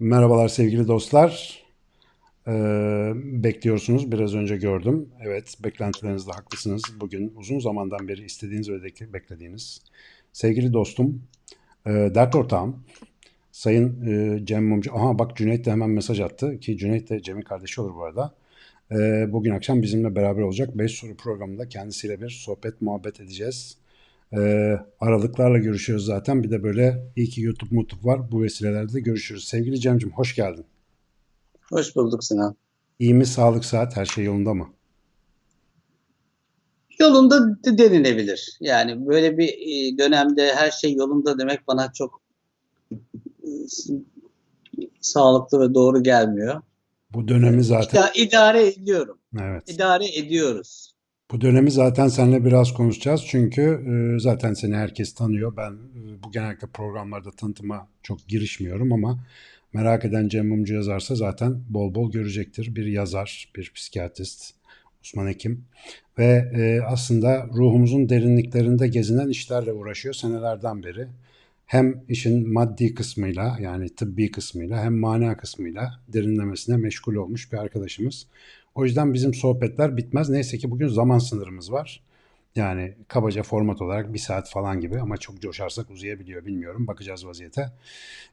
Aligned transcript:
Merhabalar 0.00 0.48
sevgili 0.48 0.88
dostlar. 0.88 1.62
Ee, 2.46 3.12
bekliyorsunuz. 3.14 4.12
Biraz 4.12 4.34
önce 4.34 4.56
gördüm. 4.56 5.08
Evet, 5.20 5.54
beklentilerinizde 5.64 6.32
haklısınız. 6.32 6.82
Bugün 7.00 7.32
uzun 7.36 7.58
zamandan 7.58 8.08
beri 8.08 8.24
istediğiniz 8.24 8.70
ve 8.70 8.82
beklediğiniz 9.12 9.80
sevgili 10.32 10.72
dostum, 10.72 11.22
e, 11.86 11.90
dert 11.90 12.34
ortağım, 12.34 12.84
Sayın 13.52 14.06
e, 14.06 14.46
Cem 14.46 14.68
Mumcu. 14.68 14.96
Aha 14.96 15.18
bak 15.18 15.36
Cüneyt 15.36 15.66
de 15.66 15.70
hemen 15.70 15.90
mesaj 15.90 16.20
attı 16.20 16.60
ki 16.60 16.78
Cüneyt 16.78 17.10
de 17.10 17.22
Cem'in 17.22 17.42
kardeşi 17.42 17.80
olur 17.80 17.94
bu 17.94 18.04
arada. 18.04 18.34
E, 18.90 19.26
bugün 19.32 19.50
akşam 19.50 19.82
bizimle 19.82 20.14
beraber 20.14 20.42
olacak. 20.42 20.78
5 20.78 20.92
soru 20.92 21.16
programında 21.16 21.68
kendisiyle 21.68 22.20
bir 22.20 22.30
sohbet 22.30 22.82
muhabbet 22.82 23.20
edeceğiz. 23.20 23.76
Ee, 24.38 24.78
aralıklarla 25.00 25.58
görüşüyoruz 25.58 26.06
zaten. 26.06 26.42
Bir 26.42 26.50
de 26.50 26.62
böyle 26.62 27.12
iyi 27.16 27.28
ki 27.28 27.40
YouTube 27.42 27.74
mutluluk 27.74 28.04
var. 28.04 28.32
Bu 28.32 28.42
vesilelerde 28.42 28.92
de 28.92 29.00
görüşürüz. 29.00 29.44
Sevgili 29.48 29.80
Cem'cim 29.80 30.10
hoş 30.12 30.34
geldin. 30.34 30.64
Hoş 31.70 31.96
bulduk 31.96 32.24
Sinan. 32.24 32.56
İyi 32.98 33.14
mi? 33.14 33.26
Sağlık, 33.26 33.64
saat 33.64 33.96
her 33.96 34.04
şey 34.06 34.24
yolunda 34.24 34.54
mı? 34.54 34.68
Yolunda 37.00 37.48
de- 37.64 37.78
denilebilir. 37.78 38.56
Yani 38.60 39.06
böyle 39.06 39.38
bir 39.38 39.48
e, 39.48 39.98
dönemde 39.98 40.54
her 40.54 40.70
şey 40.70 40.94
yolunda 40.94 41.38
demek 41.38 41.68
bana 41.68 41.92
çok 41.92 42.20
e, 43.42 43.48
sağlıklı 45.00 45.60
ve 45.60 45.74
doğru 45.74 46.02
gelmiyor. 46.02 46.62
Bu 47.12 47.28
dönemi 47.28 47.64
zaten 47.64 48.00
Ya 48.00 48.12
idare 48.14 48.66
ediyorum. 48.68 49.18
evet. 49.40 49.62
İdare 49.70 50.16
ediyoruz. 50.18 50.93
Bu 51.30 51.40
dönemi 51.40 51.70
zaten 51.70 52.08
seninle 52.08 52.44
biraz 52.44 52.74
konuşacağız. 52.74 53.24
Çünkü 53.26 53.62
e, 53.62 54.20
zaten 54.20 54.54
seni 54.54 54.74
herkes 54.74 55.14
tanıyor. 55.14 55.56
Ben 55.56 55.72
e, 55.72 56.22
bu 56.22 56.32
genellikle 56.32 56.66
programlarda 56.66 57.30
tanıtıma 57.30 57.88
çok 58.02 58.28
girişmiyorum 58.28 58.92
ama 58.92 59.24
merak 59.72 60.04
eden 60.04 60.28
Cem 60.28 60.48
Mumcu 60.48 60.74
yazarsa 60.74 61.14
zaten 61.14 61.62
bol 61.68 61.94
bol 61.94 62.12
görecektir. 62.12 62.76
Bir 62.76 62.86
yazar, 62.86 63.52
bir 63.56 63.72
psikiyatrist, 63.74 64.54
uzman 65.04 65.26
hekim 65.26 65.64
ve 66.18 66.50
e, 66.54 66.80
aslında 66.86 67.46
ruhumuzun 67.54 68.08
derinliklerinde 68.08 68.88
gezinen 68.88 69.28
işlerle 69.28 69.72
uğraşıyor 69.72 70.14
senelerden 70.14 70.82
beri. 70.82 71.06
Hem 71.66 72.04
işin 72.08 72.52
maddi 72.52 72.94
kısmıyla 72.94 73.56
yani 73.60 73.88
tıbbi 73.88 74.30
kısmıyla 74.30 74.84
hem 74.84 74.98
mana 74.98 75.36
kısmıyla 75.36 76.00
derinlemesine 76.08 76.76
meşgul 76.76 77.14
olmuş 77.14 77.52
bir 77.52 77.58
arkadaşımız. 77.58 78.26
O 78.74 78.84
yüzden 78.84 79.14
bizim 79.14 79.34
sohbetler 79.34 79.96
bitmez. 79.96 80.30
Neyse 80.30 80.58
ki 80.58 80.70
bugün 80.70 80.88
zaman 80.88 81.18
sınırımız 81.18 81.72
var. 81.72 82.02
Yani 82.56 82.94
kabaca 83.08 83.42
format 83.42 83.82
olarak 83.82 84.14
bir 84.14 84.18
saat 84.18 84.50
falan 84.50 84.80
gibi 84.80 85.00
ama 85.00 85.16
çok 85.16 85.40
coşarsak 85.40 85.90
uzayabiliyor 85.90 86.46
bilmiyorum. 86.46 86.86
Bakacağız 86.86 87.26
vaziyete. 87.26 87.72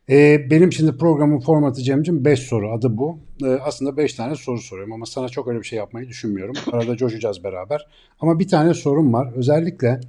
Ee, 0.09 0.47
benim 0.49 0.73
şimdi 0.73 0.97
programın 0.97 1.39
formatı 1.39 1.81
Cem'cim 1.83 2.25
5 2.25 2.39
soru 2.39 2.71
adı 2.71 2.97
bu. 2.97 3.19
Ee, 3.43 3.47
aslında 3.47 3.97
5 3.97 4.13
tane 4.13 4.35
soru 4.35 4.59
soruyorum 4.59 4.93
ama 4.93 5.05
sana 5.05 5.29
çok 5.29 5.47
öyle 5.47 5.59
bir 5.59 5.63
şey 5.63 5.77
yapmayı 5.77 6.07
düşünmüyorum. 6.07 6.55
Arada 6.71 6.97
coşacağız 6.97 7.43
beraber. 7.43 7.87
Ama 8.19 8.39
bir 8.39 8.47
tane 8.47 8.73
sorum 8.73 9.13
var. 9.13 9.33
Özellikle 9.35 9.99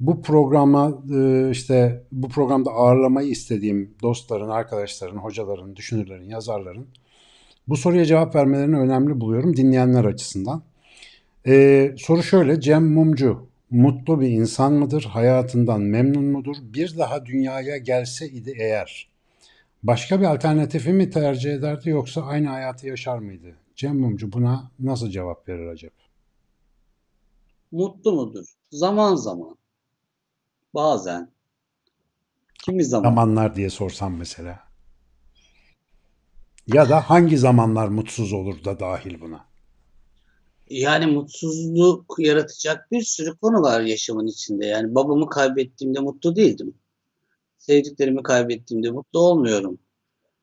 bu 0.00 0.22
programa 0.22 1.02
e, 1.14 1.50
işte 1.50 2.04
bu 2.12 2.28
programda 2.28 2.70
ağırlamayı 2.70 3.28
istediğim 3.28 3.94
dostların, 4.02 4.48
arkadaşların, 4.48 5.16
hocaların, 5.16 5.76
düşünürlerin, 5.76 6.28
yazarların 6.28 6.86
bu 7.68 7.76
soruya 7.76 8.04
cevap 8.04 8.34
vermelerini 8.34 8.78
önemli 8.78 9.20
buluyorum 9.20 9.56
dinleyenler 9.56 10.04
açısından. 10.04 10.62
Ee, 11.46 11.94
soru 11.98 12.22
şöyle, 12.22 12.60
Cem 12.60 12.92
Mumcu 12.92 13.46
mutlu 13.70 14.20
bir 14.20 14.28
insan 14.28 14.72
mıdır? 14.72 15.04
Hayatından 15.04 15.80
memnun 15.80 16.24
mudur? 16.24 16.56
Bir 16.62 16.98
daha 16.98 17.26
dünyaya 17.26 17.76
gelse 17.76 18.28
idi 18.28 18.54
eğer 18.58 19.08
başka 19.82 20.20
bir 20.20 20.24
alternatifi 20.24 20.92
mi 20.92 21.10
tercih 21.10 21.52
ederdi 21.52 21.90
yoksa 21.90 22.22
aynı 22.22 22.48
hayatı 22.48 22.86
yaşar 22.86 23.18
mıydı? 23.18 23.56
Cem 23.76 24.00
Mumcu 24.00 24.32
buna 24.32 24.70
nasıl 24.78 25.10
cevap 25.10 25.48
verir 25.48 25.66
acaba? 25.66 25.92
Mutlu 27.72 28.12
mudur? 28.12 28.44
Zaman 28.70 29.14
zaman. 29.14 29.56
Bazen. 30.74 31.30
Kimi 32.64 32.84
zaman. 32.84 33.10
Zamanlar 33.10 33.56
diye 33.56 33.70
sorsam 33.70 34.16
mesela. 34.16 34.58
Ya 36.66 36.88
da 36.88 37.10
hangi 37.10 37.38
zamanlar 37.38 37.88
mutsuz 37.88 38.32
olur 38.32 38.64
da 38.64 38.80
dahil 38.80 39.20
buna? 39.20 39.44
Yani 40.70 41.06
mutsuzluk 41.06 42.14
yaratacak 42.18 42.90
bir 42.90 43.02
sürü 43.02 43.36
konu 43.36 43.62
var 43.62 43.80
yaşamın 43.80 44.26
içinde. 44.26 44.66
Yani 44.66 44.94
babamı 44.94 45.28
kaybettiğimde 45.28 46.00
mutlu 46.00 46.36
değildim. 46.36 46.74
Sevdiklerimi 47.58 48.22
kaybettiğimde 48.22 48.90
mutlu 48.90 49.20
olmuyorum. 49.20 49.78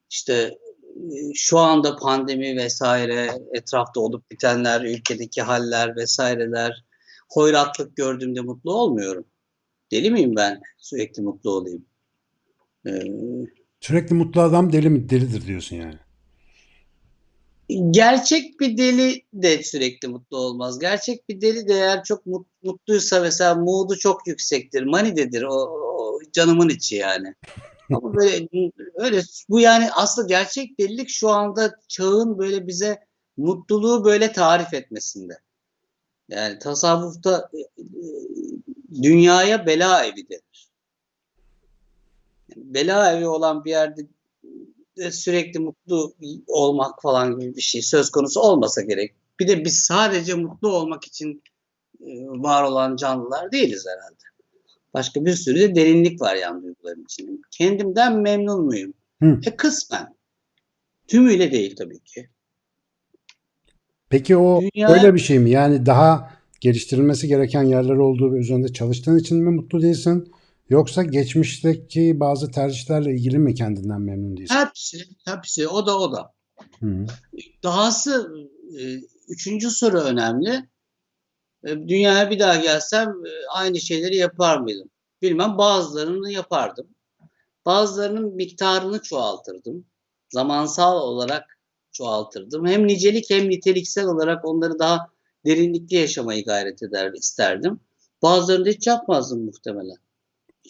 İşte 0.10 0.34
e, 0.34 1.34
şu 1.34 1.60
anda 1.60 1.96
pandemi 1.96 2.58
vesaire, 2.58 3.32
etrafta 3.54 4.00
olup 4.00 4.32
bitenler, 4.32 4.82
ülkedeki 4.82 5.42
haller 5.42 5.96
vesaireler, 5.96 6.86
hoyratlık 7.30 7.96
gördüğümde 7.96 8.42
mutlu 8.42 8.74
olmuyorum. 8.74 9.26
Deli 9.92 10.12
miyim 10.12 10.36
ben 10.36 10.62
sürekli 10.78 11.22
mutlu 11.22 11.52
olayım? 11.52 11.86
Ee, 12.88 12.92
Sürekli 13.80 14.16
mutlu 14.16 14.42
adam 14.42 14.74
deli 14.74 14.90
mi? 14.90 15.10
Delidir 15.10 15.48
diyorsun 15.48 15.76
yani. 15.76 16.00
Gerçek 17.92 18.60
bir 18.60 18.78
deli 18.78 19.22
de 19.34 19.64
sürekli 19.64 20.08
mutlu 20.08 20.38
olmaz. 20.38 20.80
Gerçek 20.80 21.30
bir 21.30 21.42
deli 21.42 21.68
de 21.68 21.74
eğer 21.74 22.04
çok 22.04 22.26
mut- 22.26 22.48
mutluysa 22.64 23.20
mesela 23.20 23.56
mood'u 23.56 23.98
çok 23.98 24.28
yüksektir. 24.28 24.84
Manidedir 24.84 25.44
o, 25.44 25.54
o 25.54 26.20
canımın 26.34 26.70
içi 26.70 26.96
yani. 26.96 27.36
Ama 27.94 28.14
böyle 28.14 28.48
öyle 28.96 29.22
bu 29.50 29.60
yani 29.60 29.92
aslında 29.92 30.28
gerçek 30.28 30.80
delilik 30.80 31.10
şu 31.10 31.30
anda 31.30 31.76
çağın 31.88 32.38
böyle 32.38 32.68
bize 32.68 33.06
mutluluğu 33.38 34.06
böyle 34.06 34.32
tarif 34.32 34.74
etmesinde. 34.74 35.40
Yani 36.30 36.60
tasavvufta 36.60 37.50
e, 37.54 37.60
e, 37.60 37.86
dünyaya 39.04 39.66
bela 39.66 40.06
evi 40.06 40.30
denir. 40.30 40.70
Yani 42.50 42.74
bela 42.74 43.12
evi 43.12 43.28
olan 43.28 43.66
bir 43.66 43.70
yerde 43.70 44.02
de 44.02 44.21
sürekli 45.12 45.60
mutlu 45.60 46.14
olmak 46.48 47.02
falan 47.02 47.40
gibi 47.40 47.56
bir 47.56 47.62
şey 47.62 47.82
söz 47.82 48.10
konusu 48.10 48.40
olmasa 48.40 48.82
gerek. 48.82 49.16
Bir 49.40 49.48
de 49.48 49.66
biz 49.66 49.80
sadece 49.80 50.34
mutlu 50.34 50.70
olmak 50.70 51.06
için 51.06 51.44
e, 52.02 52.12
var 52.28 52.64
olan 52.64 52.96
canlılar 52.96 53.52
değiliz 53.52 53.86
herhalde. 53.88 54.22
Başka 54.94 55.26
bir 55.26 55.34
sürü 55.34 55.60
de 55.60 55.76
derinlik 55.76 56.22
var 56.22 56.36
yani 56.36 56.64
duyguların 56.64 57.04
içinde. 57.04 57.32
Kendimden 57.52 58.20
memnun 58.22 58.66
muyum? 58.66 58.94
Hı. 59.22 59.40
E 59.46 59.56
kısmen. 59.56 60.16
Tümüyle 61.08 61.52
değil 61.52 61.76
tabii 61.76 62.00
ki. 62.00 62.30
Peki 64.10 64.38
o 64.38 64.62
Dünya- 64.62 64.90
öyle 64.90 65.14
bir 65.14 65.20
şey 65.20 65.40
mi? 65.40 65.50
Yani 65.50 65.86
daha 65.86 66.32
geliştirilmesi 66.62 67.28
gereken 67.28 67.64
yerler 67.64 67.96
olduğu 67.96 68.34
ve 68.34 68.38
üzerinde 68.40 68.74
çalıştığın 68.74 69.20
için 69.20 69.38
mi 69.38 69.50
mutlu 69.50 69.82
değilsin? 69.82 70.32
Yoksa 70.72 71.04
geçmişteki 71.04 72.20
bazı 72.20 72.52
tercihlerle 72.52 73.14
ilgili 73.14 73.40
mi 73.40 73.56
kendinden 73.56 74.02
memnun 74.02 74.38
değilsin? 74.38 74.56
Hepsi, 74.56 74.98
hepsi 75.26 75.68
o 75.68 75.86
da 75.86 76.00
o 76.00 76.12
da. 76.12 76.34
Hı. 76.80 77.06
Dahası 77.64 78.32
e, 78.80 78.84
üçüncü 79.28 79.70
soru 79.70 80.00
önemli. 80.00 80.70
E, 81.64 81.70
Dünyaya 81.70 82.30
bir 82.30 82.40
daha 82.40 82.56
gelsem 82.56 83.10
e, 83.10 83.32
aynı 83.54 83.80
şeyleri 83.80 84.16
yapar 84.16 84.58
mıydım? 84.58 84.90
Bilmem 85.22 85.58
bazılarını 85.58 86.32
yapardım. 86.32 86.88
Bazılarının 87.66 88.36
miktarını 88.36 89.02
çoğaltırdım. 89.02 89.86
Zamansal 90.30 91.02
olarak 91.02 91.60
çoğaltırdım. 91.92 92.66
Hem 92.68 92.88
nicelik 92.88 93.30
hem 93.30 93.50
niteliksel 93.50 94.06
olarak 94.06 94.46
onları 94.46 94.80
daha 94.80 95.08
derinlikli 95.46 95.96
yaşamayı 95.96 96.46
gayret 96.46 96.84
eder 96.84 97.12
isterdim. 97.14 97.80
Bazılarını 98.22 98.70
hiç 98.70 98.88
yapmazdım 98.88 99.46
muhtemelen. 99.46 99.98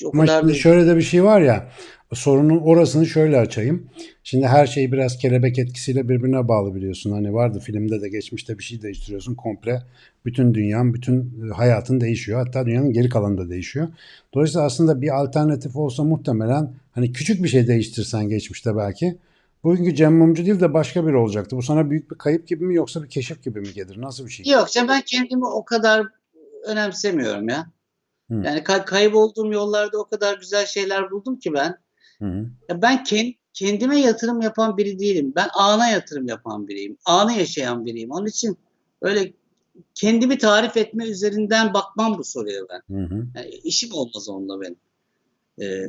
O 0.05 0.11
Ama 0.13 0.25
kadar 0.25 0.41
şimdi 0.41 0.55
şöyle 0.55 0.87
de 0.87 0.97
bir 0.97 1.01
şey 1.01 1.23
var 1.23 1.41
ya, 1.41 1.69
sorunun 2.13 2.57
orasını 2.57 3.05
şöyle 3.05 3.37
açayım. 3.37 3.89
Şimdi 4.23 4.47
her 4.47 4.67
şey 4.67 4.91
biraz 4.91 5.17
kelebek 5.17 5.59
etkisiyle 5.59 6.09
birbirine 6.09 6.47
bağlı 6.47 6.75
biliyorsun. 6.75 7.11
Hani 7.11 7.33
vardı 7.33 7.59
filmde 7.59 8.01
de 8.01 8.09
geçmişte 8.09 8.57
bir 8.57 8.63
şey 8.63 8.81
değiştiriyorsun 8.81 9.35
komple. 9.35 9.81
Bütün 10.25 10.53
dünyanın, 10.53 10.93
bütün 10.93 11.19
e, 11.21 11.53
hayatın 11.53 12.01
değişiyor. 12.01 12.45
Hatta 12.45 12.65
dünyanın 12.65 12.93
geri 12.93 13.09
kalanı 13.09 13.37
da 13.37 13.49
değişiyor. 13.49 13.87
Dolayısıyla 14.33 14.65
aslında 14.65 15.01
bir 15.01 15.21
alternatif 15.21 15.75
olsa 15.75 16.03
muhtemelen 16.03 16.73
hani 16.91 17.13
küçük 17.13 17.43
bir 17.43 17.47
şey 17.49 17.67
değiştirsen 17.67 18.29
geçmişte 18.29 18.77
belki. 18.77 19.17
Bugünkü 19.63 19.95
Cem 19.95 20.17
Mumcu 20.17 20.45
değil 20.45 20.59
de 20.59 20.73
başka 20.73 21.07
biri 21.07 21.15
olacaktı. 21.15 21.57
Bu 21.57 21.61
sana 21.61 21.89
büyük 21.89 22.11
bir 22.11 22.17
kayıp 22.17 22.47
gibi 22.47 22.65
mi 22.65 22.75
yoksa 22.75 23.03
bir 23.03 23.09
keşif 23.09 23.43
gibi 23.43 23.59
mi 23.59 23.73
gelir? 23.75 24.01
Nasıl 24.01 24.25
bir 24.25 24.31
şey? 24.31 24.53
Yok 24.53 24.71
canım 24.71 24.89
ben 24.89 25.01
kendimi 25.05 25.45
o 25.45 25.65
kadar 25.65 26.07
önemsemiyorum 26.65 27.49
ya. 27.49 27.67
Hı. 28.31 28.35
Yani 28.45 28.63
kay- 28.63 28.85
kaybolduğum 28.85 29.51
yollarda 29.51 29.97
o 29.99 30.05
kadar 30.05 30.37
güzel 30.39 30.65
şeyler 30.65 31.11
buldum 31.11 31.39
ki 31.39 31.53
ben. 31.53 31.77
Hı 32.19 32.25
hı. 32.25 32.45
Ya 32.69 32.81
ben 32.81 33.03
ken- 33.03 33.35
kendime 33.53 33.99
yatırım 33.99 34.41
yapan 34.41 34.77
biri 34.77 34.99
değilim. 34.99 35.33
Ben 35.35 35.47
ana 35.53 35.89
yatırım 35.89 36.27
yapan 36.27 36.67
biriyim. 36.67 36.97
Anı 37.05 37.33
yaşayan 37.33 37.85
biriyim. 37.85 38.11
Onun 38.11 38.25
için 38.25 38.57
öyle 39.01 39.33
kendimi 39.95 40.37
tarif 40.37 40.77
etme 40.77 41.05
üzerinden 41.05 41.73
bakmam 41.73 42.17
bu 42.17 42.23
soruya 42.23 42.61
ben. 42.69 42.95
Hı 42.95 43.03
hı. 43.15 43.27
Yani 43.35 43.49
işim 43.49 43.93
olmaz 43.93 44.29
onunla 44.29 44.61
benim. 44.61 44.75
Ee, 45.61 45.87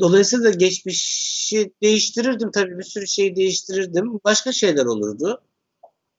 Dolayısıyla 0.00 0.50
geçmişi 0.50 1.72
değiştirirdim 1.82 2.50
tabii 2.50 2.78
bir 2.78 2.82
sürü 2.82 3.06
şey 3.06 3.36
değiştirirdim. 3.36 4.20
Başka 4.24 4.52
şeyler 4.52 4.84
olurdu. 4.84 5.42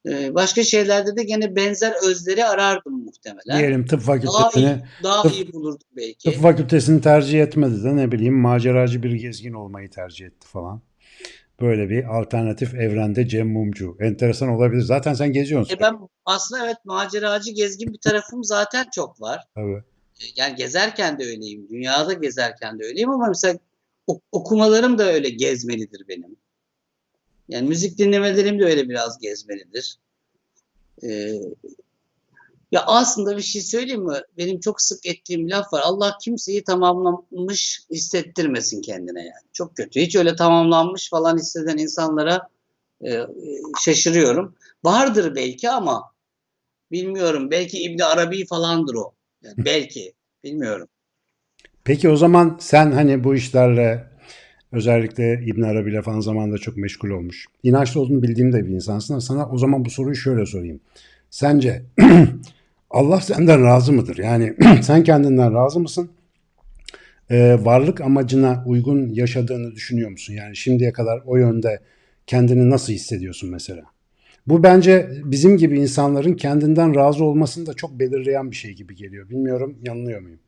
Ee, 0.07 0.35
başka 0.35 0.63
şeylerde 0.63 1.15
de 1.15 1.23
gene 1.23 1.55
benzer 1.55 1.93
özleri 2.09 2.45
arardım 2.45 3.03
muhtemelen. 3.05 3.59
Diyelim 3.59 3.85
tıp 3.85 3.99
Daha 4.07 4.15
iyi, 4.15 4.21
fakültesini 4.21 4.83
daha 5.03 5.21
tıp- 5.21 5.33
iyi 5.33 5.53
bulurdum 5.53 5.87
belki. 5.95 6.31
tıp 6.31 6.41
fakültesini 6.41 7.01
tercih 7.01 7.41
etmedi 7.41 7.83
de 7.83 7.95
ne 7.95 8.11
bileyim 8.11 8.35
maceracı 8.39 9.03
bir 9.03 9.11
gezgin 9.11 9.53
olmayı 9.53 9.89
tercih 9.89 10.25
etti 10.25 10.47
falan. 10.47 10.81
Böyle 11.61 11.89
bir 11.89 12.17
alternatif 12.19 12.73
evrende 12.73 13.27
Cem 13.27 13.51
Mumcu. 13.51 13.97
Enteresan 13.99 14.49
olabilir. 14.49 14.81
Zaten 14.81 15.13
sen 15.13 15.33
geziyorsun. 15.33 15.75
E 15.75 15.79
ben 15.79 15.97
aslında 16.25 16.65
evet 16.65 16.77
maceracı 16.85 17.51
gezgin 17.51 17.93
bir 17.93 17.99
tarafım 17.99 18.43
zaten 18.43 18.85
çok 18.95 19.21
var. 19.21 19.43
Tabii. 19.55 19.83
E, 20.19 20.23
Yani 20.35 20.55
gezerken 20.55 21.19
de 21.19 21.23
öyleyim. 21.23 21.67
Dünyada 21.69 22.13
gezerken 22.13 22.79
de 22.79 22.83
öyleyim 22.85 23.09
ama 23.09 23.27
mesela 23.27 23.57
ok- 24.07 24.23
okumalarım 24.31 24.97
da 24.97 25.03
öyle 25.13 25.29
gezmelidir 25.29 26.07
benim. 26.07 26.35
Yani 27.49 27.67
müzik 27.67 27.97
dinlemelerim 27.97 28.59
de 28.59 28.65
öyle 28.65 28.89
biraz 28.89 29.19
gezmelidir. 29.19 29.97
Ee, 31.03 31.39
ya 32.71 32.83
aslında 32.85 33.37
bir 33.37 33.41
şey 33.41 33.61
söyleyeyim 33.61 34.05
mi? 34.05 34.21
Benim 34.37 34.59
çok 34.59 34.81
sık 34.81 35.05
ettiğim 35.05 35.49
laf 35.49 35.73
var. 35.73 35.81
Allah 35.85 36.17
kimseyi 36.21 36.63
tamamlanmış 36.63 37.81
hissettirmesin 37.91 38.81
kendine 38.81 39.19
yani. 39.19 39.47
Çok 39.53 39.75
kötü. 39.75 40.01
Hiç 40.01 40.15
öyle 40.15 40.35
tamamlanmış 40.35 41.09
falan 41.09 41.37
hisseden 41.37 41.77
insanlara 41.77 42.49
e, 43.05 43.19
şaşırıyorum. 43.83 44.55
Vardır 44.83 45.35
belki 45.35 45.69
ama 45.69 46.11
bilmiyorum. 46.91 47.51
Belki 47.51 47.79
İbni 47.79 48.05
Arabi 48.05 48.45
falandır 48.45 48.95
o. 48.95 49.13
Yani 49.41 49.55
belki. 49.57 50.13
Bilmiyorum. 50.43 50.87
Peki 51.83 52.09
o 52.09 52.15
zaman 52.15 52.57
sen 52.61 52.91
hani 52.91 53.23
bu 53.23 53.35
işlerle 53.35 54.09
özellikle 54.71 55.43
İbn 55.45 55.61
Arabi 55.61 55.89
ile 55.89 56.01
falan 56.01 56.19
zamanında 56.19 56.57
çok 56.57 56.77
meşgul 56.77 57.09
olmuş. 57.09 57.45
İnançlı 57.63 58.01
olduğunu 58.01 58.23
bildiğim 58.23 58.53
de 58.53 58.65
bir 58.65 58.71
insansın 58.71 59.13
ama 59.13 59.21
sana 59.21 59.49
o 59.49 59.57
zaman 59.57 59.85
bu 59.85 59.89
soruyu 59.89 60.15
şöyle 60.15 60.45
sorayım. 60.45 60.79
Sence 61.29 61.83
Allah 62.89 63.21
senden 63.21 63.63
razı 63.63 63.93
mıdır? 63.93 64.17
Yani 64.17 64.53
sen 64.81 65.03
kendinden 65.03 65.53
razı 65.53 65.79
mısın? 65.79 66.09
Ee, 67.29 67.57
varlık 67.61 68.01
amacına 68.01 68.63
uygun 68.65 69.09
yaşadığını 69.09 69.75
düşünüyor 69.75 70.09
musun? 70.09 70.33
Yani 70.33 70.55
şimdiye 70.55 70.93
kadar 70.93 71.21
o 71.25 71.37
yönde 71.37 71.79
kendini 72.27 72.69
nasıl 72.69 72.93
hissediyorsun 72.93 73.49
mesela? 73.49 73.83
Bu 74.47 74.63
bence 74.63 75.11
bizim 75.23 75.57
gibi 75.57 75.79
insanların 75.79 76.33
kendinden 76.33 76.95
razı 76.95 77.23
olmasını 77.23 77.65
da 77.65 77.73
çok 77.73 77.99
belirleyen 77.99 78.51
bir 78.51 78.55
şey 78.55 78.73
gibi 78.73 78.95
geliyor. 78.95 79.29
Bilmiyorum 79.29 79.77
yanılıyor 79.83 80.21
muyum? 80.21 80.39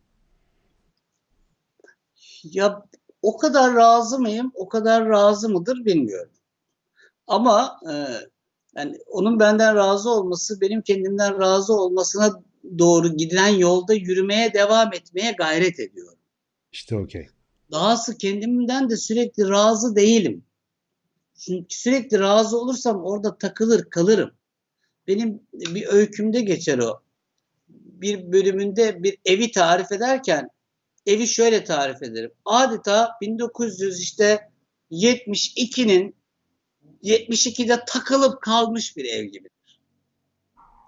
Ya 2.43 2.83
o 3.21 3.37
kadar 3.37 3.75
razı 3.75 4.19
mıyım? 4.19 4.51
O 4.55 4.69
kadar 4.69 5.09
razı 5.09 5.49
mıdır 5.49 5.85
bilmiyorum. 5.85 6.33
Ama 7.27 7.79
e, 7.91 7.93
yani 8.75 8.97
onun 9.07 9.39
benden 9.39 9.75
razı 9.75 10.09
olması 10.09 10.61
benim 10.61 10.81
kendimden 10.81 11.39
razı 11.39 11.73
olmasına 11.73 12.41
doğru 12.79 13.17
giden 13.17 13.47
yolda 13.47 13.93
yürümeye 13.93 14.53
devam 14.53 14.93
etmeye 14.93 15.31
gayret 15.31 15.79
ediyorum. 15.79 16.19
İşte 16.71 16.97
okey. 16.97 17.27
Dahası 17.71 18.17
kendimden 18.17 18.89
de 18.89 18.97
sürekli 18.97 19.49
razı 19.49 19.95
değilim. 19.95 20.43
Çünkü 21.39 21.75
sürekli 21.75 22.19
razı 22.19 22.57
olursam 22.57 23.03
orada 23.03 23.37
takılır 23.37 23.89
kalırım. 23.89 24.31
Benim 25.07 25.41
bir 25.53 25.87
öykümde 25.87 26.41
geçer 26.41 26.77
o. 26.77 27.01
Bir 27.69 28.31
bölümünde 28.31 29.03
bir 29.03 29.17
evi 29.25 29.51
tarif 29.51 29.91
ederken 29.91 30.49
evi 31.05 31.27
şöyle 31.27 31.63
tarif 31.63 32.03
ederim. 32.03 32.31
Adeta 32.45 33.11
1900 33.21 34.01
işte 34.01 34.49
72'nin 34.91 36.15
72'de 37.03 37.85
takılıp 37.87 38.41
kalmış 38.41 38.97
bir 38.97 39.05
ev 39.05 39.23
gibidir. 39.23 39.79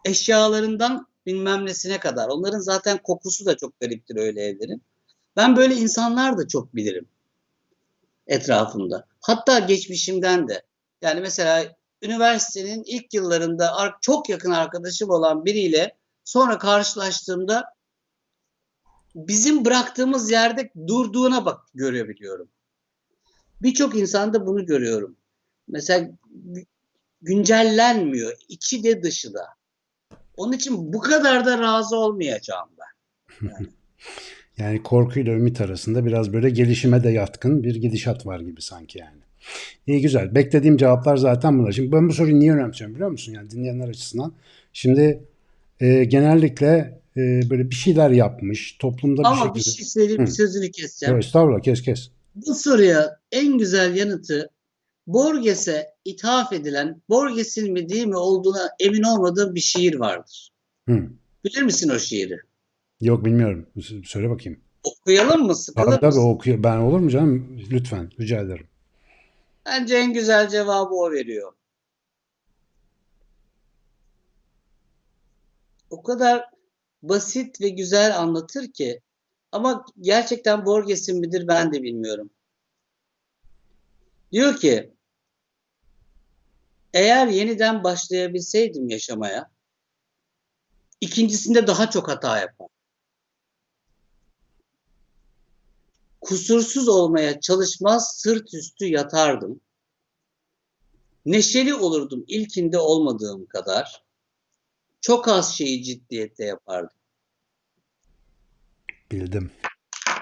Eşyalarından 0.05 1.07
bilmem 1.25 1.65
nesine 1.65 1.99
kadar. 1.99 2.29
Onların 2.29 2.59
zaten 2.59 2.97
kokusu 2.97 3.45
da 3.45 3.57
çok 3.57 3.79
gariptir 3.79 4.15
öyle 4.15 4.41
evlerin. 4.43 4.83
Ben 5.35 5.55
böyle 5.55 5.75
insanlar 5.75 6.37
da 6.37 6.47
çok 6.47 6.75
bilirim 6.75 7.07
etrafımda. 8.27 9.05
Hatta 9.21 9.59
geçmişimden 9.59 10.47
de. 10.47 10.61
Yani 11.01 11.21
mesela 11.21 11.75
üniversitenin 12.01 12.83
ilk 12.85 13.13
yıllarında 13.13 13.75
ar- 13.75 13.95
çok 14.01 14.29
yakın 14.29 14.51
arkadaşım 14.51 15.09
olan 15.09 15.45
biriyle 15.45 15.95
sonra 16.23 16.57
karşılaştığımda 16.57 17.63
bizim 19.15 19.65
bıraktığımız 19.65 20.31
yerde 20.31 20.71
durduğuna 20.87 21.45
bak 21.45 21.59
görebiliyorum. 21.73 22.49
Birçok 23.61 23.95
insanda 23.95 24.45
bunu 24.45 24.65
görüyorum. 24.65 25.17
Mesela 25.67 26.09
gü- 26.47 26.65
güncellenmiyor. 27.21 28.33
içi 28.47 28.83
de 28.83 29.03
dışı 29.03 29.33
da. 29.33 29.45
Onun 30.37 30.53
için 30.53 30.93
bu 30.93 30.99
kadar 30.99 31.45
da 31.45 31.59
razı 31.59 31.95
olmayacağım 31.97 32.69
ben. 32.79 33.67
Yani 34.57 34.83
korkuyla 34.83 35.33
ümit 35.33 35.61
arasında 35.61 36.05
biraz 36.05 36.33
böyle 36.33 36.49
gelişime 36.49 37.03
de 37.03 37.09
yatkın 37.09 37.63
bir 37.63 37.75
gidişat 37.75 38.25
var 38.25 38.39
gibi 38.39 38.61
sanki 38.61 38.99
yani. 38.99 39.21
İyi 39.87 40.01
güzel. 40.01 40.35
Beklediğim 40.35 40.77
cevaplar 40.77 41.17
zaten 41.17 41.59
bunlar. 41.59 41.71
Şimdi 41.71 41.91
ben 41.91 42.09
bu 42.09 42.13
soruyu 42.13 42.39
niye 42.39 42.53
önemsiyorum 42.53 42.95
biliyor 42.95 43.09
musun? 43.09 43.33
Yani 43.33 43.49
dinleyenler 43.49 43.89
açısından. 43.89 44.33
Şimdi 44.73 45.23
e, 45.79 46.03
genellikle 46.03 47.00
e, 47.17 47.49
böyle 47.49 47.69
bir 47.69 47.75
şeyler 47.75 48.09
yapmış, 48.09 48.77
toplumda 48.79 49.21
bir 49.21 49.27
Ama 49.27 49.55
bir 49.55 49.59
şekilde... 49.59 49.75
şey 49.75 49.85
söyleyeyim, 49.85 50.27
Hı. 50.27 50.31
sözünü 50.31 50.71
keseceğim. 50.71 51.15
Evet, 51.15 51.25
estağfurullah 51.25 51.61
kes 51.61 51.81
kes. 51.81 52.09
Bu 52.35 52.55
soruya 52.55 53.19
en 53.31 53.57
güzel 53.57 53.95
yanıtı 53.95 54.49
Borges'e 55.07 55.87
ithaf 56.05 56.53
edilen, 56.53 57.01
Borges'in 57.09 57.73
mi 57.73 57.89
değil 57.89 58.05
mi 58.05 58.17
olduğuna 58.17 58.69
emin 58.79 59.03
olmadığım 59.03 59.55
bir 59.55 59.59
şiir 59.59 59.95
vardır. 59.95 60.51
Hı. 60.89 61.09
Bilir 61.45 61.61
misin 61.61 61.89
o 61.89 61.99
şiiri? 61.99 62.39
Yok 63.01 63.25
bilmiyorum. 63.25 63.67
Söyle 64.05 64.29
bakayım. 64.29 64.59
Okuyalım 64.83 65.45
mı? 65.45 65.55
Sıkılır 65.55 65.85
Tabii 65.85 65.99
tabii 65.99 66.19
okuyor. 66.19 66.63
Ben 66.63 66.77
olur 66.77 66.99
mu 66.99 67.09
canım? 67.09 67.59
Lütfen 67.71 68.11
rica 68.19 68.41
ederim. 68.41 68.67
Bence 69.65 69.95
en 69.95 70.13
güzel 70.13 70.49
cevabı 70.49 70.93
o 70.93 71.11
veriyor. 71.11 71.53
O 75.89 76.03
kadar 76.03 76.45
basit 77.03 77.61
ve 77.61 77.69
güzel 77.69 78.19
anlatır 78.19 78.71
ki 78.71 79.01
ama 79.51 79.85
gerçekten 79.99 80.65
Borges'in 80.65 81.19
midir 81.19 81.47
ben 81.47 81.73
de 81.73 81.83
bilmiyorum. 81.83 82.29
Diyor 84.31 84.57
ki 84.57 84.93
eğer 86.93 87.27
yeniden 87.27 87.83
başlayabilseydim 87.83 88.89
yaşamaya 88.89 89.51
ikincisinde 91.01 91.67
daha 91.67 91.89
çok 91.89 92.07
hata 92.07 92.39
yapar. 92.39 92.67
Kusursuz 96.21 96.87
olmaya 96.87 97.39
çalışmaz 97.39 98.17
sırt 98.17 98.53
üstü 98.53 98.85
yatardım. 98.85 99.61
Neşeli 101.25 101.75
olurdum 101.75 102.23
ilkinde 102.27 102.79
olmadığım 102.79 103.45
kadar. 103.45 104.03
Çok 105.01 105.27
az 105.27 105.55
şeyi 105.55 105.83
ciddiyette 105.83 106.45
yapardım. 106.45 106.97
Bildim. 109.11 109.51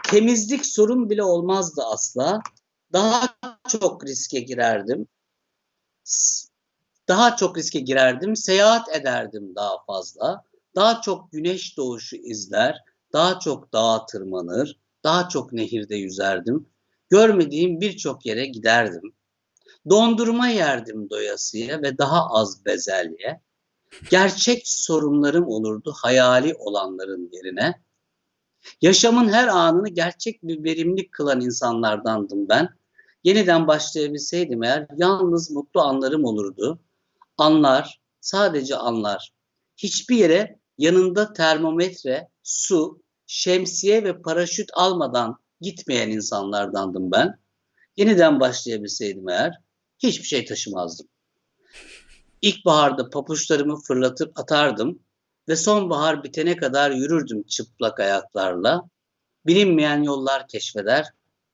Temizlik 0.04 0.66
sorun 0.66 1.10
bile 1.10 1.24
olmazdı 1.24 1.82
asla. 1.86 2.42
Daha 2.94 3.38
çok 3.68 4.06
riske 4.06 4.40
girerdim. 4.40 5.08
Daha 7.08 7.36
çok 7.36 7.58
riske 7.58 7.80
girerdim. 7.80 8.36
Seyahat 8.36 8.96
ederdim 8.96 9.56
daha 9.56 9.84
fazla. 9.88 10.44
Daha 10.76 11.02
çok 11.02 11.32
güneş 11.32 11.78
doğuşu 11.78 12.16
izler. 12.16 12.78
Daha 13.14 13.40
çok 13.40 13.74
dağa 13.74 14.06
tırmanır. 14.06 14.80
Daha 15.04 15.30
çok 15.30 15.54
nehirde 15.54 15.96
yüzerdim. 15.96 16.70
Görmediğim 17.10 17.82
birçok 17.82 18.26
yere 18.26 18.46
giderdim. 18.46 19.14
Dondurma 19.90 20.48
yerdim 20.48 21.10
doyasıya 21.10 21.82
ve 21.82 21.98
daha 21.98 22.30
az 22.30 22.66
bezelye. 22.66 23.42
Gerçek 24.10 24.68
sorunlarım 24.68 25.48
olurdu 25.48 25.94
hayali 25.98 26.56
olanların 26.56 27.30
yerine. 27.32 27.82
Yaşamın 28.82 29.30
her 29.30 29.48
anını 29.48 29.90
gerçek 29.90 30.44
bir 30.44 30.64
verimlilik 30.64 31.12
kılan 31.12 31.42
insanlardandım 31.42 32.50
ben. 32.50 32.70
Yeniden 33.24 33.68
başlayabilseydim 33.68 34.64
eğer 34.64 34.88
yalnız 34.98 35.52
mutlu 35.52 35.82
anlarım 35.82 36.26
olurdu. 36.26 36.80
Anlar, 37.38 38.02
sadece 38.22 38.76
anlar. 38.76 39.34
Hiçbir 39.78 40.16
yere 40.16 40.60
yanında 40.78 41.34
termometre, 41.34 42.30
su, 42.44 43.02
şemsiye 43.28 44.04
ve 44.04 44.22
paraşüt 44.22 44.70
almadan 44.74 45.38
gitmeyen 45.62 46.10
insanlardandım 46.10 47.12
ben. 47.12 47.40
Yeniden 47.98 48.40
başlayabilseydim 48.40 49.30
eğer 49.30 49.54
hiçbir 50.00 50.26
şey 50.26 50.46
taşımazdım. 50.46 51.08
İlkbaharda 52.42 53.10
papuçlarımı 53.10 53.76
fırlatıp 53.76 54.40
atardım 54.40 55.00
ve 55.50 55.56
sonbahar 55.56 56.24
bitene 56.24 56.58
kadar 56.58 56.92
yürürdüm 56.92 57.44
çıplak 57.44 58.00
ayaklarla. 58.00 58.82
Bilinmeyen 59.46 60.04
yollar 60.04 60.48
keşfeder, 60.48 61.06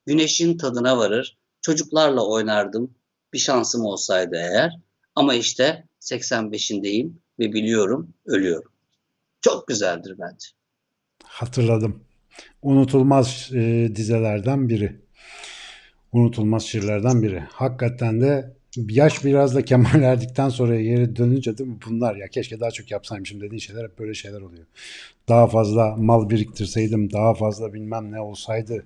Güneşin 0.05 0.57
tadına 0.57 0.97
varır. 0.97 1.37
Çocuklarla 1.61 2.27
oynardım. 2.27 2.95
Bir 3.33 3.37
şansım 3.37 3.85
olsaydı 3.85 4.35
eğer. 4.35 4.71
Ama 5.15 5.33
işte 5.33 5.87
85'indeyim 6.01 7.13
ve 7.39 7.53
biliyorum 7.53 8.13
ölüyorum. 8.25 8.71
Çok 9.41 9.67
güzeldir 9.67 10.15
bence. 10.19 10.47
Hatırladım. 11.23 12.03
Unutulmaz 12.61 13.49
e, 13.53 13.91
dizelerden 13.95 14.69
biri. 14.69 15.01
Unutulmaz 16.11 16.63
şiirlerden 16.63 17.21
biri. 17.23 17.39
Hakikaten 17.39 18.21
de 18.21 18.57
yaş 18.89 19.25
biraz 19.25 19.55
da 19.55 19.65
Kemal 19.65 20.01
erdikten 20.03 20.49
sonra 20.49 20.81
geri 20.81 21.15
dönünce 21.15 21.57
değil 21.57 21.69
mi 21.69 21.77
bunlar 21.89 22.15
ya 22.15 22.27
keşke 22.27 22.59
daha 22.59 22.71
çok 22.71 22.91
yapsaymışım 22.91 23.41
dediğin 23.41 23.59
şeyler 23.59 23.83
hep 23.83 23.99
böyle 23.99 24.13
şeyler 24.13 24.41
oluyor. 24.41 24.65
Daha 25.29 25.47
fazla 25.47 25.95
mal 25.95 26.29
biriktirseydim, 26.29 27.13
daha 27.13 27.33
fazla 27.33 27.73
bilmem 27.73 28.11
ne 28.11 28.21
olsaydı 28.21 28.85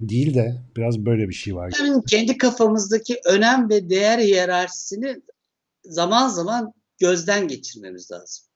değil 0.00 0.34
de 0.34 0.62
biraz 0.76 0.98
böyle 0.98 1.28
bir 1.28 1.34
şey 1.34 1.56
var. 1.56 1.72
Kendi 2.08 2.38
kafamızdaki 2.38 3.20
önem 3.26 3.70
ve 3.70 3.90
değer 3.90 4.18
hiyerarşisini 4.18 5.22
zaman 5.84 6.28
zaman 6.28 6.72
gözden 6.98 7.48
geçirmemiz 7.48 8.10
lazım. 8.10 8.46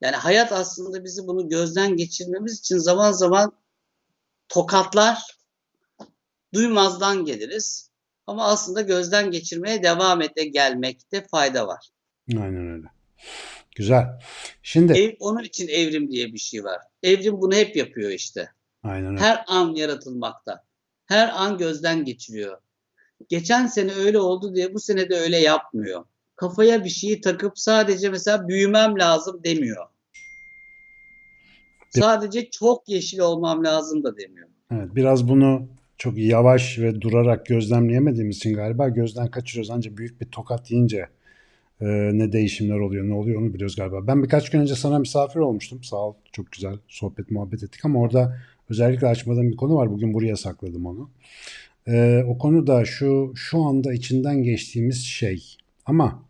Yani 0.00 0.16
hayat 0.16 0.52
aslında 0.52 1.04
bizi 1.04 1.26
bunu 1.26 1.48
gözden 1.48 1.96
geçirmemiz 1.96 2.58
için 2.58 2.78
zaman 2.78 3.12
zaman 3.12 3.52
tokatlar, 4.48 5.38
duymazdan 6.54 7.24
geliriz. 7.24 7.91
Ama 8.32 8.44
aslında 8.44 8.80
gözden 8.80 9.30
geçirmeye 9.30 9.82
devam 9.82 10.22
ete 10.22 10.44
gelmekte 10.44 11.26
fayda 11.30 11.66
var. 11.66 11.88
Aynen 12.36 12.70
öyle. 12.70 12.86
Güzel. 13.76 14.06
Şimdi 14.62 14.92
Ev, 14.92 15.12
onun 15.20 15.42
için 15.42 15.68
evrim 15.68 16.10
diye 16.10 16.32
bir 16.32 16.38
şey 16.38 16.64
var. 16.64 16.80
Evrim 17.02 17.40
bunu 17.40 17.54
hep 17.54 17.76
yapıyor 17.76 18.10
işte. 18.10 18.48
aynen 18.82 19.10
öyle. 19.10 19.20
Her 19.20 19.44
an 19.46 19.74
yaratılmakta. 19.74 20.64
Her 21.06 21.28
an 21.28 21.58
gözden 21.58 22.04
geçiriyor. 22.04 22.58
Geçen 23.28 23.66
sene 23.66 23.92
öyle 23.92 24.18
oldu 24.18 24.54
diye 24.54 24.74
bu 24.74 24.80
sene 24.80 25.08
de 25.10 25.16
öyle 25.16 25.38
yapmıyor. 25.38 26.04
Kafaya 26.36 26.84
bir 26.84 26.90
şeyi 26.90 27.20
takıp 27.20 27.58
sadece 27.58 28.08
mesela 28.08 28.48
büyümem 28.48 28.98
lazım 28.98 29.44
demiyor. 29.44 29.86
Sadece 31.90 32.50
çok 32.50 32.88
yeşil 32.88 33.18
olmam 33.18 33.64
lazım 33.64 34.04
da 34.04 34.16
demiyor. 34.16 34.48
Evet, 34.72 34.94
biraz 34.94 35.28
bunu 35.28 35.68
çok 36.02 36.18
yavaş 36.18 36.78
ve 36.78 37.00
durarak 37.00 37.46
gözlemleyemediğimiz 37.46 38.36
için 38.36 38.54
galiba 38.54 38.88
gözden 38.88 39.30
kaçırıyoruz. 39.30 39.70
Ancak 39.70 39.98
büyük 39.98 40.20
bir 40.20 40.26
tokat 40.26 40.70
yiyince 40.70 41.06
e, 41.80 41.86
ne 42.12 42.32
değişimler 42.32 42.78
oluyor, 42.78 43.08
ne 43.08 43.14
oluyor 43.14 43.42
onu 43.42 43.54
biliyoruz 43.54 43.76
galiba. 43.76 44.06
Ben 44.06 44.22
birkaç 44.22 44.50
gün 44.50 44.60
önce 44.60 44.74
sana 44.74 44.98
misafir 44.98 45.40
olmuştum. 45.40 45.84
Sağ 45.84 45.96
ol, 45.96 46.14
çok 46.32 46.52
güzel 46.52 46.74
sohbet 46.88 47.30
muhabbet 47.30 47.62
ettik 47.62 47.84
ama 47.84 48.00
orada 48.00 48.38
özellikle 48.70 49.06
açmadığım 49.06 49.50
bir 49.50 49.56
konu 49.56 49.74
var. 49.76 49.90
Bugün 49.90 50.14
buraya 50.14 50.36
sakladım 50.36 50.86
onu. 50.86 51.10
E, 51.88 52.24
o 52.26 52.38
konu 52.38 52.66
da 52.66 52.84
şu, 52.84 53.32
şu 53.36 53.62
anda 53.62 53.92
içinden 53.92 54.42
geçtiğimiz 54.42 55.04
şey. 55.04 55.56
Ama 55.86 56.22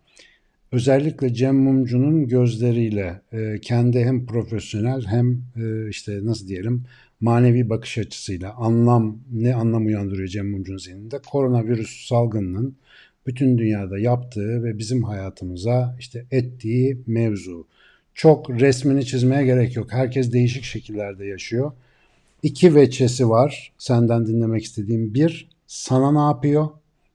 özellikle 0.73 1.35
Cem 1.35 1.57
Mumcu'nun 1.57 2.29
gözleriyle 2.29 3.21
e, 3.33 3.61
kendi 3.63 4.05
hem 4.05 4.27
profesyonel 4.27 5.07
hem 5.07 5.43
e, 5.57 5.89
işte 5.89 6.19
nasıl 6.23 6.49
diyelim 6.49 6.85
manevi 7.23 7.71
bakış 7.71 7.99
açısıyla 7.99 8.55
anlam 8.55 9.19
ne 9.33 9.55
anlam 9.55 9.87
uyandırıyor 9.87 10.29
Cem 10.29 10.51
Mumcu'nun 10.51 10.79
zihninde 10.79 11.19
koronavirüs 11.19 12.09
salgınının 12.09 12.77
bütün 13.27 13.59
dünyada 13.59 13.99
yaptığı 13.99 14.65
ve 14.65 14.79
bizim 14.79 15.03
hayatımıza 15.03 15.97
işte 16.01 16.27
ettiği 16.31 16.99
mevzu. 17.07 17.67
Çok 18.15 18.51
resmini 18.51 19.07
çizmeye 19.07 19.45
gerek 19.45 19.77
yok. 19.77 19.93
Herkes 19.93 20.33
değişik 20.33 20.65
şekillerde 20.65 21.27
yaşıyor. 21.27 21.73
İki 22.43 22.75
veçesi 22.75 23.29
var 23.29 23.73
senden 23.79 24.27
dinlemek 24.27 24.65
istediğim. 24.65 25.15
Bir, 25.15 25.49
sana 25.67 26.13
ne 26.13 26.33
yapıyor? 26.33 26.69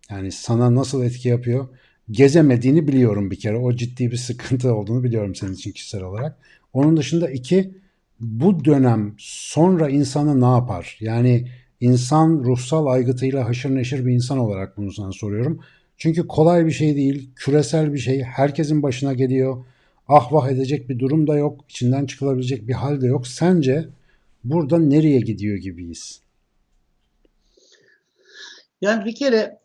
Yani 0.09 0.31
sana 0.31 0.75
nasıl 0.75 1.03
etki 1.03 1.29
yapıyor? 1.29 1.67
gezemediğini 2.11 2.87
biliyorum 2.87 3.31
bir 3.31 3.39
kere. 3.39 3.57
O 3.57 3.73
ciddi 3.73 4.11
bir 4.11 4.17
sıkıntı 4.17 4.75
olduğunu 4.75 5.03
biliyorum 5.03 5.35
senin 5.35 5.53
için 5.53 5.71
kişisel 5.71 6.01
olarak. 6.03 6.37
Onun 6.73 6.97
dışında 6.97 7.29
iki, 7.29 7.71
bu 8.19 8.65
dönem 8.65 9.15
sonra 9.17 9.89
insanı 9.89 10.41
ne 10.41 10.55
yapar? 10.55 10.97
Yani 10.99 11.47
insan 11.79 12.43
ruhsal 12.43 12.85
aygıtıyla 12.85 13.45
haşır 13.45 13.75
neşir 13.75 14.05
bir 14.05 14.13
insan 14.13 14.37
olarak 14.37 14.77
bunu 14.77 14.91
sana 14.91 15.11
soruyorum. 15.11 15.59
Çünkü 15.97 16.27
kolay 16.27 16.65
bir 16.65 16.71
şey 16.71 16.95
değil, 16.95 17.29
küresel 17.35 17.93
bir 17.93 17.99
şey, 17.99 18.23
herkesin 18.23 18.83
başına 18.83 19.13
geliyor. 19.13 19.65
Ah 20.07 20.33
vah 20.33 20.49
edecek 20.49 20.89
bir 20.89 20.99
durum 20.99 21.27
da 21.27 21.37
yok, 21.37 21.65
içinden 21.69 22.05
çıkılabilecek 22.05 22.67
bir 22.67 22.73
hal 22.73 23.01
de 23.01 23.07
yok. 23.07 23.27
Sence 23.27 23.89
burada 24.43 24.77
nereye 24.77 25.19
gidiyor 25.19 25.57
gibiyiz? 25.57 26.21
Yani 28.81 29.05
bir 29.05 29.15
kere 29.15 29.59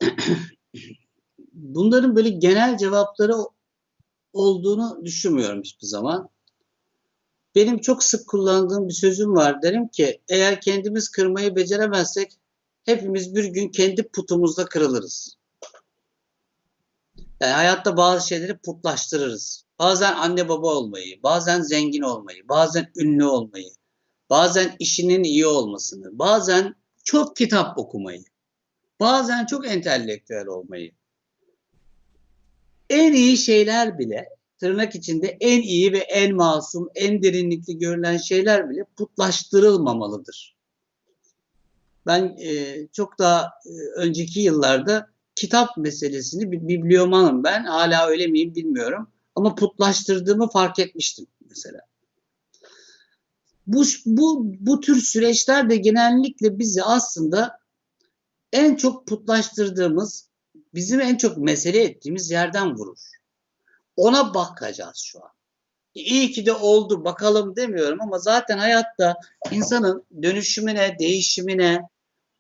bunların 1.52 2.16
böyle 2.16 2.28
genel 2.28 2.78
cevapları 2.78 3.35
olduğunu 4.32 5.00
düşünmüyorum 5.04 5.62
hiçbir 5.62 5.87
zaman. 5.87 6.28
Benim 7.54 7.80
çok 7.80 8.02
sık 8.02 8.28
kullandığım 8.28 8.88
bir 8.88 8.94
sözüm 8.94 9.35
var. 9.35 9.62
Derim 9.62 9.88
ki 9.88 10.21
eğer 10.28 10.61
kendimiz 10.61 11.09
kırmayı 11.09 11.56
beceremezsek 11.56 12.38
hepimiz 12.85 13.35
bir 13.35 13.44
gün 13.44 13.68
kendi 13.68 14.09
putumuzda 14.09 14.64
kırılırız. 14.64 15.37
Yani 17.40 17.52
hayatta 17.52 17.97
bazı 17.97 18.28
şeyleri 18.28 18.59
putlaştırırız. 18.59 19.64
Bazen 19.78 20.12
anne 20.12 20.49
baba 20.49 20.75
olmayı, 20.75 21.23
bazen 21.23 21.62
zengin 21.62 22.02
olmayı, 22.02 22.49
bazen 22.49 22.92
ünlü 22.97 23.25
olmayı, 23.25 23.71
bazen 24.30 24.76
işinin 24.78 25.25
iyi 25.25 25.47
olmasını, 25.47 26.18
bazen 26.18 26.75
çok 27.04 27.37
kitap 27.37 27.78
okumayı, 27.78 28.25
bazen 29.00 29.47
çok 29.47 29.66
entelektüel 29.66 30.47
olmayı 30.47 30.92
en 32.92 33.12
iyi 33.12 33.37
şeyler 33.37 33.99
bile 33.99 34.28
tırnak 34.62 34.95
içinde 34.95 35.37
en 35.40 35.62
iyi 35.62 35.92
ve 35.92 35.99
en 35.99 36.37
masum, 36.37 36.88
en 36.95 37.23
derinlikli 37.23 37.78
görülen 37.78 38.16
şeyler 38.16 38.71
bile 38.71 38.85
putlaştırılmamalıdır. 38.97 40.57
Ben 42.07 42.37
e, 42.40 42.76
çok 42.92 43.19
daha 43.19 43.50
e, 43.66 43.73
önceki 43.97 44.40
yıllarda 44.40 45.07
kitap 45.35 45.76
meselesini 45.76 46.52
bir 46.52 46.69
bibliomanım 46.69 47.45
ben. 47.45 47.64
Hala 47.64 48.07
öyle 48.07 48.26
miyim 48.26 48.54
bilmiyorum. 48.54 49.09
Ama 49.35 49.54
putlaştırdığımı 49.54 50.50
fark 50.50 50.78
etmiştim 50.78 51.26
mesela. 51.49 51.81
Bu, 53.66 53.83
bu, 54.07 54.54
bu 54.61 54.81
tür 54.81 55.00
süreçler 55.00 55.71
de 55.71 55.76
genellikle 55.76 56.59
bizi 56.59 56.83
aslında 56.83 57.59
en 58.52 58.76
çok 58.76 59.07
putlaştırdığımız 59.07 60.28
bizim 60.75 61.00
en 61.00 61.16
çok 61.16 61.38
mesele 61.38 61.83
ettiğimiz 61.83 62.31
yerden 62.31 62.75
vurur. 62.75 63.12
Ona 63.97 64.35
bakacağız 64.35 64.97
şu 64.97 65.25
an. 65.25 65.31
İyi 65.95 66.31
ki 66.33 66.47
de 66.47 66.53
oldu 66.53 67.05
bakalım 67.05 67.57
demiyorum 67.57 68.01
ama 68.03 68.19
zaten 68.19 68.59
hayatta 68.59 69.17
insanın 69.51 70.07
dönüşümüne, 70.23 70.97
değişimine, 70.99 71.83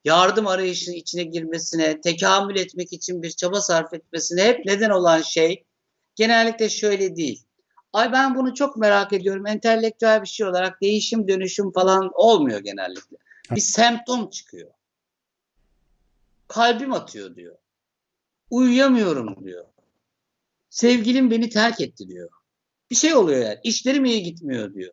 yardım 0.04 0.46
arayışının 0.46 0.96
içine 0.96 1.22
girmesine, 1.22 2.00
tekamül 2.00 2.56
etmek 2.56 2.92
için 2.92 3.22
bir 3.22 3.30
çaba 3.30 3.60
sarf 3.60 3.94
etmesine 3.94 4.44
hep 4.44 4.66
neden 4.66 4.90
olan 4.90 5.22
şey 5.22 5.64
genellikle 6.14 6.68
şöyle 6.68 7.16
değil. 7.16 7.44
Ay 7.92 8.12
ben 8.12 8.34
bunu 8.34 8.54
çok 8.54 8.76
merak 8.76 9.12
ediyorum. 9.12 9.46
Entelektüel 9.46 10.22
bir 10.22 10.28
şey 10.28 10.46
olarak 10.46 10.80
değişim, 10.82 11.28
dönüşüm 11.28 11.72
falan 11.72 12.10
olmuyor 12.14 12.60
genellikle. 12.60 13.16
Bir 13.50 13.60
semptom 13.60 14.30
çıkıyor. 14.30 14.70
Kalbim 16.48 16.92
atıyor 16.92 17.36
diyor. 17.36 17.56
Uyuyamıyorum 18.50 19.44
diyor. 19.44 19.64
Sevgilim 20.72 21.30
beni 21.30 21.48
terk 21.48 21.80
etti 21.80 22.08
diyor. 22.08 22.28
Bir 22.90 22.96
şey 22.96 23.14
oluyor 23.14 23.44
yani. 23.44 23.58
İşlerim 23.64 24.04
iyi 24.04 24.22
gitmiyor 24.22 24.74
diyor. 24.74 24.92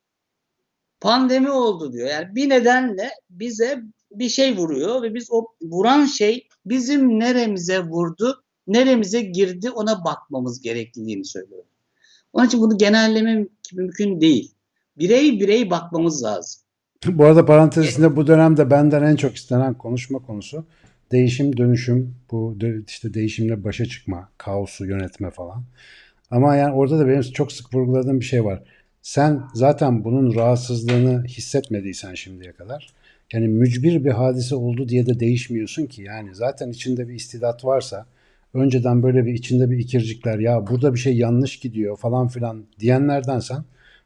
Pandemi 1.02 1.52
oldu 1.52 1.94
diyor. 1.94 2.08
Yani 2.08 2.36
bir 2.36 2.50
nedenle 2.50 3.10
bize 3.30 3.84
bir 4.12 4.30
şey 4.30 4.58
vuruyor 4.58 5.02
ve 5.02 5.14
biz 5.14 5.28
o 5.32 5.46
vuran 5.62 6.06
şey 6.06 6.48
bizim 6.66 7.20
neremize 7.20 7.80
vurdu, 7.80 8.44
neremize 8.68 9.22
girdi 9.22 9.72
ona 9.72 10.06
bakmamız 10.06 10.62
gerektiğini 10.62 11.26
söylüyor. 11.26 11.64
Onun 12.34 12.48
için 12.48 12.62
bunu 12.62 12.78
genelleme 12.78 13.48
mümkün 13.74 14.22
değil. 14.22 14.52
Birey 14.98 15.40
birey 15.40 15.70
bakmamız 15.70 16.24
lazım. 16.24 16.62
Bu 17.08 17.26
arada 17.26 17.46
parantez 17.46 17.86
içinde 17.86 18.16
bu 18.16 18.28
dönemde 18.28 18.72
benden 18.72 19.04
en 19.04 19.16
çok 19.16 19.36
istenen 19.36 19.74
konuşma 19.74 20.20
konusu 20.20 20.66
değişim, 21.12 21.58
dönüşüm, 21.58 22.16
bu 22.32 22.58
işte 22.88 23.14
değişimle 23.14 23.64
başa 23.64 23.86
çıkma, 23.86 24.30
kaosu 24.38 24.86
yönetme 24.86 25.32
falan. 25.32 25.64
Ama 26.32 26.56
yani 26.56 26.74
orada 26.74 27.00
da 27.00 27.08
benim 27.08 27.22
çok 27.22 27.52
sık 27.52 27.74
vurguladığım 27.74 28.20
bir 28.20 28.26
şey 28.26 28.46
var. 28.46 28.64
Sen 29.02 29.42
zaten 29.54 30.04
bunun 30.04 30.36
rahatsızlığını 30.36 31.24
hissetmediysen 31.26 32.14
şimdiye 32.14 32.52
kadar 32.52 32.94
yani 33.34 33.48
mücbir 33.48 34.06
bir 34.06 34.12
hadise 34.12 34.56
oldu 34.56 34.90
diye 34.90 35.06
de 35.06 35.20
değişmiyorsun 35.20 35.86
ki. 35.86 36.02
Yani 36.02 36.36
zaten 36.36 36.70
içinde 36.70 37.08
bir 37.08 37.14
istidat 37.14 37.66
varsa 37.66 38.06
önceden 38.54 39.04
böyle 39.04 39.26
bir 39.26 39.34
içinde 39.34 39.72
bir 39.72 39.78
ikircikler 39.78 40.40
ya 40.40 40.68
burada 40.68 40.94
bir 40.94 41.00
şey 41.00 41.18
yanlış 41.18 41.60
gidiyor 41.60 41.98
falan 41.98 42.28
filan 42.28 42.66
diyenlerdensen 42.80 43.64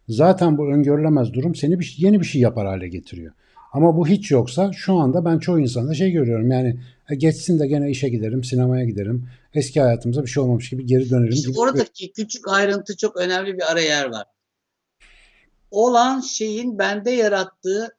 zaten 0.10 0.58
bu 0.58 0.68
öngörülemez 0.68 1.34
durum 1.34 1.56
seni 1.56 1.80
bir, 1.80 1.96
yeni 1.98 2.20
bir 2.20 2.26
şey 2.26 2.42
yapar 2.42 2.68
hale 2.68 2.88
getiriyor. 2.88 3.34
Ama 3.74 3.98
bu 3.98 4.08
hiç 4.08 4.32
yoksa 4.32 4.72
şu 4.74 4.94
anda 4.94 5.26
ben 5.26 5.40
çoğu 5.40 5.60
insanda 5.60 5.94
şey 5.94 6.12
görüyorum 6.12 6.52
yani 6.52 6.80
e, 7.10 7.16
geçsin 7.16 7.60
de 7.60 7.68
gene 7.68 7.90
işe 7.90 8.10
giderim, 8.10 8.44
sinemaya 8.44 8.86
giderim. 8.86 9.30
Eski 9.54 9.82
hayatımıza 9.82 10.22
bir 10.22 10.28
şey 10.28 10.44
olmamış 10.44 10.70
gibi 10.70 10.86
geri 10.86 11.10
dönerim. 11.10 11.34
İşte 11.34 11.50
gibi. 11.50 11.60
oradaki 11.60 12.12
küçük 12.12 12.48
ayrıntı 12.48 12.98
çok 12.98 13.18
önemli 13.18 13.58
bir 13.58 13.72
ara 13.72 13.82
yer 13.82 14.06
var. 14.06 14.28
Olan 15.72 16.20
şeyin 16.20 16.80
bende 16.80 17.12
yarattığı 17.12 17.98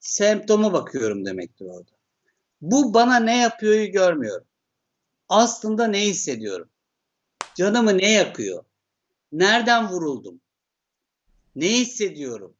semptoma 0.00 0.72
bakıyorum 0.72 1.24
demektir 1.24 1.64
orada. 1.64 1.90
Bu 2.60 2.94
bana 2.94 3.16
ne 3.16 3.38
yapıyoryu 3.40 3.92
görmüyorum. 3.92 4.46
Aslında 5.28 5.86
ne 5.86 6.00
hissediyorum? 6.00 6.68
Canımı 7.54 7.98
ne 7.98 8.12
yakıyor? 8.12 8.64
Nereden 9.32 9.88
vuruldum? 9.88 10.40
Ne 11.56 11.68
hissediyorum? 11.68 12.54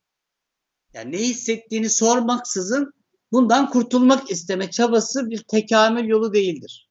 Yani 0.98 1.12
ne 1.12 1.18
hissettiğini 1.18 1.90
sormaksızın 1.90 2.92
bundan 3.32 3.70
kurtulmak 3.70 4.30
isteme 4.30 4.70
çabası 4.70 5.30
bir 5.30 5.42
tekamül 5.42 6.08
yolu 6.08 6.32
değildir. 6.32 6.90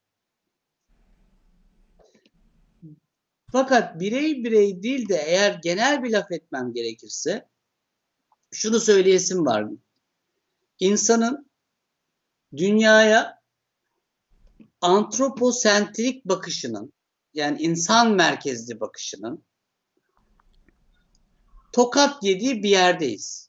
Fakat 3.51 3.99
birey 3.99 4.43
birey 4.43 4.83
değil 4.83 5.09
de 5.09 5.15
eğer 5.15 5.59
genel 5.63 6.03
bir 6.03 6.11
laf 6.11 6.31
etmem 6.31 6.73
gerekirse 6.73 7.47
şunu 8.51 8.79
söyleyesim 8.79 9.45
var. 9.45 9.65
İnsanın 10.79 11.49
dünyaya 12.57 13.41
antroposentrik 14.81 16.25
bakışının 16.25 16.93
yani 17.33 17.61
insan 17.61 18.11
merkezli 18.11 18.79
bakışının 18.79 19.43
tokat 21.71 22.23
yediği 22.23 22.63
bir 22.63 22.69
yerdeyiz. 22.69 23.46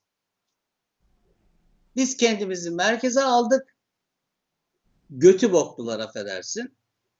Biz 1.99 2.17
kendimizi 2.17 2.71
merkeze 2.71 3.23
aldık. 3.23 3.77
Götü 5.11 5.53
boklular 5.53 6.01
affedersin. 6.01 6.77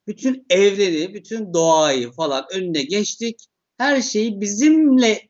Bütün 0.07 0.45
evreni, 0.49 1.13
bütün 1.13 1.53
doğayı 1.53 2.11
falan 2.11 2.45
önüne 2.51 2.83
geçtik. 2.83 3.45
Her 3.77 4.01
şey 4.01 4.41
bizimle 4.41 5.29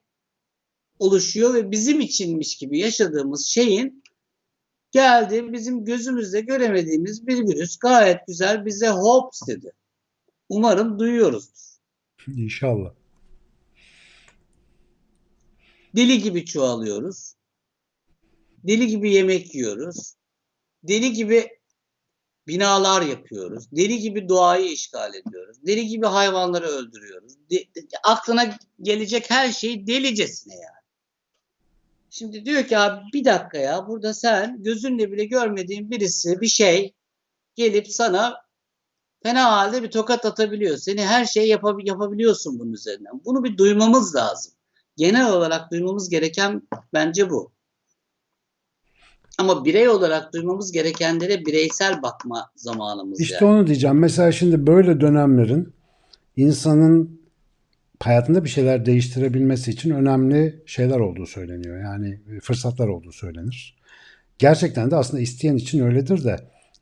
oluşuyor 1.00 1.54
ve 1.54 1.72
bizim 1.72 2.00
içinmiş 2.00 2.58
gibi 2.58 2.80
yaşadığımız 2.80 3.46
şeyin 3.46 4.04
geldi 4.92 5.54
bizim 5.54 5.86
gözümüzde 5.86 6.42
göremediğimiz 6.42 7.28
bir 7.28 7.38
virüs 7.38 7.78
gayet 7.78 8.28
güzel 8.28 8.66
bize 8.66 8.90
hops 8.90 9.48
dedi. 9.48 9.72
Umarım 10.50 11.00
duyuyoruzdur. 11.00 11.80
İnşallah. 12.28 12.94
Deli 15.96 16.22
gibi 16.22 16.46
çoğalıyoruz. 16.46 17.39
Deli 18.64 18.88
gibi 18.88 19.14
yemek 19.14 19.56
yiyoruz. 19.56 20.14
Deli 20.84 21.14
gibi 21.14 21.60
binalar 22.48 23.02
yapıyoruz. 23.02 23.72
Deli 23.72 24.00
gibi 24.00 24.30
doğayı 24.30 24.72
işgal 24.72 25.14
ediyoruz. 25.14 25.58
Deli 25.68 25.88
gibi 25.88 26.06
hayvanları 26.06 26.66
öldürüyoruz. 26.66 27.34
De, 27.52 27.56
de, 27.56 27.82
aklına 28.04 28.58
gelecek 28.82 29.30
her 29.30 29.52
şey 29.52 29.88
delicesine 29.88 30.54
yani. 30.54 30.80
Şimdi 32.10 32.46
diyor 32.46 32.64
ki 32.64 32.78
abi 32.78 33.02
bir 33.14 33.26
dakika 33.26 33.58
ya 33.58 33.88
burada 33.88 34.14
sen 34.14 34.64
gözünle 34.64 35.12
bile 35.12 35.26
görmediğin 35.26 35.92
birisi 35.92 36.42
bir 36.42 36.48
şey 36.48 36.94
gelip 37.56 37.88
sana 37.88 38.42
fena 39.24 39.52
halde 39.52 39.84
bir 39.84 39.92
tokat 39.92 40.26
atabiliyor. 40.26 40.78
Seni 40.78 41.06
her 41.06 41.26
şey 41.26 41.48
yapab 41.48 41.80
yapabiliyorsun 41.80 42.60
bunun 42.60 42.74
üzerinden. 42.74 43.22
Bunu 43.26 43.44
bir 43.44 43.58
duymamız 43.58 44.16
lazım. 44.16 44.54
Genel 44.98 45.34
olarak 45.34 45.72
duymamız 45.72 46.10
gereken 46.10 46.62
bence 46.94 47.30
bu. 47.30 47.52
Ama 49.40 49.66
birey 49.66 49.90
olarak 49.90 50.34
duymamız 50.34 50.72
gerekenlere 50.72 51.46
bireysel 51.46 52.02
bakma 52.02 52.52
zamanımız 52.56 53.20
İşte 53.20 53.46
yani. 53.46 53.56
onu 53.56 53.68
diyeceğim. 53.68 54.00
Mesela 54.00 54.32
şimdi 54.32 54.68
böyle 54.68 55.02
dönemlerin 55.02 55.74
insanın 56.36 57.22
hayatında 58.00 58.44
bir 58.44 58.50
şeyler 58.50 58.86
değiştirebilmesi 58.86 59.72
için 59.72 59.90
önemli 59.90 60.64
şeyler 60.66 61.00
olduğu 61.00 61.26
söyleniyor. 61.26 61.80
Yani 61.82 62.22
fırsatlar 62.42 62.88
olduğu 62.88 63.12
söylenir. 63.12 63.78
Gerçekten 64.40 64.92
de 64.92 64.96
aslında 64.96 65.22
isteyen 65.22 65.56
için 65.56 65.80
öyledir 65.80 66.24
de 66.24 66.36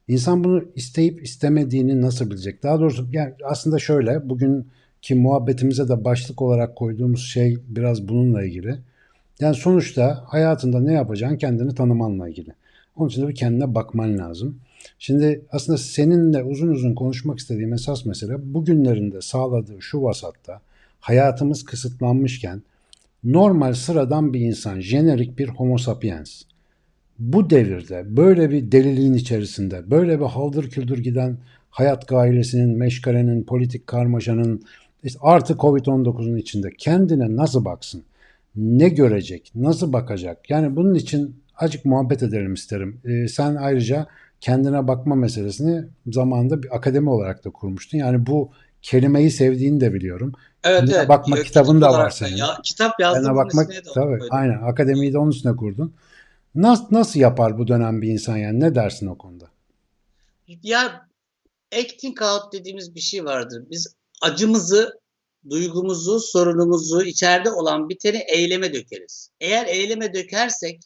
insan 0.07 0.43
bunu 0.43 0.63
isteyip 0.75 1.23
istemediğini 1.23 2.01
nasıl 2.01 2.31
bilecek? 2.31 2.63
Daha 2.63 2.79
doğrusu 2.79 3.07
yani 3.11 3.33
aslında 3.43 3.79
şöyle 3.79 4.29
bugünkü 4.29 5.15
muhabbetimize 5.15 5.89
de 5.89 6.03
başlık 6.03 6.41
olarak 6.41 6.75
koyduğumuz 6.75 7.27
şey 7.27 7.57
biraz 7.67 8.07
bununla 8.07 8.43
ilgili. 8.43 8.79
Yani 9.39 9.55
sonuçta 9.55 10.23
hayatında 10.27 10.79
ne 10.79 10.93
yapacağın 10.93 11.37
kendini 11.37 11.75
tanımanla 11.75 12.29
ilgili. 12.29 12.51
Onun 12.95 13.09
için 13.09 13.21
de 13.21 13.27
bir 13.27 13.35
kendine 13.35 13.75
bakman 13.75 14.17
lazım. 14.17 14.59
Şimdi 14.99 15.41
aslında 15.51 15.77
seninle 15.77 16.43
uzun 16.43 16.67
uzun 16.67 16.95
konuşmak 16.95 17.39
istediğim 17.39 17.73
esas 17.73 18.05
mesele 18.05 18.53
bugünlerinde 18.53 19.21
sağladığı 19.21 19.81
şu 19.81 20.03
vasatta 20.03 20.61
hayatımız 20.99 21.65
kısıtlanmışken 21.65 22.61
normal 23.23 23.73
sıradan 23.73 24.33
bir 24.33 24.39
insan, 24.39 24.79
jenerik 24.79 25.39
bir 25.39 25.47
homo 25.47 25.77
sapiens 25.77 26.43
bu 27.19 27.49
devirde 27.49 28.17
böyle 28.17 28.51
bir 28.51 28.71
deliliğin 28.71 29.13
içerisinde 29.13 29.91
böyle 29.91 30.19
bir 30.19 30.25
haldır 30.25 30.69
küldür 30.69 30.97
giden 30.97 31.37
hayat 31.69 32.07
gailesinin, 32.07 32.77
meşgalenin, 32.77 33.43
politik 33.43 33.87
karmaşanın 33.87 34.61
işte 35.03 35.19
artı 35.21 35.53
Covid-19'un 35.53 36.35
içinde 36.35 36.69
kendine 36.77 37.35
nasıl 37.35 37.65
baksın? 37.65 38.03
Ne 38.57 38.89
görecek? 38.89 39.51
Nasıl 39.55 39.93
bakacak? 39.93 40.49
Yani 40.49 40.75
bunun 40.75 40.93
için 40.93 41.43
acık 41.55 41.85
muhabbet 41.85 42.23
edelim 42.23 42.53
isterim. 42.53 43.01
Ee, 43.05 43.27
sen 43.27 43.55
ayrıca 43.55 44.07
kendine 44.41 44.87
bakma 44.87 45.15
meselesini 45.15 45.85
zamanında 46.07 46.63
bir 46.63 46.75
akademi 46.75 47.09
olarak 47.09 47.45
da 47.45 47.49
kurmuştun. 47.49 47.97
Yani 47.97 48.25
bu 48.25 48.51
kelimeyi 48.81 49.31
sevdiğini 49.31 49.81
de 49.81 49.93
biliyorum. 49.93 50.33
Evet, 50.63 50.79
Kendine 50.79 50.97
evet. 50.97 51.09
bakma 51.09 51.37
Ya, 51.37 51.43
kitabın 51.43 51.81
da 51.81 51.93
var 51.93 52.09
senin. 52.09 52.35
Ya, 52.35 52.47
kitap 52.63 52.99
yazdım. 52.99 53.35
Bakmak 53.35 53.69
tabii 53.93 54.19
aynen 54.29 54.61
akademiyi 54.61 55.13
de 55.13 55.17
onun 55.17 55.31
üstüne 55.31 55.55
kurdun. 55.55 55.93
Nasıl, 56.55 56.85
nasıl 56.91 57.19
yapar 57.19 57.57
bu 57.57 57.67
dönem 57.67 58.01
bir 58.01 58.07
insan 58.07 58.37
yani 58.37 58.59
ne 58.59 58.75
dersin 58.75 59.07
o 59.07 59.17
konuda? 59.17 59.45
Ya 60.63 61.07
acting 61.79 62.21
out 62.21 62.53
dediğimiz 62.53 62.95
bir 62.95 62.99
şey 62.99 63.25
vardır. 63.25 63.63
Biz 63.71 63.95
acımızı, 64.21 64.99
duygumuzu, 65.49 66.19
sorunumuzu, 66.19 67.01
içeride 67.01 67.51
olan 67.51 67.89
biteni 67.89 68.17
eyleme 68.17 68.73
dökeriz. 68.73 69.31
Eğer 69.39 69.65
eyleme 69.65 70.13
dökersek 70.13 70.81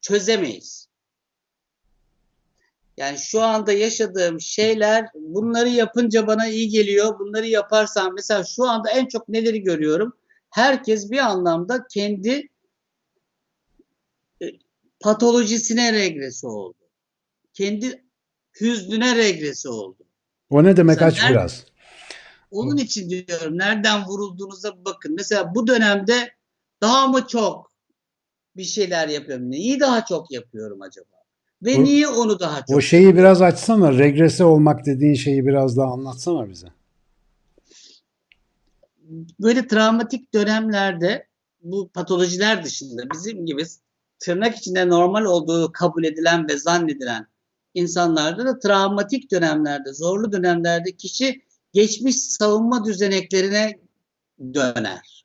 çözemeyiz. 0.00 0.88
Yani 2.96 3.18
şu 3.18 3.42
anda 3.42 3.72
yaşadığım 3.72 4.40
şeyler 4.40 5.08
bunları 5.14 5.68
yapınca 5.68 6.26
bana 6.26 6.46
iyi 6.48 6.68
geliyor. 6.68 7.18
Bunları 7.18 7.46
yaparsam 7.46 8.14
mesela 8.14 8.44
şu 8.44 8.64
anda 8.64 8.90
en 8.90 9.06
çok 9.06 9.28
neleri 9.28 9.62
görüyorum? 9.62 10.12
Herkes 10.50 11.10
bir 11.10 11.18
anlamda 11.18 11.86
kendi 11.90 12.48
e, 14.42 14.46
patolojisine 15.00 15.92
regresi 15.92 16.46
oldu. 16.46 16.78
Kendi 17.52 18.04
hüznüne 18.60 19.16
regresi 19.16 19.68
oldu. 19.68 20.06
O 20.50 20.64
ne 20.64 20.76
demek 20.76 20.98
Sen 20.98 21.06
aç 21.06 21.30
biraz. 21.30 21.64
Onun 22.50 22.76
için 22.76 23.10
diyorum 23.10 23.58
nereden 23.58 24.04
vurulduğunuza 24.04 24.84
bakın. 24.84 25.14
Mesela 25.14 25.54
bu 25.54 25.66
dönemde 25.66 26.30
daha 26.80 27.06
mı 27.06 27.26
çok 27.28 27.72
bir 28.56 28.64
şeyler 28.64 29.08
yapıyorum? 29.08 29.50
Neyi 29.50 29.80
daha 29.80 30.04
çok 30.04 30.30
yapıyorum 30.30 30.82
acaba? 30.82 31.16
Ve 31.62 31.76
O- 31.76 31.84
niye 31.84 32.08
onu 32.08 32.40
daha 32.40 32.58
çok? 32.66 32.76
O 32.76 32.80
şeyi 32.80 33.16
biraz 33.16 33.42
açsana. 33.42 33.98
Regrese 33.98 34.44
olmak 34.44 34.86
dediğin 34.86 35.14
şeyi 35.14 35.46
biraz 35.46 35.76
daha 35.76 35.92
anlatsana 35.92 36.48
bize. 36.48 36.66
Böyle 39.40 39.66
travmatik 39.66 40.34
dönemlerde 40.34 41.26
bu 41.62 41.88
patolojiler 41.88 42.64
dışında 42.64 43.02
bizim 43.12 43.46
gibi 43.46 43.62
tırnak 44.18 44.56
içinde 44.56 44.88
normal 44.88 45.24
olduğu 45.24 45.72
kabul 45.72 46.04
edilen 46.04 46.48
ve 46.48 46.58
zannedilen 46.58 47.26
insanlarda 47.74 48.46
da 48.46 48.58
travmatik 48.58 49.30
dönemlerde, 49.30 49.92
zorlu 49.92 50.32
dönemlerde 50.32 50.92
kişi 50.92 51.42
geçmiş 51.72 52.16
savunma 52.16 52.84
düzeneklerine 52.84 53.78
döner. 54.54 55.24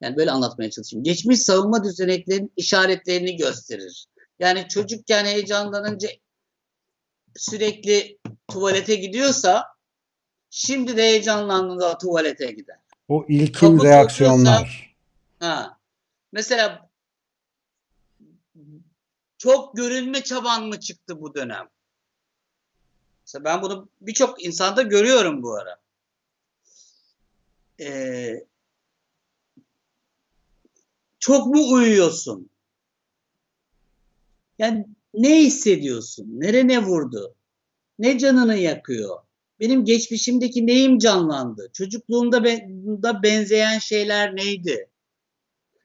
Yani 0.00 0.16
böyle 0.16 0.30
anlatmaya 0.30 0.70
çalışayım. 0.70 1.04
Geçmiş 1.04 1.42
savunma 1.42 1.84
düzeneklerinin 1.84 2.52
işaretlerini 2.56 3.36
gösterir. 3.36 4.06
Yani 4.38 4.68
çocukken 4.68 5.24
heyecanlanınca 5.24 6.08
sürekli 7.36 8.18
tuvalete 8.50 8.94
gidiyorsa 8.94 9.64
şimdi 10.50 10.96
de 10.96 11.02
heyecanlandığında 11.02 11.98
tuvalete 11.98 12.52
gider. 12.52 12.76
O 13.08 13.24
ilkin 13.28 13.76
Kapı 13.78 13.88
reaksiyonlar. 13.88 14.96
Ha. 15.40 15.78
Mesela 16.32 16.90
çok 19.38 19.76
görünme 19.76 20.22
çaban 20.22 20.66
mı 20.66 20.80
çıktı 20.80 21.20
bu 21.20 21.34
dönem? 21.34 21.68
Mesela 23.24 23.44
ben 23.44 23.62
bunu 23.62 23.88
birçok 24.00 24.44
insanda 24.44 24.82
görüyorum 24.82 25.42
bu 25.42 25.54
ara. 25.54 25.80
Ee, 27.78 28.46
çok 31.18 31.46
mu 31.46 31.72
uyuyorsun? 31.72 32.50
Yani 34.58 34.86
ne 35.14 35.40
hissediyorsun? 35.42 36.26
Nerene 36.40 36.82
vurdu? 36.82 37.34
Ne 37.98 38.18
canını 38.18 38.56
yakıyor? 38.56 39.18
Benim 39.60 39.84
geçmişimdeki 39.84 40.66
neyim 40.66 40.98
canlandı? 40.98 41.70
Çocukluğumda 41.72 42.44
be- 42.44 42.68
da 43.02 43.22
benzeyen 43.22 43.78
şeyler 43.78 44.36
neydi? 44.36 44.90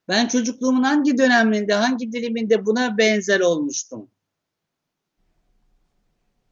Ben 0.08 0.28
çocukluğumun 0.28 0.84
hangi 0.84 1.18
döneminde, 1.18 1.74
hangi 1.74 2.12
diliminde 2.12 2.66
buna 2.66 2.98
benzer 2.98 3.40
olmuştum? 3.40 4.10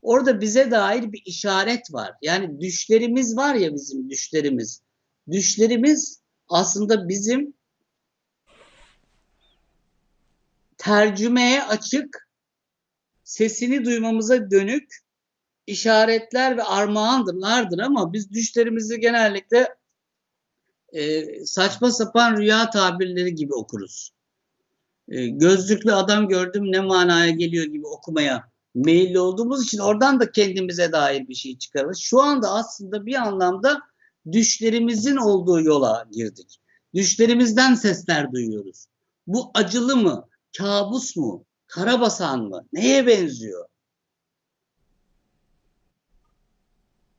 Orada 0.08 0.42
bize 0.42 0.72
dair 0.72 1.12
bir 1.12 1.22
işaret 1.26 1.94
var. 1.94 2.12
Yani 2.22 2.62
düşlerimiz 2.62 3.38
var 3.38 3.56
ya 3.56 3.74
bizim 3.74 4.10
düşlerimiz. 4.10 4.82
Düşlerimiz 5.32 6.22
aslında 6.50 7.10
bizim 7.10 7.54
tercümeye 10.78 11.64
açık, 11.64 12.30
sesini 13.24 13.86
duymamıza 13.86 14.52
dönük 14.52 14.96
işaretler 15.68 16.58
ve 16.58 16.64
armağandırlardır 16.64 17.80
ama 17.80 18.14
biz 18.14 18.32
düşlerimizi 18.32 19.00
genellikle 19.00 19.76
e, 20.94 21.26
saçma 21.46 21.92
sapan 21.92 22.38
rüya 22.38 22.70
tabirleri 22.70 23.36
gibi 23.36 23.54
okuruz. 23.54 24.12
E, 25.08 25.28
gözlüklü 25.28 25.94
adam 25.94 26.28
gördüm 26.28 26.72
ne 26.72 26.80
manaya 26.80 27.30
geliyor 27.30 27.66
gibi 27.66 27.88
okumaya 27.88 28.57
meyilli 28.78 29.20
olduğumuz 29.20 29.64
için 29.64 29.80
oradan 29.80 30.20
da 30.20 30.32
kendimize 30.32 30.92
dair 30.92 31.28
bir 31.28 31.36
şey 31.36 31.58
çıkarırız. 31.58 31.98
Şu 32.00 32.22
anda 32.22 32.52
aslında 32.52 33.06
bir 33.06 33.16
anlamda 33.16 33.82
düşlerimizin 34.32 35.16
olduğu 35.16 35.62
yola 35.62 36.08
girdik. 36.12 36.60
Düşlerimizden 36.94 37.76
sesler 37.76 38.32
duyuyoruz. 38.32 38.86
Bu 39.28 39.52
acılı 39.54 39.96
mı? 39.96 40.28
Kabus 40.58 41.16
mu? 41.16 41.46
Karabasan 41.68 42.44
mı? 42.44 42.66
Neye 42.74 43.08
benziyor? 43.08 43.66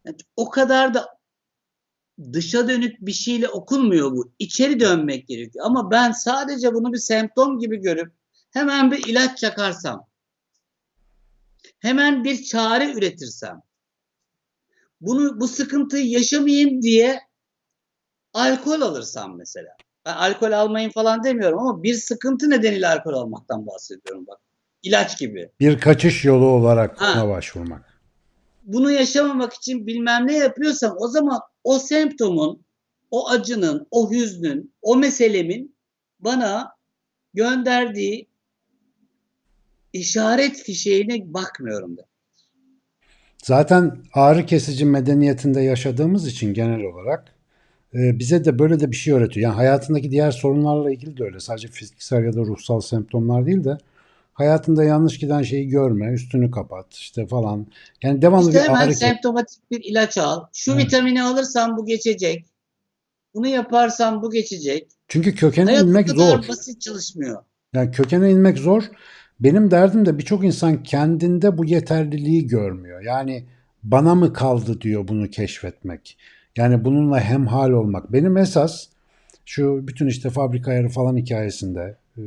Yani 0.04 0.16
o 0.36 0.50
kadar 0.50 0.94
da 0.94 1.18
dışa 2.32 2.68
dönük 2.68 3.00
bir 3.00 3.12
şeyle 3.12 3.48
okunmuyor 3.48 4.12
bu. 4.12 4.32
İçeri 4.38 4.80
dönmek 4.80 5.28
gerekiyor. 5.28 5.66
Ama 5.66 5.90
ben 5.90 6.12
sadece 6.12 6.74
bunu 6.74 6.92
bir 6.92 6.98
semptom 6.98 7.58
gibi 7.58 7.76
görüp 7.76 8.12
hemen 8.50 8.90
bir 8.90 9.06
ilaç 9.06 9.38
çakarsam, 9.38 10.06
hemen 11.80 12.24
bir 12.24 12.42
çare 12.42 12.92
üretirsem, 12.92 13.62
bunu 15.00 15.40
bu 15.40 15.48
sıkıntıyı 15.48 16.06
yaşamayayım 16.06 16.82
diye 16.82 17.20
alkol 18.34 18.80
alırsam 18.80 19.36
mesela. 19.36 19.76
Ben 20.06 20.12
alkol 20.14 20.52
almayın 20.52 20.90
falan 20.90 21.24
demiyorum 21.24 21.58
ama 21.58 21.82
bir 21.82 21.94
sıkıntı 21.94 22.50
nedeniyle 22.50 22.88
alkol 22.88 23.12
almaktan 23.12 23.66
bahsediyorum 23.66 24.26
bak. 24.26 24.38
İlaç 24.82 25.18
gibi. 25.18 25.50
Bir 25.60 25.80
kaçış 25.80 26.24
yolu 26.24 26.46
olarak 26.46 27.00
Ha. 27.00 27.12
ona 27.16 27.28
başvurmak. 27.28 28.00
Bunu 28.62 28.90
yaşamamak 28.90 29.52
için 29.54 29.86
bilmem 29.86 30.26
ne 30.26 30.36
yapıyorsam 30.36 30.96
o 30.98 31.08
zaman 31.08 31.40
o 31.64 31.78
semptomun, 31.78 32.64
o 33.10 33.28
acının, 33.30 33.86
o 33.90 34.10
hüznün, 34.10 34.74
o 34.82 34.96
meselemin 34.96 35.76
bana 36.20 36.76
gönderdiği 37.34 38.27
işaret 39.92 40.56
fişeğine 40.56 41.34
bakmıyorum 41.34 41.96
da. 41.96 42.02
Zaten 43.44 43.98
ağrı 44.14 44.46
kesici 44.46 44.84
medeniyetinde 44.84 45.60
yaşadığımız 45.60 46.26
için 46.26 46.54
genel 46.54 46.80
olarak 46.82 47.34
e, 47.94 48.18
bize 48.18 48.44
de 48.44 48.58
böyle 48.58 48.80
de 48.80 48.90
bir 48.90 48.96
şey 48.96 49.14
öğretiyor. 49.14 49.44
Yani 49.44 49.54
hayatındaki 49.54 50.10
diğer 50.10 50.30
sorunlarla 50.30 50.90
ilgili 50.90 51.16
de 51.16 51.24
öyle. 51.24 51.40
Sadece 51.40 51.68
fiziksel 51.68 52.24
ya 52.24 52.32
da 52.32 52.40
ruhsal 52.40 52.80
semptomlar 52.80 53.46
değil 53.46 53.64
de 53.64 53.78
hayatında 54.32 54.84
yanlış 54.84 55.18
giden 55.18 55.42
şeyi 55.42 55.68
görme, 55.68 56.12
üstünü 56.12 56.50
kapat 56.50 56.94
işte 56.94 57.26
falan. 57.26 57.66
Yani 58.02 58.22
devamlı 58.22 58.48
İşte 58.48 58.62
bir 58.62 58.68
hemen 58.68 58.86
ağrı 58.86 58.94
semptomatik 58.94 59.70
bir 59.70 59.84
ilaç 59.84 60.18
al. 60.18 60.46
Şu 60.52 60.72
Evet. 60.72 60.86
vitamini 60.86 61.22
alırsan 61.22 61.76
bu 61.76 61.86
geçecek. 61.86 62.46
Bunu 63.34 63.46
yaparsan 63.46 64.22
bu 64.22 64.30
geçecek. 64.30 64.90
Çünkü 65.08 65.34
kökene 65.34 65.70
Hayat 65.70 65.82
inmek 65.82 66.08
zor. 66.08 66.48
basit 66.48 66.80
çalışmıyor. 66.80 67.42
Yani 67.74 67.90
kökene 67.90 68.30
inmek 68.30 68.58
zor. 68.58 68.82
Benim 69.40 69.70
derdim 69.70 70.06
de 70.06 70.18
birçok 70.18 70.44
insan 70.44 70.82
kendinde 70.82 71.58
bu 71.58 71.64
yeterliliği 71.64 72.46
görmüyor. 72.46 73.02
Yani 73.02 73.44
bana 73.82 74.14
mı 74.14 74.32
kaldı 74.32 74.80
diyor 74.80 75.08
bunu 75.08 75.30
keşfetmek. 75.30 76.18
Yani 76.56 76.84
bununla 76.84 77.20
hemhal 77.20 77.70
olmak. 77.70 78.12
Benim 78.12 78.36
esas 78.36 78.86
şu 79.44 79.88
bütün 79.88 80.06
işte 80.06 80.30
fabrika 80.30 80.70
ayarı 80.70 80.88
falan 80.88 81.16
hikayesinde 81.16 81.96
e, 82.18 82.22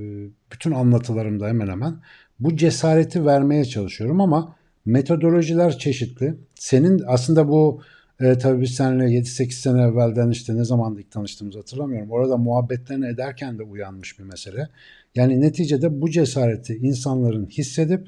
bütün 0.52 0.72
anlatılarımda 0.72 1.48
hemen 1.48 1.68
hemen 1.68 1.96
bu 2.40 2.56
cesareti 2.56 3.26
vermeye 3.26 3.66
çalışıyorum 3.66 4.22
ama 4.22 4.56
metodolojiler 4.86 5.78
çeşitli. 5.78 6.36
Senin 6.56 7.02
aslında 7.08 7.48
bu 7.48 7.82
e, 8.20 8.38
tabii 8.38 8.62
biz 8.62 8.72
seninle 8.72 9.04
7-8 9.04 9.52
sene 9.52 9.82
evvelden 9.82 10.30
işte 10.30 10.56
ne 10.56 10.66
zaman 10.66 10.96
ilk 10.96 11.12
tanıştığımızı 11.12 11.58
hatırlamıyorum. 11.60 12.12
Orada 12.12 12.38
muhabbetlerini 12.38 13.08
ederken 13.08 13.60
de 13.60 13.64
uyanmış 13.64 14.20
bir 14.20 14.24
mesele. 14.24 14.70
Yani 15.16 15.42
neticede 15.42 16.02
bu 16.02 16.10
cesareti 16.10 16.76
insanların 16.76 17.46
hissedip 17.46 18.08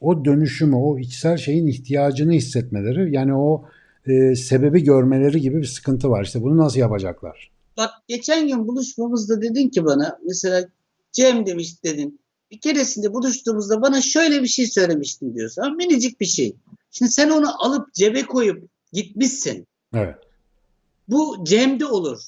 o 0.00 0.24
dönüşümü, 0.24 0.76
o 0.76 0.98
içsel 0.98 1.36
şeyin 1.36 1.66
ihtiyacını 1.66 2.32
hissetmeleri, 2.32 3.14
yani 3.14 3.34
o 3.34 3.64
e, 4.06 4.36
sebebi 4.36 4.82
görmeleri 4.82 5.40
gibi 5.40 5.56
bir 5.56 5.66
sıkıntı 5.66 6.10
var. 6.10 6.24
İşte 6.24 6.42
bunu 6.42 6.56
nasıl 6.56 6.80
yapacaklar? 6.80 7.50
Bak 7.76 7.90
geçen 8.08 8.48
gün 8.48 8.68
buluşmamızda 8.68 9.42
dedin 9.42 9.68
ki 9.68 9.84
bana 9.84 10.18
mesela 10.26 10.68
Cem 11.12 11.46
demiş 11.46 11.84
dedin. 11.84 12.20
Bir 12.50 12.60
keresinde 12.60 13.12
buluştuğumuzda 13.12 13.82
bana 13.82 14.00
şöyle 14.00 14.42
bir 14.42 14.48
şey 14.48 14.66
söylemiştin 14.66 15.34
diyorsun. 15.34 15.62
Ama 15.62 15.74
minicik 15.74 16.20
bir 16.20 16.26
şey. 16.26 16.56
Şimdi 16.90 17.10
sen 17.10 17.30
onu 17.30 17.64
alıp 17.64 17.94
cebe 17.94 18.22
koyup 18.22 18.68
gitmişsin. 18.92 19.66
Evet. 19.94 20.16
Bu 21.08 21.44
Cem'de 21.44 21.86
olur. 21.86 22.18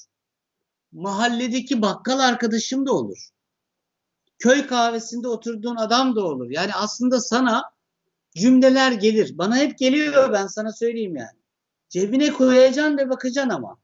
Mahalledeki 0.93 1.83
bakkal 1.83 2.19
arkadaşım 2.19 2.87
da 2.87 2.93
olur. 2.93 3.29
Köy 4.43 4.67
kahvesinde 4.67 5.29
oturduğun 5.29 5.77
adam 5.77 6.17
da 6.17 6.25
olur. 6.25 6.51
Yani 6.51 6.75
aslında 6.75 7.21
sana 7.21 7.63
cümleler 8.37 8.93
gelir. 8.93 9.39
Bana 9.39 9.57
hep 9.57 9.79
geliyor 9.79 10.33
ben 10.33 10.47
sana 10.47 10.73
söyleyeyim 10.73 11.17
yani. 11.17 11.39
Cebine 11.89 12.33
koyacaksın 12.33 12.99
ve 12.99 13.11
bakacaksın 13.11 13.51
ama. 13.51 13.79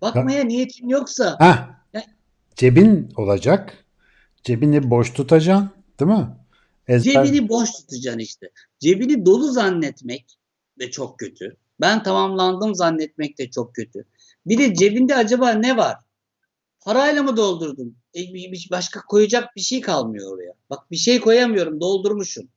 Bakmaya 0.00 0.44
niyetin 0.44 0.88
yoksa 0.88 1.36
Heh, 1.40 1.68
Ya- 1.92 2.06
cebin 2.56 3.12
olacak. 3.16 3.84
Cebini 4.44 4.90
boş 4.90 5.12
tutacaksın, 5.12 5.70
değil 6.00 6.10
mi? 6.10 6.28
Ezber, 6.88 7.26
Cebini 7.26 7.48
boş 7.48 7.70
tutacaksın 7.72 8.18
işte. 8.20 8.50
Cebini 8.80 9.26
dolu 9.26 9.52
zannetmek 9.52 10.38
de 10.78 10.90
çok 10.90 11.18
kötü. 11.18 11.56
Ben 11.80 12.02
tamamlandım 12.02 12.74
zannetmek 12.74 13.38
de 13.38 13.50
çok 13.50 13.74
kötü. 13.74 14.04
Bir 14.46 14.58
de 14.58 14.74
cebinde 14.74 15.16
acaba 15.16 15.50
ne 15.50 15.76
var? 15.76 15.96
Parayla 16.84 17.22
mı 17.22 17.36
doldurdun? 17.36 17.96
E, 18.14 18.20
başka 18.70 19.00
koyacak 19.00 19.56
bir 19.56 19.60
şey 19.60 19.80
kalmıyor 19.80 20.34
oraya. 20.34 20.54
Bak 20.70 20.90
bir 20.90 20.96
şey 20.96 21.20
koyamıyorum, 21.20 21.80
doldurmuşum. 21.80 22.48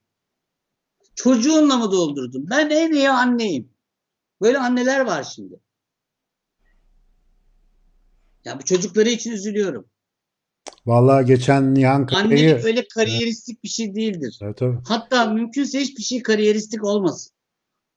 Çocuğunla 1.16 1.78
mı 1.78 1.92
doldurdun? 1.92 2.48
Ben 2.50 2.70
en 2.70 2.94
iyi 2.94 3.10
anneyim. 3.10 3.70
Böyle 4.42 4.58
anneler 4.58 5.06
var 5.06 5.24
şimdi. 5.24 5.60
Ya 8.46 8.60
bu 8.60 8.64
çocukları 8.64 9.10
için 9.10 9.32
üzülüyorum. 9.32 9.86
Vallahi 10.86 11.26
geçen 11.26 11.76
Nihan 11.76 12.08
Annelik 12.16 12.66
öyle 12.66 12.88
kariyeristik 12.88 13.64
bir 13.64 13.70
şey 13.70 13.96
değildir. 13.96 14.40
Evet, 14.42 14.58
tabii. 14.58 14.78
Hatta 14.88 15.26
mümkünse 15.26 15.80
hiçbir 15.80 16.04
şey 16.04 16.24
kariyeristik 16.24 16.84
olmasın. 16.84 17.37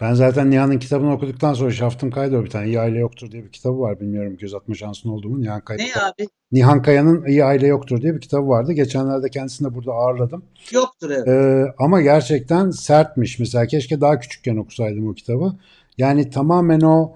Ben 0.00 0.14
zaten 0.14 0.50
Nihan'ın 0.50 0.78
kitabını 0.78 1.12
okuduktan 1.12 1.54
sonra 1.54 1.70
şaftım 1.70 2.10
kaydı 2.10 2.44
bir 2.44 2.50
tane. 2.50 2.66
İyi 2.66 2.80
Aile 2.80 2.98
Yoktur 2.98 3.30
diye 3.30 3.44
bir 3.44 3.52
kitabı 3.52 3.80
var. 3.80 4.00
Bilmiyorum 4.00 4.36
göz 4.36 4.54
atma 4.54 4.74
şansın 4.74 5.08
oldu 5.08 5.28
mu? 5.28 5.40
Nihan 5.40 5.60
Kaya. 5.60 5.78
Ne 5.78 6.02
abi? 6.02 6.28
Nihan 6.52 6.82
Kaya'nın 6.82 7.26
İyi 7.26 7.44
Aile 7.44 7.66
Yoktur 7.66 8.02
diye 8.02 8.14
bir 8.14 8.20
kitabı 8.20 8.48
vardı. 8.48 8.72
Geçenlerde 8.72 9.30
kendisini 9.30 9.70
de 9.70 9.74
burada 9.74 9.92
ağırladım. 9.92 10.42
Yoktur 10.72 11.10
evet. 11.10 11.28
Ee, 11.28 11.74
ama 11.78 12.00
gerçekten 12.00 12.70
sertmiş. 12.70 13.38
Mesela 13.38 13.66
keşke 13.66 14.00
daha 14.00 14.20
küçükken 14.20 14.56
okusaydım 14.56 15.08
o 15.08 15.14
kitabı. 15.14 15.52
Yani 15.98 16.30
tamamen 16.30 16.80
o 16.80 17.12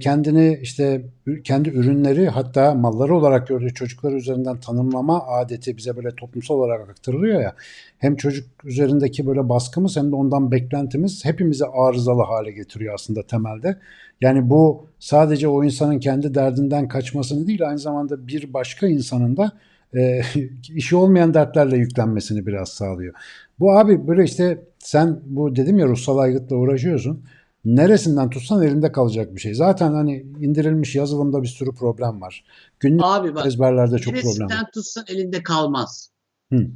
kendini 0.00 0.58
işte 0.62 1.04
kendi 1.44 1.68
ürünleri 1.68 2.28
hatta 2.28 2.74
malları 2.74 3.14
olarak 3.16 3.48
gördüğü 3.48 3.74
çocuklar 3.74 4.12
üzerinden 4.12 4.60
tanımlama 4.60 5.26
adeti 5.26 5.76
bize 5.76 5.96
böyle 5.96 6.14
toplumsal 6.16 6.54
olarak 6.54 6.90
aktarılıyor 6.90 7.40
ya. 7.40 7.54
Hem 7.98 8.16
çocuk 8.16 8.46
üzerindeki 8.64 9.26
böyle 9.26 9.48
baskımız 9.48 9.96
hem 9.96 10.10
de 10.10 10.16
ondan 10.16 10.52
beklentimiz 10.52 11.24
hepimizi 11.24 11.64
arızalı 11.66 12.22
hale 12.22 12.52
getiriyor 12.52 12.94
aslında 12.94 13.22
temelde. 13.22 13.78
Yani 14.20 14.50
bu 14.50 14.86
sadece 14.98 15.48
o 15.48 15.64
insanın 15.64 15.98
kendi 15.98 16.34
derdinden 16.34 16.88
kaçmasını 16.88 17.46
değil 17.46 17.68
aynı 17.68 17.78
zamanda 17.78 18.26
bir 18.26 18.54
başka 18.54 18.86
insanın 18.86 19.36
da 19.36 19.52
e, 19.94 20.22
işi 20.74 20.96
olmayan 20.96 21.34
dertlerle 21.34 21.76
yüklenmesini 21.76 22.46
biraz 22.46 22.68
sağlıyor. 22.68 23.14
Bu 23.58 23.78
abi 23.78 24.06
böyle 24.06 24.24
işte 24.24 24.58
sen 24.78 25.20
bu 25.26 25.56
dedim 25.56 25.78
ya 25.78 25.86
ruhsal 25.86 26.18
aygıtla 26.18 26.56
uğraşıyorsun. 26.56 27.24
Neresinden 27.64 28.30
tutsan 28.30 28.62
elinde 28.62 28.92
kalacak 28.92 29.34
bir 29.34 29.40
şey. 29.40 29.54
Zaten 29.54 29.92
hani 29.92 30.26
indirilmiş 30.40 30.94
yazılımda 30.94 31.42
bir 31.42 31.48
sürü 31.48 31.74
problem 31.74 32.20
var. 32.20 32.44
Günlük 32.80 33.00
Abi 33.04 33.34
bak 33.34 33.46
ezberlerde 33.46 33.98
çok 33.98 34.14
problem 34.14 34.24
var. 34.24 34.30
neresinden 34.40 34.70
tutsan 34.70 35.04
elinde 35.08 35.42
kalmaz. 35.42 36.10
Hı. 36.52 36.66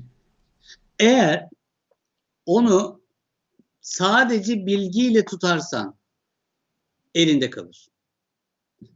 Eğer 0.98 1.48
onu 2.46 3.00
sadece 3.80 4.66
bilgiyle 4.66 5.24
tutarsan 5.24 5.94
elinde 7.14 7.50
kalır. 7.50 7.88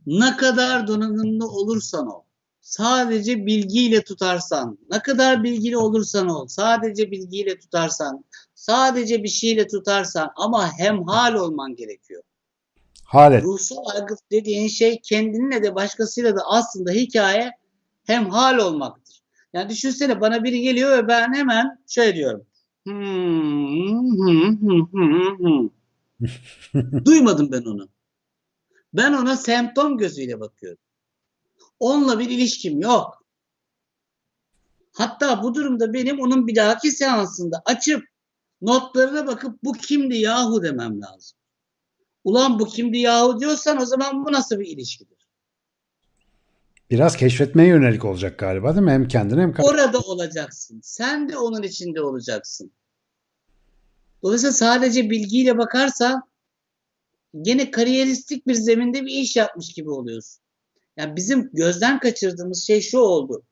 Ne 0.06 0.36
kadar 0.36 0.86
donanımlı 0.86 1.48
olursan 1.48 2.06
ol, 2.06 2.22
sadece 2.60 3.46
bilgiyle 3.46 4.04
tutarsan, 4.04 4.78
ne 4.90 5.02
kadar 5.02 5.44
bilgili 5.44 5.76
olursan 5.76 6.28
ol, 6.28 6.46
sadece 6.46 7.10
bilgiyle 7.10 7.58
tutarsan, 7.58 8.24
sadece 8.60 9.22
bir 9.22 9.28
şeyle 9.28 9.66
tutarsan 9.66 10.30
ama 10.36 10.78
hemhal 10.78 11.34
olman 11.34 11.76
gerekiyor. 11.76 12.22
Halet. 13.04 13.44
Ruhsal 13.44 13.76
algı 13.76 14.14
dediğin 14.30 14.68
şey 14.68 15.00
kendinle 15.00 15.62
de 15.62 15.74
başkasıyla 15.74 16.36
da 16.36 16.40
aslında 16.46 16.90
hikaye 16.90 17.50
hemhal 18.06 18.58
olmaktır. 18.58 19.20
Yani 19.52 19.70
düşünsene 19.70 20.20
bana 20.20 20.44
biri 20.44 20.60
geliyor 20.60 20.98
ve 20.98 21.08
ben 21.08 21.34
hemen 21.34 21.78
şöyle 21.86 22.14
diyorum. 22.14 22.46
Duymadım 27.04 27.52
ben 27.52 27.62
onu. 27.62 27.88
Ben 28.92 29.12
ona 29.12 29.36
semptom 29.36 29.98
gözüyle 29.98 30.40
bakıyorum. 30.40 30.82
Onunla 31.78 32.18
bir 32.18 32.30
ilişkim 32.30 32.80
yok. 32.80 33.24
Hatta 34.92 35.42
bu 35.42 35.54
durumda 35.54 35.92
benim 35.92 36.20
onun 36.20 36.46
bir 36.46 36.56
dahaki 36.56 36.90
seansında 36.90 37.62
açıp 37.64 38.09
notlarına 38.62 39.26
bakıp 39.26 39.64
bu 39.64 39.72
kimdi 39.72 40.16
yahu 40.16 40.62
demem 40.62 41.00
lazım. 41.00 41.38
Ulan 42.24 42.58
bu 42.58 42.66
kimdi 42.66 42.98
yahu 42.98 43.40
diyorsan 43.40 43.82
o 43.82 43.84
zaman 43.84 44.24
bu 44.24 44.32
nasıl 44.32 44.60
bir 44.60 44.66
ilişkidir? 44.66 45.28
Biraz 46.90 47.16
keşfetmeye 47.16 47.68
yönelik 47.68 48.04
olacak 48.04 48.38
galiba 48.38 48.74
değil 48.74 48.84
mi? 48.84 48.90
Hem 48.90 49.08
kendine 49.08 49.40
hem 49.40 49.54
Orada 49.62 49.98
olacaksın. 49.98 50.80
Sen 50.82 51.28
de 51.28 51.38
onun 51.38 51.62
içinde 51.62 52.02
olacaksın. 52.02 52.72
Dolayısıyla 54.22 54.52
sadece 54.52 55.10
bilgiyle 55.10 55.58
bakarsan 55.58 56.22
gene 57.42 57.70
kariyeristik 57.70 58.46
bir 58.46 58.54
zeminde 58.54 59.02
bir 59.02 59.14
iş 59.14 59.36
yapmış 59.36 59.72
gibi 59.72 59.90
oluyorsun. 59.90 60.42
Yani 60.96 61.16
bizim 61.16 61.50
gözden 61.52 62.00
kaçırdığımız 62.00 62.66
şey 62.66 62.80
şu 62.80 62.98
oldu. 62.98 63.42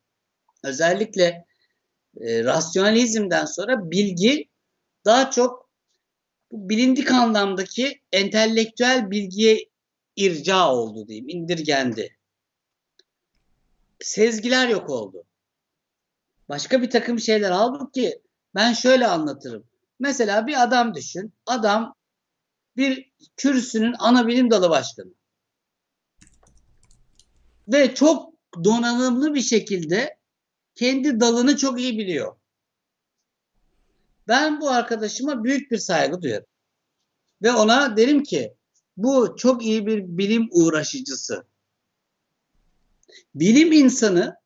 Özellikle 0.65 1.45
e, 2.21 2.45
rasyonalizmden 2.45 3.45
sonra 3.45 3.91
bilgi 3.91 4.49
daha 5.05 5.31
çok 5.31 5.71
bu 6.53 6.69
bilindik 6.69 7.11
anlamdaki 7.11 8.03
entelektüel 8.13 9.11
bilgiye 9.11 9.69
irca 10.17 10.69
oldu 10.69 11.09
diyeyim, 11.09 11.29
indirgendi. 11.29 12.17
Sezgiler 14.01 14.69
yok 14.69 14.91
oldu. 14.91 15.25
Başka 16.49 16.83
bir 16.83 16.91
takım 16.91 17.21
şeyler 17.21 17.51
halbuki 17.51 18.23
ben 18.55 18.73
şöyle 18.73 19.07
anlatırım. 19.07 19.65
Mesela 19.99 20.47
bir 20.47 20.63
adam 20.63 20.95
düşün. 20.95 21.33
Adam 21.47 21.95
bir 22.77 23.13
kürsünün 23.37 23.95
ana 23.99 24.27
bilim 24.27 24.51
dalı 24.51 24.71
başkanı. 24.71 25.13
Ve 27.69 27.95
çok 27.95 28.33
donanımlı 28.65 29.35
bir 29.35 29.41
şekilde 29.41 30.19
kendi 30.75 31.21
dalını 31.21 31.57
çok 31.57 31.81
iyi 31.81 31.99
biliyor. 31.99 32.38
Ben 34.29 34.61
bu 34.61 34.71
arkadaşıma 34.71 35.45
büyük 35.45 35.71
bir 35.71 35.79
saygı 35.79 36.23
duyarım. 36.23 36.47
Ve 37.43 37.53
ona 37.53 37.97
derim 37.97 38.23
ki 38.23 38.55
bu 38.97 39.37
çok 39.37 39.65
iyi 39.65 39.87
bir 39.87 40.05
bilim 40.05 40.49
uğraşıcısı. 40.51 41.47
Bilim 43.35 43.73
insanı 43.73 44.37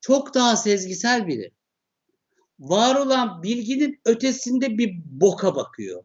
çok 0.00 0.34
daha 0.34 0.56
sezgisel 0.56 1.26
biri. 1.26 1.52
Var 2.60 2.94
olan 2.94 3.42
bilginin 3.42 4.00
ötesinde 4.04 4.78
bir 4.78 5.00
boka 5.04 5.54
bakıyor. 5.54 6.04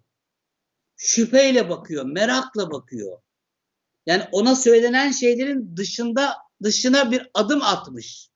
Şüpheyle 0.96 1.70
bakıyor, 1.70 2.06
merakla 2.06 2.72
bakıyor. 2.72 3.22
Yani 4.06 4.24
ona 4.32 4.56
söylenen 4.56 5.12
şeylerin 5.12 5.78
dışında 5.78 6.34
dışına 6.64 7.12
bir 7.12 7.30
adım 7.34 7.62
atmış 7.62 8.30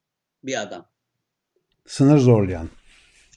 bir 0.44 0.62
adam. 0.62 0.90
Sınır 1.86 2.18
zorlayan. 2.18 2.70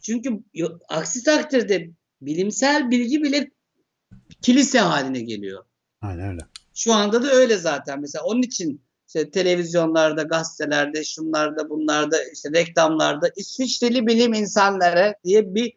Çünkü 0.05 0.43
aksi 0.88 1.23
takdirde 1.23 1.90
bilimsel 2.21 2.90
bilgi 2.90 3.23
bile 3.23 3.51
kilise 4.43 4.79
haline 4.79 5.21
geliyor. 5.21 5.64
Aynen 6.01 6.29
öyle. 6.29 6.40
Şu 6.75 6.93
anda 6.93 7.23
da 7.23 7.31
öyle 7.31 7.57
zaten. 7.57 8.01
Mesela 8.01 8.25
onun 8.25 8.43
için 8.43 8.83
işte 9.07 9.31
televizyonlarda, 9.31 10.23
gazetelerde, 10.23 11.05
şunlarda, 11.05 11.71
bunlarda, 11.71 12.17
işte 12.33 12.51
reklamlarda 12.53 13.31
İsviçreli 13.37 14.07
bilim 14.07 14.35
insanları 14.35 15.14
diye 15.25 15.55
bir 15.55 15.73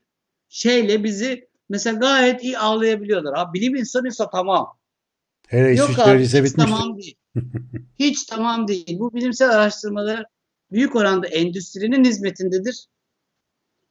şeyle 0.49 1.03
bizi 1.03 1.47
mesela 1.69 1.99
gayet 1.99 2.43
iyi 2.43 2.57
ağlayabiliyorlar. 2.57 3.35
Ha, 3.35 3.53
bilim 3.53 3.75
insanıysa 3.75 4.29
tamam. 4.29 4.77
Hele 5.47 5.75
Yok 5.75 5.99
abi 5.99 6.23
hiç 6.23 6.33
bitmiştir. 6.33 6.57
tamam 6.57 6.97
değil. 6.97 7.15
hiç 7.99 8.23
tamam 8.25 8.67
değil. 8.67 8.99
Bu 8.99 9.13
bilimsel 9.13 9.49
araştırmalar 9.49 10.25
büyük 10.71 10.95
oranda 10.95 11.27
endüstrinin 11.27 12.03
hizmetindedir. 12.05 12.87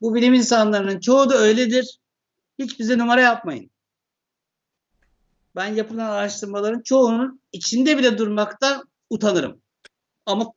Bu 0.00 0.14
bilim 0.14 0.34
insanlarının 0.34 1.00
çoğu 1.00 1.30
da 1.30 1.34
öyledir. 1.34 1.98
Hiç 2.58 2.78
bize 2.78 2.98
numara 2.98 3.20
yapmayın. 3.20 3.70
Ben 5.56 5.74
yapılan 5.74 6.10
araştırmaların 6.10 6.82
çoğunun 6.82 7.40
içinde 7.52 7.98
bile 7.98 8.18
durmaktan 8.18 8.84
utanırım. 9.10 9.62
Ama 10.26 10.52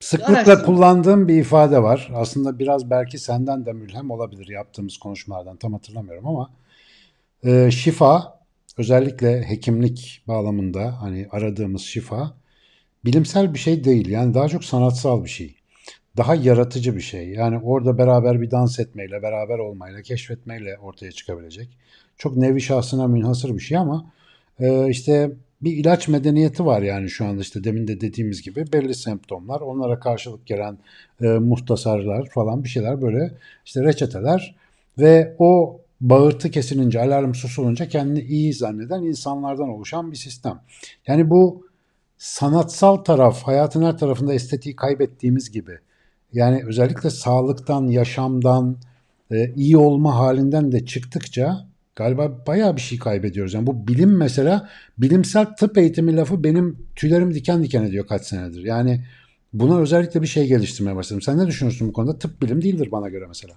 Sıklıkla 0.00 0.62
kullandığım 0.62 1.28
bir 1.28 1.34
ifade 1.34 1.82
var. 1.82 2.10
Aslında 2.14 2.58
biraz 2.58 2.90
belki 2.90 3.18
senden 3.18 3.66
de 3.66 3.72
mülhem 3.72 4.10
olabilir 4.10 4.48
yaptığımız 4.48 4.98
konuşmalardan 4.98 5.56
tam 5.56 5.72
hatırlamıyorum 5.72 6.26
ama 6.26 6.50
e, 7.44 7.70
şifa 7.70 8.40
özellikle 8.78 9.48
hekimlik 9.48 10.22
bağlamında 10.28 11.02
hani 11.02 11.28
aradığımız 11.30 11.82
şifa 11.82 12.36
bilimsel 13.04 13.54
bir 13.54 13.58
şey 13.58 13.84
değil. 13.84 14.08
Yani 14.08 14.34
daha 14.34 14.48
çok 14.48 14.64
sanatsal 14.64 15.24
bir 15.24 15.28
şey. 15.28 15.55
Daha 16.16 16.34
yaratıcı 16.34 16.96
bir 16.96 17.00
şey. 17.00 17.28
Yani 17.28 17.58
orada 17.58 17.98
beraber 17.98 18.40
bir 18.40 18.50
dans 18.50 18.78
etmeyle, 18.78 19.22
beraber 19.22 19.58
olmayla, 19.58 20.02
keşfetmeyle 20.02 20.78
ortaya 20.78 21.12
çıkabilecek. 21.12 21.68
Çok 22.18 22.36
nevi 22.36 22.60
şahsına 22.60 23.06
münhasır 23.06 23.54
bir 23.54 23.60
şey 23.60 23.78
ama 23.78 24.12
e, 24.60 24.88
işte 24.88 25.30
bir 25.62 25.72
ilaç 25.72 26.08
medeniyeti 26.08 26.66
var 26.66 26.82
yani 26.82 27.10
şu 27.10 27.26
anda 27.26 27.40
işte 27.40 27.64
demin 27.64 27.88
de 27.88 28.00
dediğimiz 28.00 28.42
gibi 28.42 28.72
belli 28.72 28.94
semptomlar, 28.94 29.60
onlara 29.60 30.00
karşılık 30.00 30.46
gelen 30.46 30.78
e, 31.22 31.26
muhtasarlar 31.26 32.28
falan 32.28 32.64
bir 32.64 32.68
şeyler 32.68 33.02
böyle 33.02 33.30
işte 33.64 33.84
reçeteler 33.84 34.54
ve 34.98 35.36
o 35.38 35.80
bağırtı 36.00 36.50
kesilince, 36.50 37.00
alarm 37.00 37.34
susulunca 37.34 37.88
kendini 37.88 38.20
iyi 38.20 38.52
zanneden 38.54 39.02
insanlardan 39.02 39.68
oluşan 39.68 40.12
bir 40.12 40.16
sistem. 40.16 40.60
Yani 41.06 41.30
bu 41.30 41.66
sanatsal 42.18 42.96
taraf, 42.96 43.42
hayatın 43.42 43.82
her 43.82 43.98
tarafında 43.98 44.34
estetiği 44.34 44.76
kaybettiğimiz 44.76 45.50
gibi 45.50 45.78
yani 46.32 46.64
özellikle 46.66 47.10
sağlıktan, 47.10 47.86
yaşamdan, 47.88 48.76
e, 49.32 49.54
iyi 49.54 49.76
olma 49.76 50.16
halinden 50.16 50.72
de 50.72 50.86
çıktıkça 50.86 51.66
galiba 51.96 52.46
bayağı 52.46 52.76
bir 52.76 52.80
şey 52.80 52.98
kaybediyoruz. 52.98 53.54
Yani 53.54 53.66
bu 53.66 53.88
bilim 53.88 54.16
mesela 54.16 54.70
bilimsel 54.98 55.44
tıp 55.44 55.78
eğitimi 55.78 56.16
lafı 56.16 56.44
benim 56.44 56.88
tüylerim 56.96 57.34
diken 57.34 57.62
diken 57.62 57.82
ediyor 57.82 58.06
kaç 58.06 58.26
senedir. 58.26 58.64
Yani 58.64 59.04
buna 59.52 59.80
özellikle 59.80 60.22
bir 60.22 60.26
şey 60.26 60.46
geliştirmeye 60.46 60.96
başladım. 60.96 61.22
Sen 61.22 61.38
ne 61.38 61.46
düşünüyorsun 61.46 61.88
bu 61.88 61.92
konuda? 61.92 62.18
Tıp 62.18 62.42
bilim 62.42 62.62
değildir 62.62 62.88
bana 62.92 63.08
göre 63.08 63.24
mesela. 63.28 63.54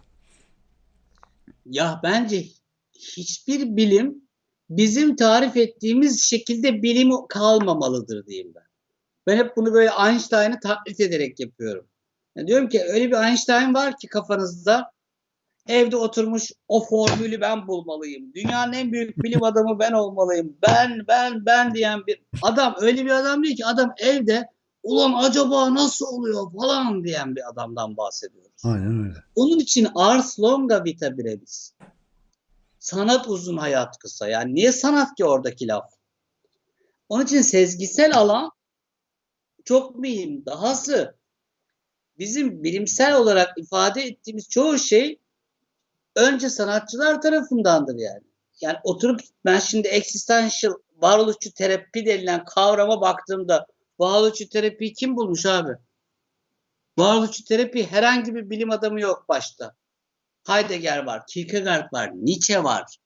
ya 1.65 1.99
bence 2.03 2.45
hiçbir 2.93 3.75
bilim 3.77 4.21
bizim 4.69 5.15
tarif 5.15 5.57
ettiğimiz 5.57 6.23
şekilde 6.23 6.83
bilim 6.83 7.09
kalmamalıdır 7.29 8.25
diyeyim 8.25 8.51
ben. 8.55 8.63
Ben 9.27 9.37
hep 9.37 9.57
bunu 9.57 9.73
böyle 9.73 9.89
Einstein'ı 10.07 10.59
taklit 10.59 10.99
ederek 10.99 11.39
yapıyorum. 11.39 11.88
Yani 12.39 12.47
diyorum 12.47 12.69
ki 12.69 12.83
öyle 12.83 13.11
bir 13.11 13.27
Einstein 13.27 13.73
var 13.73 13.97
ki 13.97 14.07
kafanızda 14.07 14.91
evde 15.67 15.97
oturmuş 15.97 16.51
o 16.67 16.85
formülü 16.85 17.41
ben 17.41 17.67
bulmalıyım. 17.67 18.33
Dünyanın 18.33 18.73
en 18.73 18.91
büyük 18.91 19.23
bilim 19.23 19.43
adamı 19.43 19.79
ben 19.79 19.91
olmalıyım. 19.91 20.57
Ben 20.67 21.07
ben 21.07 21.45
ben 21.45 21.75
diyen 21.75 22.07
bir 22.07 22.21
adam 22.41 22.75
öyle 22.79 23.05
bir 23.05 23.09
adam 23.09 23.43
değil 23.43 23.55
ki 23.55 23.65
adam 23.65 23.93
evde 23.97 24.47
ulan 24.83 25.13
acaba 25.23 25.73
nasıl 25.73 26.05
oluyor 26.05 26.51
falan 26.53 27.03
diyen 27.03 27.35
bir 27.35 27.49
adamdan 27.49 27.97
bahsediyoruz. 27.97 28.61
Aynen 28.63 29.07
öyle. 29.07 29.23
Onun 29.35 29.59
için 29.59 29.87
ars 29.95 30.39
longa 30.39 30.83
vita 30.85 31.17
brevis. 31.17 31.73
Sanat 32.79 33.27
uzun 33.27 33.57
hayat 33.57 33.97
kısa. 33.97 34.27
Yani 34.27 34.55
niye 34.55 34.71
sanat 34.71 35.15
ki 35.15 35.25
oradaki 35.25 35.67
laf? 35.67 35.91
Onun 37.09 37.25
için 37.25 37.41
sezgisel 37.41 38.17
alan 38.17 38.51
çok 39.65 39.95
mühim. 39.95 40.45
Dahası 40.45 41.18
bizim 42.19 42.63
bilimsel 42.63 43.15
olarak 43.15 43.57
ifade 43.57 44.03
ettiğimiz 44.03 44.49
çoğu 44.49 44.77
şey 44.77 45.19
önce 46.15 46.49
sanatçılar 46.49 47.21
tarafındandır 47.21 47.95
yani. 47.95 48.23
Yani 48.61 48.77
oturup 48.83 49.21
ben 49.45 49.59
şimdi 49.59 49.87
existential 49.87 50.73
varoluşçu 50.97 51.53
terapi 51.53 52.05
denilen 52.05 52.45
kavrama 52.45 53.01
baktığımda 53.01 53.67
varoluşçu 53.99 54.49
terapiyi 54.49 54.93
kim 54.93 55.15
bulmuş 55.15 55.45
abi? 55.45 55.71
Varoluşçu 56.97 57.43
terapi 57.43 57.87
herhangi 57.87 58.35
bir 58.35 58.49
bilim 58.49 58.71
adamı 58.71 59.01
yok 59.01 59.25
başta. 59.29 59.75
Heidegger 60.47 61.05
var, 61.05 61.23
Kierkegaard 61.27 61.93
var, 61.93 62.11
Nietzsche 62.13 62.63
var, 62.63 62.97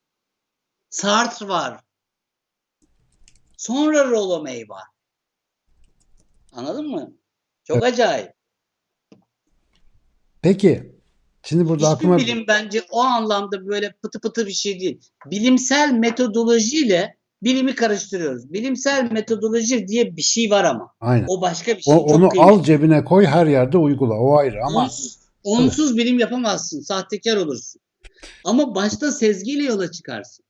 Sartre 0.89 1.47
var. 1.47 1.79
Sonra 3.57 4.05
Rollo 4.05 4.43
May 4.43 4.69
var. 4.69 4.83
Anladın 6.51 6.87
mı? 6.87 7.13
Çok 7.63 7.77
Evet. 7.77 7.93
acayip. 7.93 8.33
Peki. 10.43 10.93
Şimdi 11.43 11.69
burada 11.69 11.83
Hiçbir 11.83 11.95
aklıma 11.95 12.17
bilim 12.17 12.45
bence 12.47 12.81
o 12.91 13.01
anlamda 13.01 13.67
böyle 13.67 13.93
pıtı 14.03 14.19
pıtı 14.19 14.47
bir 14.47 14.51
şey 14.51 14.79
değil. 14.79 14.99
Bilimsel 15.31 15.91
metodolojiyle 15.91 17.17
bilimi 17.43 17.75
karıştırıyoruz. 17.75 18.53
Bilimsel 18.53 19.11
metodoloji 19.11 19.87
diye 19.87 20.17
bir 20.17 20.21
şey 20.21 20.49
var 20.49 20.63
ama. 20.63 20.93
aynen. 21.01 21.25
O 21.27 21.41
başka 21.41 21.77
bir 21.77 21.81
şey. 21.81 21.93
O, 21.93 21.97
çok 21.97 22.09
onu 22.09 22.29
kıymetli. 22.29 22.51
al 22.51 22.63
cebine 22.63 23.03
koy 23.03 23.25
her 23.25 23.47
yerde 23.47 23.77
uygula. 23.77 24.13
O 24.13 24.37
ayrı 24.37 24.65
ama 24.65 24.83
Onsuz, 24.83 25.17
onsuz 25.43 25.97
bilim 25.97 26.19
yapamazsın. 26.19 26.81
Sahtekar 26.81 27.37
olursun. 27.37 27.81
Ama 28.45 28.75
başta 28.75 29.11
sezgiyle 29.11 29.63
yola 29.63 29.91
çıkarsın. 29.91 30.42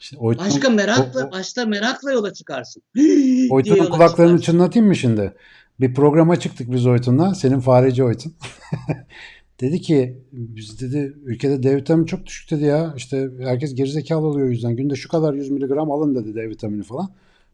İşte 0.00 0.16
Oytun- 0.16 0.46
Başka 0.46 0.70
merakla, 0.70 1.24
o- 1.24 1.28
o- 1.28 1.32
başta 1.32 1.66
merakla 1.66 2.12
yola 2.12 2.32
çıkarsın. 2.32 2.82
Oytun'un 3.50 3.76
kulaklarını 3.90 4.10
çıkarsın. 4.10 4.36
çınlatayım 4.36 4.88
mı 4.88 4.96
şimdi? 4.96 5.32
Bir 5.80 5.94
programa 5.94 6.40
çıktık 6.40 6.72
biz 6.72 6.86
Oytun'la. 6.86 7.34
Senin 7.34 7.60
fareci 7.60 8.04
Oytun. 8.04 8.32
dedi 9.60 9.80
ki 9.80 10.18
biz 10.32 10.80
dedi 10.80 11.14
ülkede 11.24 11.62
D 11.62 11.76
vitamini 11.76 12.06
çok 12.06 12.26
düşük 12.26 12.50
dedi 12.50 12.64
ya. 12.64 12.94
İşte 12.96 13.30
herkes 13.40 13.74
gerizekalı 13.74 14.26
oluyor 14.26 14.46
o 14.46 14.50
yüzden. 14.50 14.76
Günde 14.76 14.94
şu 14.94 15.08
kadar 15.08 15.34
100 15.34 15.50
miligram 15.50 15.90
alın 15.90 16.14
dedi 16.14 16.34
D 16.34 16.48
vitamini 16.50 16.82
falan. 16.82 17.10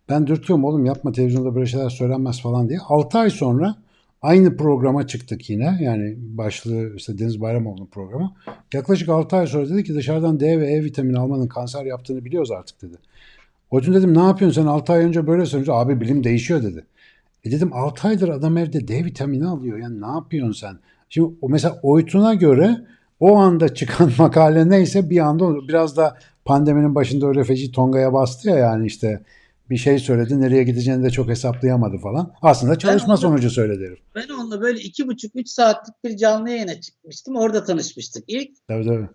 Ben 0.08 0.26
dürtüyorum 0.26 0.64
oğlum 0.64 0.84
yapma 0.86 1.12
televizyonda 1.12 1.54
böyle 1.54 1.66
şeyler 1.66 1.90
söylenmez 1.90 2.40
falan 2.42 2.68
diye. 2.68 2.78
6 2.88 3.18
ay 3.18 3.30
sonra 3.30 3.74
aynı 4.22 4.56
programa 4.56 5.06
çıktık 5.06 5.50
yine. 5.50 5.78
Yani 5.80 6.14
başlığı 6.18 6.96
işte 6.96 7.18
Deniz 7.18 7.40
Bayramoğlu'nun 7.40 7.86
programı. 7.86 8.32
Yaklaşık 8.74 9.08
6 9.08 9.36
ay 9.36 9.46
sonra 9.46 9.68
dedi 9.68 9.84
ki 9.84 9.94
dışarıdan 9.94 10.40
D 10.40 10.60
ve 10.60 10.72
E 10.72 10.84
vitamini 10.84 11.18
almanın 11.18 11.48
kanser 11.48 11.84
yaptığını 11.84 12.24
biliyoruz 12.24 12.50
artık 12.50 12.82
dedi. 12.82 12.96
Hocam 13.70 13.94
dedim 13.94 14.14
ne 14.14 14.22
yapıyorsun 14.22 14.62
sen 14.62 14.68
6 14.68 14.92
ay 14.92 15.04
önce 15.04 15.26
böyle 15.26 15.46
söyleyince 15.46 15.72
abi 15.72 16.00
bilim 16.00 16.24
değişiyor 16.24 16.62
dedi. 16.62 16.84
E 17.44 17.50
dedim 17.50 17.72
6 17.72 18.08
aydır 18.08 18.28
adam 18.28 18.58
evde 18.58 18.88
D 18.88 19.04
vitamini 19.04 19.46
alıyor. 19.46 19.78
Yani 19.78 20.00
ne 20.00 20.06
yapıyorsun 20.06 20.52
sen? 20.52 20.78
Şimdi 21.08 21.34
o 21.40 21.48
mesela 21.48 21.80
Oytun'a 21.82 22.34
göre 22.34 22.76
o 23.20 23.36
anda 23.36 23.74
çıkan 23.74 24.12
makale 24.18 24.68
neyse 24.68 25.10
bir 25.10 25.18
anda 25.18 25.44
olur. 25.44 25.68
Biraz 25.68 25.96
da 25.96 26.18
pandeminin 26.44 26.94
başında 26.94 27.26
öyle 27.26 27.44
feci 27.44 27.72
tongaya 27.72 28.12
bastı 28.12 28.48
ya 28.48 28.56
yani 28.56 28.86
işte 28.86 29.20
bir 29.70 29.76
şey 29.76 29.98
söyledi 29.98 30.40
nereye 30.40 30.62
gideceğini 30.64 31.04
de 31.04 31.10
çok 31.10 31.28
hesaplayamadı 31.28 31.98
falan. 31.98 32.32
Aslında 32.42 32.78
çalışma 32.78 33.12
onu- 33.12 33.18
sonucu 33.20 33.50
söyledi 33.50 33.84
herif. 33.86 33.98
Ben 34.14 34.28
onunla 34.34 34.60
böyle 34.60 34.80
iki 34.80 35.08
buçuk, 35.08 35.30
üç 35.36 35.48
saatlik 35.48 35.94
bir 36.04 36.16
canlı 36.16 36.50
yayına 36.50 36.80
çıkmıştım. 36.80 37.36
Orada 37.36 37.64
tanışmıştık 37.64 38.24
ilk. 38.28 38.50
Tabii 38.68 38.84
tabii. 38.86 39.08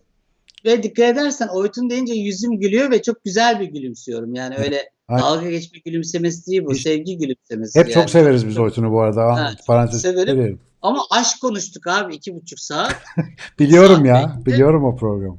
Ve 0.66 0.84
dikkat 0.84 1.10
edersen 1.10 1.48
Oytun 1.48 1.90
deyince 1.90 2.14
yüzüm 2.14 2.60
gülüyor 2.60 2.92
ve 2.92 3.02
çok 3.02 3.24
güzel 3.24 3.60
bir 3.60 3.66
gülümsüyorum. 3.66 4.36
Yani 4.36 4.56
öyle 4.58 4.90
Aynen. 5.08 5.24
dalga 5.24 5.50
geçme 5.50 5.80
gülümsemesi 5.86 6.48
değil 6.52 6.66
bu. 6.66 6.74
Hiç- 6.74 6.82
Sevgi 6.82 7.18
gülümsemesi. 7.18 7.80
Hep 7.80 7.86
yani. 7.88 7.94
çok 7.94 8.10
severiz 8.10 8.48
biz 8.48 8.58
Oytun'u 8.58 8.92
bu 8.92 9.02
arada. 9.02 9.26
Ha, 9.26 9.52
Parantez 9.68 10.02
severim. 10.02 10.28
söyleyelim. 10.28 10.60
Ama 10.82 11.02
aşk 11.12 11.42
konuştuk 11.42 11.88
abi 11.88 12.16
iki 12.16 12.36
buçuk 12.36 12.60
saat. 12.60 12.96
Biliyorum 13.60 13.96
Saat 13.96 14.06
ya. 14.06 14.36
bekle. 14.40 14.52
Biliyorum 14.54 14.84
o 14.86 14.96
programı. 14.96 15.38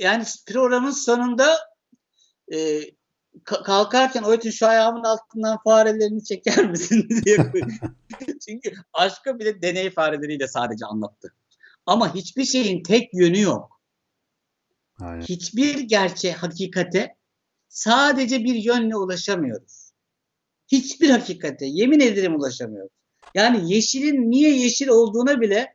Yani 0.00 0.24
programın 0.52 0.90
sonunda 0.90 1.46
e, 2.54 2.80
ka- 3.44 3.62
kalkarken 3.62 4.22
Oytun 4.22 4.50
şu 4.50 4.66
ayağımın 4.66 5.04
altından 5.04 5.58
farelerini 5.64 6.24
çeker 6.24 6.70
misin 6.70 7.08
diye 7.24 7.36
Çünkü 8.48 8.72
aşkı 8.92 9.38
bile 9.38 9.62
deney 9.62 9.90
fareleriyle 9.90 10.48
sadece 10.48 10.86
anlattı. 10.86 11.34
Ama 11.86 12.14
hiçbir 12.14 12.44
şeyin 12.44 12.82
tek 12.82 13.14
yönü 13.14 13.40
yok. 13.40 13.82
Aynen. 15.00 15.22
hiçbir 15.22 15.78
gerçeğe, 15.78 16.34
hakikate 16.34 17.16
sadece 17.68 18.44
bir 18.44 18.54
yönle 18.54 18.96
ulaşamıyoruz. 18.96 19.92
Hiçbir 20.68 21.10
hakikate, 21.10 21.66
yemin 21.66 22.00
ederim 22.00 22.36
ulaşamıyoruz. 22.36 22.92
Yani 23.34 23.74
yeşilin 23.74 24.30
niye 24.30 24.58
yeşil 24.58 24.88
olduğuna 24.88 25.40
bile 25.40 25.74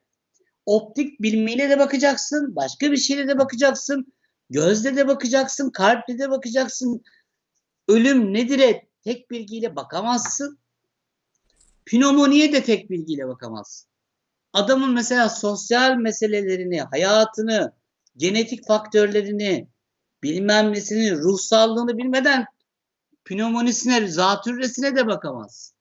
optik 0.66 1.22
bilmiyle 1.22 1.70
de 1.70 1.80
bakacaksın, 1.80 2.56
başka 2.56 2.92
bir 2.92 2.98
şeyle 2.98 3.28
de 3.28 3.38
bakacaksın, 3.38 4.14
gözle 4.50 4.96
de 4.96 5.08
bakacaksın, 5.08 5.70
kalple 5.70 6.20
de 6.20 6.30
bakacaksın. 6.30 7.04
Ölüm 7.88 8.34
nedir'e 8.34 8.88
tek 9.02 9.32
bilgiyle 9.32 9.76
bakamazsın. 9.76 10.60
Pneumoniye 11.86 12.54
de 12.54 12.64
tek 12.64 12.90
bilgiyle 12.90 13.28
bakamazsın. 13.28 13.90
Adamın 14.54 14.94
mesela 14.94 15.30
sosyal 15.30 15.96
meselelerini, 15.96 16.82
hayatını, 16.82 17.74
genetik 18.18 18.68
faktörlerini, 18.68 19.68
bilmem 20.24 20.74
nesini, 20.74 21.18
ruhsallığını 21.18 21.98
bilmeden 21.98 22.46
pneumonisine, 23.26 24.08
zatürresine 24.08 24.96
de 24.96 25.08
bakamaz. 25.08 25.74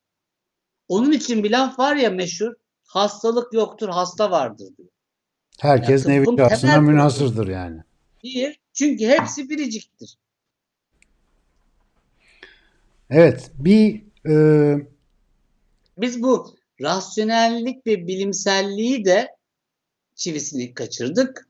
Onun 0.88 1.12
için 1.12 1.45
bir 1.45 1.51
laf 1.51 1.79
var 1.79 1.97
ya 1.97 2.11
meşhur, 2.11 2.53
hastalık 2.85 3.53
yoktur, 3.53 3.88
hasta 3.88 4.31
vardır 4.31 4.69
diyor. 4.79 4.88
Herkes 5.61 6.07
Ya 6.07 6.12
nevi 6.12 6.37
şahsına 6.38 6.81
münhasırdır 6.81 7.49
yani. 7.49 7.81
Bir, 8.25 8.61
çünkü 8.73 9.07
hepsi 9.07 9.51
biriciktir. 9.51 10.19
Evet. 13.11 13.51
Bir 13.59 14.03
e, 14.29 14.87
Biz 15.99 16.23
bu 16.23 16.57
rasyonellik 16.81 17.87
ve 17.87 18.07
bilimselliği 18.07 19.05
de 19.05 19.29
çivisini 20.14 20.75
kaçırdık. 20.75 21.49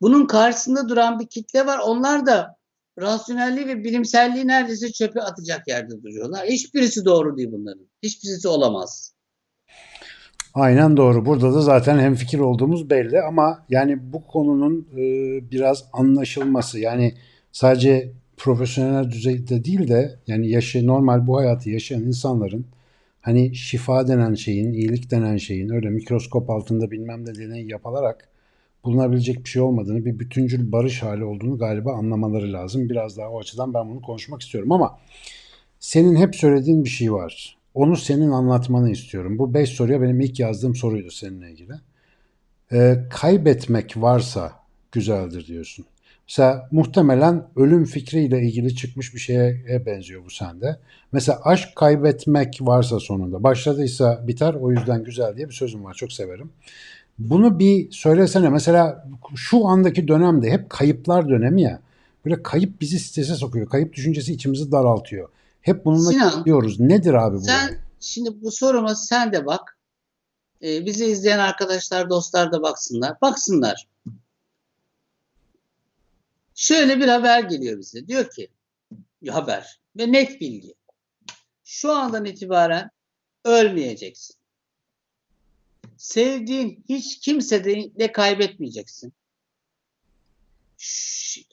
Bunun 0.00 0.26
karşısında 0.26 0.88
duran 0.88 1.20
bir 1.20 1.26
kitle 1.26 1.66
var. 1.66 1.78
Onlar 1.84 2.26
da 2.26 2.56
rasyonelliği 2.98 3.66
ve 3.66 3.84
bilimselliği 3.84 4.46
neredeyse 4.46 4.92
çöpe 4.92 5.20
atacak 5.20 5.68
yerde 5.68 6.02
duruyorlar. 6.02 6.46
Hiçbirisi 6.46 7.04
doğru 7.04 7.36
değil 7.36 7.48
bunların. 7.52 7.86
Hiçbirisi 8.02 8.48
olamaz. 8.48 9.14
Aynen 10.54 10.96
doğru. 10.96 11.26
Burada 11.26 11.54
da 11.54 11.60
zaten 11.60 11.98
hemfikir 11.98 12.38
olduğumuz 12.38 12.90
belli 12.90 13.20
ama 13.20 13.66
yani 13.68 14.12
bu 14.12 14.26
konunun 14.26 14.88
e, 14.92 15.00
biraz 15.50 15.84
anlaşılması 15.92 16.80
yani 16.80 17.14
sadece 17.52 18.12
profesyonel 18.40 19.10
düzeyde 19.10 19.64
değil 19.64 19.88
de 19.88 20.16
yani 20.26 20.50
yaşı 20.50 20.86
normal 20.86 21.26
bu 21.26 21.36
hayatı 21.36 21.70
yaşayan 21.70 22.02
insanların 22.02 22.66
hani 23.20 23.54
şifa 23.54 24.08
denen 24.08 24.34
şeyin, 24.34 24.72
iyilik 24.72 25.10
denen 25.10 25.36
şeyin 25.36 25.68
öyle 25.68 25.90
mikroskop 25.90 26.50
altında 26.50 26.90
bilmem 26.90 27.26
ne 27.26 27.34
deney 27.34 27.66
yapılarak 27.66 28.28
bulunabilecek 28.84 29.44
bir 29.44 29.48
şey 29.48 29.62
olmadığını, 29.62 30.04
bir 30.04 30.18
bütüncül 30.18 30.72
barış 30.72 31.02
hali 31.02 31.24
olduğunu 31.24 31.58
galiba 31.58 31.92
anlamaları 31.92 32.52
lazım. 32.52 32.88
Biraz 32.88 33.16
daha 33.16 33.30
o 33.30 33.40
açıdan 33.40 33.74
ben 33.74 33.90
bunu 33.90 34.02
konuşmak 34.02 34.42
istiyorum 34.42 34.72
ama 34.72 34.98
senin 35.80 36.16
hep 36.16 36.36
söylediğin 36.36 36.84
bir 36.84 36.90
şey 36.90 37.12
var. 37.12 37.58
Onu 37.74 37.96
senin 37.96 38.30
anlatmanı 38.30 38.90
istiyorum. 38.90 39.38
Bu 39.38 39.54
beş 39.54 39.70
soruya 39.70 40.02
benim 40.02 40.20
ilk 40.20 40.40
yazdığım 40.40 40.74
soruydu 40.74 41.10
seninle 41.10 41.50
ilgili. 41.50 41.72
Ee, 42.72 43.04
kaybetmek 43.10 43.96
varsa 43.96 44.52
güzeldir 44.92 45.46
diyorsun. 45.46 45.86
Mesela 46.30 46.68
muhtemelen 46.70 47.46
ölüm 47.56 47.84
fikriyle 47.84 48.42
ilgili 48.42 48.76
çıkmış 48.76 49.14
bir 49.14 49.20
şeye 49.20 49.82
benziyor 49.86 50.24
bu 50.24 50.30
sende. 50.30 50.78
Mesela 51.12 51.40
aşk 51.44 51.76
kaybetmek 51.76 52.58
varsa 52.60 53.00
sonunda. 53.00 53.42
Başladıysa 53.42 54.26
biter 54.26 54.54
o 54.54 54.72
yüzden 54.72 55.04
güzel 55.04 55.36
diye 55.36 55.48
bir 55.48 55.54
sözüm 55.54 55.84
var. 55.84 55.94
Çok 55.94 56.12
severim. 56.12 56.52
Bunu 57.18 57.58
bir 57.58 57.90
söylesene. 57.90 58.48
Mesela 58.48 59.08
şu 59.36 59.66
andaki 59.66 60.08
dönemde 60.08 60.50
hep 60.50 60.70
kayıplar 60.70 61.28
dönemi 61.28 61.62
ya. 61.62 61.80
Böyle 62.24 62.42
kayıp 62.42 62.80
bizi 62.80 62.98
strese 62.98 63.34
sokuyor. 63.34 63.68
Kayıp 63.68 63.92
düşüncesi 63.92 64.32
içimizi 64.32 64.72
daraltıyor. 64.72 65.28
Hep 65.60 65.84
bununla 65.84 66.10
Sinan, 66.10 66.38
gidiyoruz. 66.38 66.80
Nedir 66.80 67.14
abi 67.14 67.36
bu? 67.36 67.40
Sen 67.40 67.78
şimdi 68.00 68.42
bu 68.42 68.50
soruma 68.50 68.94
sen 68.94 69.32
de 69.32 69.46
bak. 69.46 69.78
Ee, 70.62 70.86
bizi 70.86 71.04
izleyen 71.04 71.38
arkadaşlar, 71.38 72.10
dostlar 72.10 72.52
da 72.52 72.62
baksınlar. 72.62 73.16
Baksınlar. 73.22 73.89
Şöyle 76.60 77.00
bir 77.00 77.08
haber 77.08 77.42
geliyor 77.42 77.78
bize. 77.78 78.08
Diyor 78.08 78.30
ki 78.30 78.48
haber 79.28 79.80
ve 79.96 80.12
net 80.12 80.40
bilgi. 80.40 80.74
Şu 81.64 81.92
andan 81.92 82.24
itibaren 82.24 82.90
ölmeyeceksin. 83.44 84.36
Sevdiğin 85.96 86.84
hiç 86.88 87.20
kimse 87.20 87.64
de 87.98 88.12
kaybetmeyeceksin. 88.12 89.12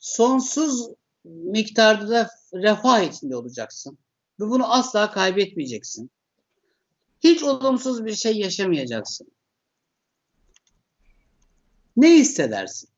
Sonsuz 0.01 0.89
miktarda 1.24 2.10
da 2.10 2.30
refah 2.53 3.01
içinde 3.01 3.36
olacaksın. 3.36 3.97
Ve 4.39 4.43
bunu 4.43 4.74
asla 4.74 5.12
kaybetmeyeceksin. 5.12 6.12
Hiç 7.24 7.43
olumsuz 7.43 8.05
bir 8.05 8.16
şey 8.16 8.38
yaşamayacaksın. 8.38 9.32
Ne 11.97 12.12
hissedersin? 12.12 12.89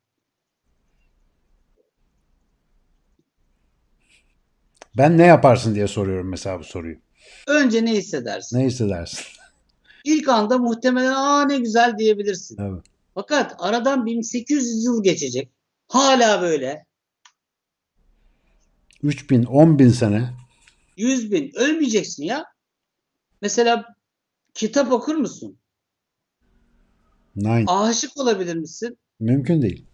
Ben 5.00 5.18
ne 5.18 5.26
yaparsın 5.26 5.76
diye 5.76 5.88
soruyorum 5.88 6.30
mesela 6.30 6.60
bu 6.60 6.64
soruyu. 6.64 6.98
Önce 7.48 7.86
ne 7.86 7.92
hissedersin? 7.94 8.60
Ne 8.60 8.66
hissedersin? 8.66 9.20
İlk 10.04 10.30
anda 10.30 10.58
muhtemelen 10.58 11.14
aa 11.14 11.46
ne 11.46 11.58
güzel 11.58 11.98
diyebilirsin. 11.98 12.58
Evet. 12.62 12.84
Fakat 13.16 13.56
aradan 13.60 14.06
1800 14.06 14.84
yıl 14.84 15.04
geçecek. 15.04 15.52
Hala 15.88 16.42
böyle. 16.42 16.86
3000, 19.04 19.44
10 19.44 19.80
bin 19.80 19.90
sene. 19.90 20.34
100 20.98 21.32
bin. 21.32 21.52
Ölmeyeceksin 21.56 22.24
ya. 22.24 22.46
Mesela 23.42 23.96
kitap 24.54 24.92
okur 24.92 25.16
musun? 25.16 25.58
Nine. 27.36 27.66
Aşık 27.68 28.18
olabilir 28.18 28.56
misin? 28.56 28.98
Mümkün 29.20 29.62
değil. 29.62 29.86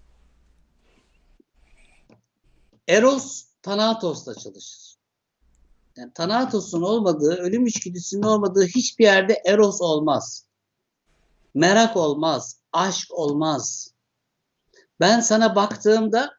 Eros 2.87 3.45
Thanatos'la 3.61 4.35
çalışır. 4.35 4.84
Yani 5.97 6.13
Thanatos'un 6.13 6.81
olmadığı, 6.81 7.35
ölüm 7.35 7.65
içgüdüsünün 7.65 8.23
olmadığı 8.23 8.65
hiçbir 8.65 9.03
yerde 9.03 9.41
Eros 9.45 9.81
olmaz. 9.81 10.47
Merak 11.53 11.97
olmaz, 11.97 12.59
aşk 12.73 13.07
olmaz. 13.11 13.93
Ben 14.99 15.19
sana 15.19 15.55
baktığımda 15.55 16.33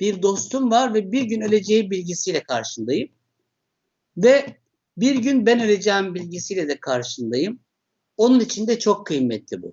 bir 0.00 0.22
dostum 0.22 0.70
var 0.70 0.94
ve 0.94 1.12
bir 1.12 1.22
gün 1.22 1.40
öleceği 1.40 1.90
bilgisiyle 1.90 2.42
karşındayım. 2.42 3.08
Ve 4.16 4.56
bir 4.96 5.16
gün 5.16 5.46
ben 5.46 5.60
öleceğim 5.60 6.14
bilgisiyle 6.14 6.68
de 6.68 6.80
karşındayım. 6.80 7.60
Onun 8.16 8.40
için 8.40 8.66
de 8.66 8.78
çok 8.78 9.06
kıymetli 9.06 9.62
bu. 9.62 9.72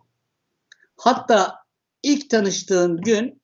Hatta 0.98 1.56
ilk 2.04 2.30
tanıştığın 2.30 3.02
gün 3.02 3.42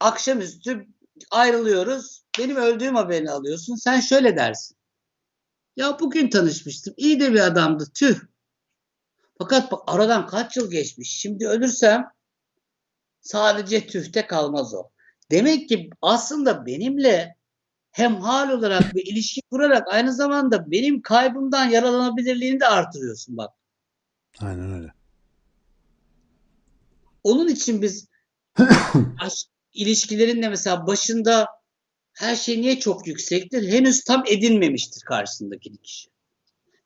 akşamüstü 0.00 0.86
ayrılıyoruz. 1.30 2.22
Benim 2.40 2.56
öldüğüm 2.56 2.94
haberini 2.94 3.30
alıyorsun. 3.30 3.74
Sen 3.74 4.00
şöyle 4.00 4.36
dersin. 4.36 4.76
Ya 5.76 6.00
bugün 6.00 6.30
tanışmıştım. 6.30 6.94
İyi 6.96 7.20
de 7.20 7.32
bir 7.32 7.40
adamdı. 7.40 7.84
Tüh. 7.94 8.20
Fakat 9.38 9.72
bak 9.72 9.82
aradan 9.86 10.26
kaç 10.26 10.56
yıl 10.56 10.70
geçmiş. 10.70 11.10
Şimdi 11.10 11.48
ölürsem 11.48 12.10
sadece 13.20 13.86
tühte 13.86 14.26
kalmaz 14.26 14.74
o. 14.74 14.90
Demek 15.30 15.68
ki 15.68 15.90
aslında 16.02 16.66
benimle 16.66 17.36
hemhal 17.90 18.50
olarak 18.50 18.94
bir 18.94 19.06
ilişki 19.06 19.42
kurarak 19.50 19.88
aynı 19.88 20.12
zamanda 20.12 20.70
benim 20.70 21.02
kaybımdan 21.02 21.64
yaralanabilirliğini 21.64 22.60
de 22.60 22.66
artırıyorsun 22.66 23.36
bak. 23.36 23.50
Aynen 24.40 24.72
öyle. 24.72 24.92
Onun 27.22 27.48
için 27.48 27.82
biz 27.82 28.08
aşk 29.20 29.48
ilişkilerin 29.72 30.42
de 30.42 30.48
mesela 30.48 30.86
başında 30.86 31.59
her 32.20 32.36
şey 32.36 32.60
niye 32.60 32.80
çok 32.80 33.06
yüksektir? 33.06 33.68
Henüz 33.72 34.04
tam 34.04 34.22
edinmemiştir 34.26 35.02
karşısındaki 35.02 35.76
kişi. 35.76 36.10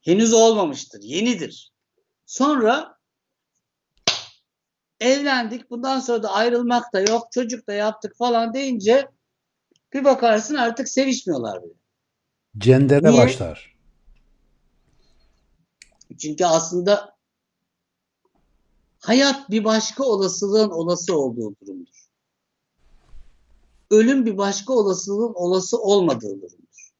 Henüz 0.00 0.32
olmamıştır, 0.32 1.02
yenidir. 1.02 1.72
Sonra 2.26 2.98
evlendik, 5.00 5.70
bundan 5.70 6.00
sonra 6.00 6.22
da 6.22 6.32
ayrılmak 6.32 6.92
da 6.92 7.00
yok, 7.00 7.32
çocuk 7.32 7.66
da 7.66 7.72
yaptık 7.72 8.16
falan 8.16 8.54
deyince 8.54 9.08
bir 9.92 10.04
bakarsın 10.04 10.54
artık 10.54 10.88
sevişmiyorlar 10.88 11.62
bile. 11.62 11.72
Cendere 12.58 13.10
Niye? 13.10 13.22
başlar. 13.22 13.76
Çünkü 16.18 16.44
aslında 16.44 17.16
hayat 19.00 19.50
bir 19.50 19.64
başka 19.64 20.04
olasılığın 20.04 20.70
olası 20.70 21.18
olduğu 21.18 21.54
durumdur. 21.60 22.03
Ölüm 23.94 24.26
bir 24.26 24.36
başka 24.36 24.72
olasılığın 24.72 25.34
olası 25.34 25.78
olmadığı 25.78 26.40
durumdur. 26.42 26.92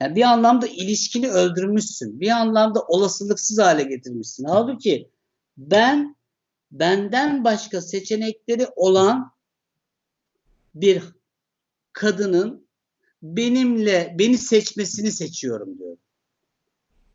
Yani 0.00 0.16
bir 0.16 0.22
anlamda 0.22 0.66
ilişkini 0.66 1.30
öldürmüşsün. 1.30 2.20
Bir 2.20 2.30
anlamda 2.30 2.80
olasılıksız 2.82 3.58
hale 3.58 3.82
getirmişsin. 3.82 4.44
Halbuki 4.44 5.10
ben 5.56 6.16
benden 6.70 7.44
başka 7.44 7.82
seçenekleri 7.82 8.66
olan 8.76 9.32
bir 10.74 11.02
kadının 11.92 12.66
benimle 13.22 14.16
beni 14.18 14.38
seçmesini 14.38 15.12
seçiyorum 15.12 15.78
diyor. 15.78 15.96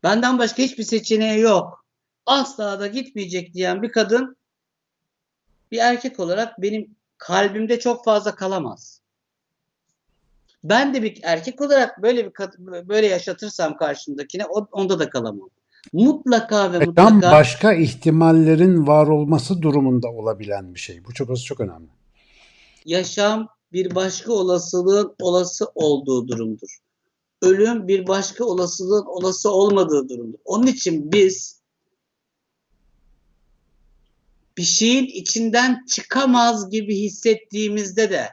Benden 0.02 0.38
başka 0.38 0.62
hiçbir 0.62 0.84
seçeneği 0.84 1.40
yok. 1.40 1.84
Asla 2.26 2.80
da 2.80 2.86
gitmeyecek 2.86 3.54
diyen 3.54 3.82
bir 3.82 3.92
kadın 3.92 4.36
bir 5.70 5.78
erkek 5.78 6.20
olarak 6.20 6.62
benim 6.62 6.96
kalbimde 7.18 7.80
çok 7.80 8.04
fazla 8.04 8.34
kalamaz. 8.34 8.99
Ben 10.64 10.94
de 10.94 11.02
bir 11.02 11.20
erkek 11.22 11.60
olarak 11.60 12.02
böyle 12.02 12.26
bir 12.26 12.32
böyle 12.88 13.06
yaşatırsam 13.06 13.76
karşımdakine 13.76 14.44
onda 14.72 14.98
da 14.98 15.10
kalamam. 15.10 15.50
Mutlaka 15.92 16.72
ve 16.72 16.76
E, 16.76 16.94
Tam 16.94 17.14
mutlaka 17.14 17.36
başka 17.36 17.72
ihtimallerin 17.72 18.86
var 18.86 19.06
olması 19.06 19.62
durumunda 19.62 20.08
olabilen 20.08 20.74
bir 20.74 20.80
şey. 20.80 21.04
Bu 21.04 21.14
çok 21.14 21.44
çok 21.44 21.60
önemli. 21.60 21.88
yaşam 22.84 23.48
bir 23.72 23.94
başka 23.94 24.32
olasılığın 24.32 25.14
olası 25.20 25.66
olduğu 25.74 26.28
durumdur. 26.28 26.78
Ölüm 27.42 27.88
bir 27.88 28.06
başka 28.06 28.44
olasılığın 28.44 29.06
olası 29.06 29.50
olmadığı 29.50 30.08
durumdur. 30.08 30.38
Onun 30.44 30.66
için 30.66 31.12
biz 31.12 31.60
bir 34.56 34.62
şeyin 34.62 35.06
içinden 35.06 35.84
çıkamaz 35.88 36.70
gibi 36.70 36.96
hissettiğimizde 36.96 38.10
de 38.10 38.28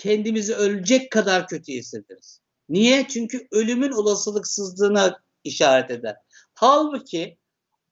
kendimizi 0.00 0.54
ölecek 0.54 1.12
kadar 1.12 1.46
kötü 1.48 1.72
hissederiz. 1.72 2.40
Niye? 2.68 3.06
Çünkü 3.08 3.46
ölümün 3.52 3.92
olasılıksızlığına 3.92 5.20
işaret 5.44 5.90
eder. 5.90 6.16
Halbuki 6.54 7.38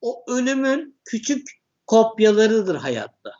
o 0.00 0.24
ölümün 0.28 1.00
küçük 1.04 1.48
kopyalarıdır 1.86 2.74
hayatta. 2.74 3.30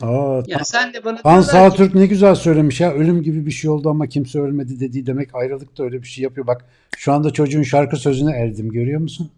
Aa, 0.00 0.42
Yani 0.46 0.64
sen 0.64 0.94
de 0.94 1.04
bana 1.04 1.20
Han 1.22 1.42
diyorlar 1.42 1.70
ki- 1.70 1.76
Sağtürk 1.78 1.94
ne 1.94 2.06
güzel 2.06 2.34
söylemiş 2.34 2.80
ya. 2.80 2.92
Ölüm 2.92 3.22
gibi 3.22 3.46
bir 3.46 3.50
şey 3.50 3.70
oldu 3.70 3.90
ama 3.90 4.06
kimse 4.06 4.40
ölmedi 4.40 4.80
dediği 4.80 5.06
demek 5.06 5.34
ayrılık 5.34 5.78
da 5.78 5.82
öyle 5.84 6.02
bir 6.02 6.06
şey 6.08 6.24
yapıyor. 6.24 6.46
Bak 6.46 6.64
şu 6.96 7.12
anda 7.12 7.30
çocuğun 7.30 7.62
şarkı 7.62 7.96
sözüne 7.96 8.30
erdim 8.36 8.68
görüyor 8.70 9.00
musun? 9.00 9.30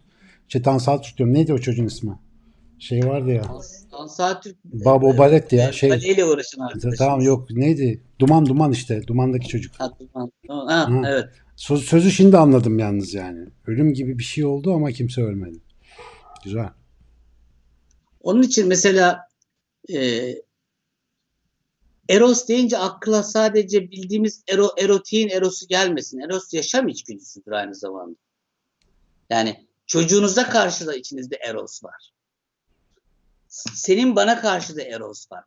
Şey 0.49 0.63
Han 0.63 0.79
Sağtürk 0.79 1.19
diyorum. 1.19 1.35
Neydi 1.35 1.53
o 1.53 1.59
çocuğun 1.59 1.87
ismi? 1.87 2.19
Şey 2.79 3.01
vardı 3.07 3.31
ya. 3.33 3.43
Ansar 3.93 4.43
Türk 4.43 4.65
Babo 4.65 5.19
Baletti 5.19 5.57
ya. 5.57 5.73
Şey, 5.73 5.91
Baleyle 5.91 6.25
uğraşan 6.25 6.61
arkadaşımız. 6.61 6.99
tamam 6.99 7.21
yok 7.21 7.51
neydi? 7.51 8.03
Duman 8.19 8.47
Duman 8.47 8.73
işte. 8.73 9.07
Dumandaki 9.07 9.49
çocuk. 9.49 9.75
Ha, 9.81 9.91
tamam. 10.13 10.31
Ha, 10.69 10.89
Hı. 10.89 11.03
evet. 11.07 11.25
Söz, 11.57 11.85
sözü 11.85 12.11
şimdi 12.11 12.37
anladım 12.39 12.79
yalnız 12.79 13.15
yani. 13.15 13.49
Ölüm 13.67 13.93
gibi 13.93 14.19
bir 14.19 14.25
şey 14.25 14.45
oldu 14.45 14.75
ama 14.75 14.93
kimse 14.93 15.23
ölmedi. 15.23 15.59
Güzel. 16.45 16.69
Onun 18.21 18.43
için 18.43 18.69
mesela 18.69 19.21
e, 19.95 20.29
Eros 22.09 22.49
deyince 22.49 22.79
akla 22.79 23.23
sadece 23.23 23.91
bildiğimiz 23.91 24.43
ero, 24.49 24.69
erotiğin 24.79 25.29
erosu 25.29 25.67
gelmesin. 25.67 26.19
Eros 26.21 26.55
yaşam 26.55 26.89
içgüdüsüdür 26.89 27.53
aynı 27.53 27.75
zamanda. 27.75 28.17
Yani 29.31 29.67
çocuğunuza 29.87 30.49
karşı 30.49 30.87
da 30.87 30.95
içinizde 30.95 31.37
eros 31.37 31.85
var. 31.85 32.13
Senin 33.75 34.17
bana 34.17 34.41
karşı 34.41 34.77
da 34.77 34.83
eros 34.83 35.33
var. 35.33 35.45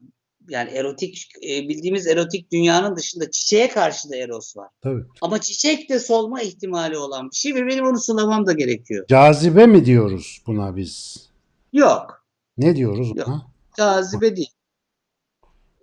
Yani 0.49 0.71
erotik 0.71 1.27
e, 1.43 1.69
bildiğimiz 1.69 2.07
erotik 2.07 2.51
dünyanın 2.51 2.95
dışında 2.95 3.31
çiçeğe 3.31 3.69
karşı 3.69 4.09
da 4.09 4.15
eros 4.15 4.57
var. 4.57 4.69
Tabii. 4.81 5.03
Ama 5.21 5.41
çiçek 5.41 5.89
de 5.89 5.99
solma 5.99 6.41
ihtimali 6.41 6.97
olan 6.97 7.29
bir 7.31 7.35
şey 7.35 7.55
ve 7.55 7.67
benim 7.67 7.85
onu 7.85 7.99
sulamam 7.99 8.45
da 8.45 8.53
gerekiyor. 8.53 9.05
Cazibe 9.07 9.67
mi 9.67 9.85
diyoruz 9.85 10.41
buna 10.47 10.75
biz? 10.75 11.27
Yok. 11.73 12.25
Ne 12.57 12.75
diyoruz 12.75 13.11
Yok. 13.15 13.27
ona? 13.27 13.45
Cazibe 13.77 14.35
değil. 14.35 14.51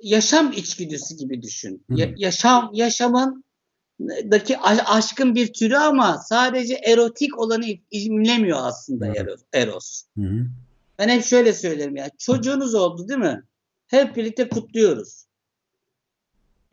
Yaşam 0.03 0.53
içgüdüsü 0.53 1.17
gibi 1.17 1.43
düşün. 1.43 1.85
Hı. 1.91 2.01
Ya- 2.01 2.15
yaşam 2.17 2.71
yaşamın 2.73 3.45
daki 4.31 4.59
aşkın 4.59 5.35
bir 5.35 5.53
türü 5.53 5.77
ama 5.77 6.19
sadece 6.19 6.75
erotik 6.75 7.39
olanı 7.39 7.67
imlemiyor 7.91 8.59
aslında 8.63 9.07
Evet. 9.07 9.17
Eros. 9.19 9.41
Eros. 9.53 10.03
Hı 10.19 10.23
hı. 10.25 10.47
Ben 10.99 11.09
hep 11.09 11.25
şöyle 11.25 11.53
söylerim 11.53 11.97
ya. 11.97 12.11
Çocuğunuz 12.19 12.75
oldu 12.75 13.09
değil 13.09 13.21
mi? 13.21 13.43
Hep 13.87 14.17
birlikte 14.17 14.49
kutluyoruz. 14.49 15.27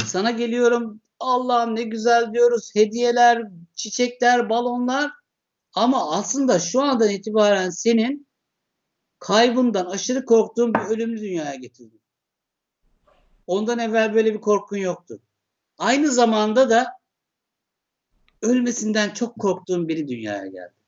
Sana 0.05 0.31
geliyorum. 0.31 1.01
Allah'ım 1.19 1.75
ne 1.75 1.83
güzel 1.83 2.33
diyoruz. 2.33 2.71
Hediyeler, 2.75 3.43
çiçekler, 3.75 4.49
balonlar. 4.49 5.11
Ama 5.73 6.11
aslında 6.11 6.59
şu 6.59 6.81
andan 6.81 7.09
itibaren 7.09 7.69
senin 7.69 8.27
kaybından 9.19 9.85
aşırı 9.85 10.25
korktuğun 10.25 10.73
bir 10.73 10.79
ölümlü 10.79 11.21
dünyaya 11.21 11.55
getirdim. 11.55 11.99
Ondan 13.47 13.79
evvel 13.79 14.13
böyle 14.13 14.33
bir 14.33 14.41
korkun 14.41 14.77
yoktu. 14.77 15.19
Aynı 15.77 16.11
zamanda 16.11 16.69
da 16.69 16.87
ölmesinden 18.41 19.09
çok 19.09 19.39
korktuğun 19.39 19.87
biri 19.87 20.07
dünyaya 20.07 20.47
geldi. 20.47 20.80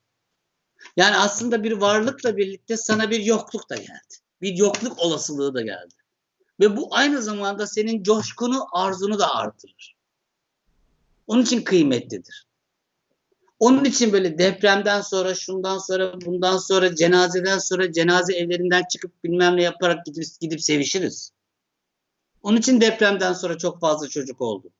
Yani 0.97 1.15
aslında 1.15 1.63
bir 1.63 1.71
varlıkla 1.71 2.37
birlikte 2.37 2.77
sana 2.77 3.09
bir 3.09 3.19
yokluk 3.19 3.69
da 3.69 3.75
geldi. 3.75 4.15
Bir 4.41 4.57
yokluk 4.57 4.99
olasılığı 4.99 5.53
da 5.53 5.61
geldi. 5.61 5.95
Ve 6.59 6.77
bu 6.77 6.95
aynı 6.95 7.21
zamanda 7.21 7.67
senin 7.67 8.03
coşkunu, 8.03 8.65
arzunu 8.73 9.19
da 9.19 9.35
artırır. 9.35 9.95
Onun 11.27 11.41
için 11.41 11.61
kıymetlidir. 11.61 12.47
Onun 13.59 13.85
için 13.85 14.13
böyle 14.13 14.37
depremden 14.37 15.01
sonra, 15.01 15.35
şundan 15.35 15.77
sonra, 15.77 16.21
bundan 16.25 16.57
sonra, 16.57 16.95
cenazeden 16.95 17.57
sonra, 17.57 17.91
cenaze 17.91 18.33
evlerinden 18.33 18.83
çıkıp 18.91 19.23
bilmem 19.23 19.57
ne 19.57 19.63
yaparak 19.63 20.05
gidip, 20.05 20.23
gidip 20.41 20.61
sevişiriz. 20.61 21.31
Onun 22.43 22.57
için 22.57 22.81
depremden 22.81 23.33
sonra 23.33 23.57
çok 23.57 23.79
fazla 23.79 24.07
çocuk 24.07 24.41
oldu. 24.41 24.71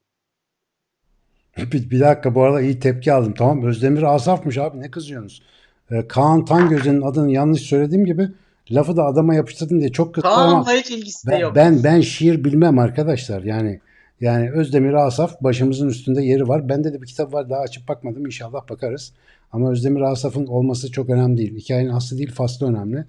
Bir, 1.58 1.90
bir 1.90 2.00
dakika 2.00 2.36
bu 2.36 2.44
arada 2.44 2.62
iyi 2.62 2.80
tepki 2.80 3.14
aldım. 3.14 3.34
Tamam 3.38 3.64
Özdemir 3.66 4.04
Asaf'mış 4.04 4.58
abi 4.58 4.80
ne 4.80 4.92
kızıyorsunuz? 4.92 5.42
Ee, 5.94 6.08
Kaan 6.08 6.46
Tangöz'ün 6.46 7.02
adını 7.02 7.32
yanlış 7.32 7.62
söylediğim 7.62 8.06
gibi 8.06 8.30
lafı 8.72 8.98
da 8.98 9.06
adama 9.06 9.36
yapıştırdım 9.36 9.80
diye 9.80 9.92
çok 9.92 10.26
ama 10.26 10.36
Kaan'la 10.36 10.74
hiç 10.74 10.92
ilgisi 10.92 11.28
de 11.28 11.32
ben, 11.32 11.40
yok. 11.40 11.56
ben 11.56 11.84
ben 11.84 12.02
şiir 12.02 12.44
bilmem 12.44 12.80
arkadaşlar. 12.80 13.44
Yani 13.44 13.80
yani 14.22 14.52
Özdemir 14.52 14.94
Asaf 14.94 15.42
başımızın 15.42 15.90
üstünde 15.90 16.24
yeri 16.24 16.48
var. 16.48 16.70
Bende 16.70 16.94
de 16.94 17.02
bir 17.02 17.08
kitap 17.08 17.34
var 17.34 17.50
daha 17.50 17.60
açıp 17.60 17.88
bakmadım. 17.88 18.26
İnşallah 18.26 18.70
bakarız. 18.70 19.14
Ama 19.52 19.72
Özdemir 19.72 20.02
Asaf'ın 20.02 20.48
olması 20.48 20.92
çok 20.92 21.10
önemli 21.10 21.38
değil. 21.38 21.58
Hikayenin 21.58 21.90
aslı 21.90 22.18
değil 22.18 22.32
faslı 22.32 22.68
önemli. 22.68 23.06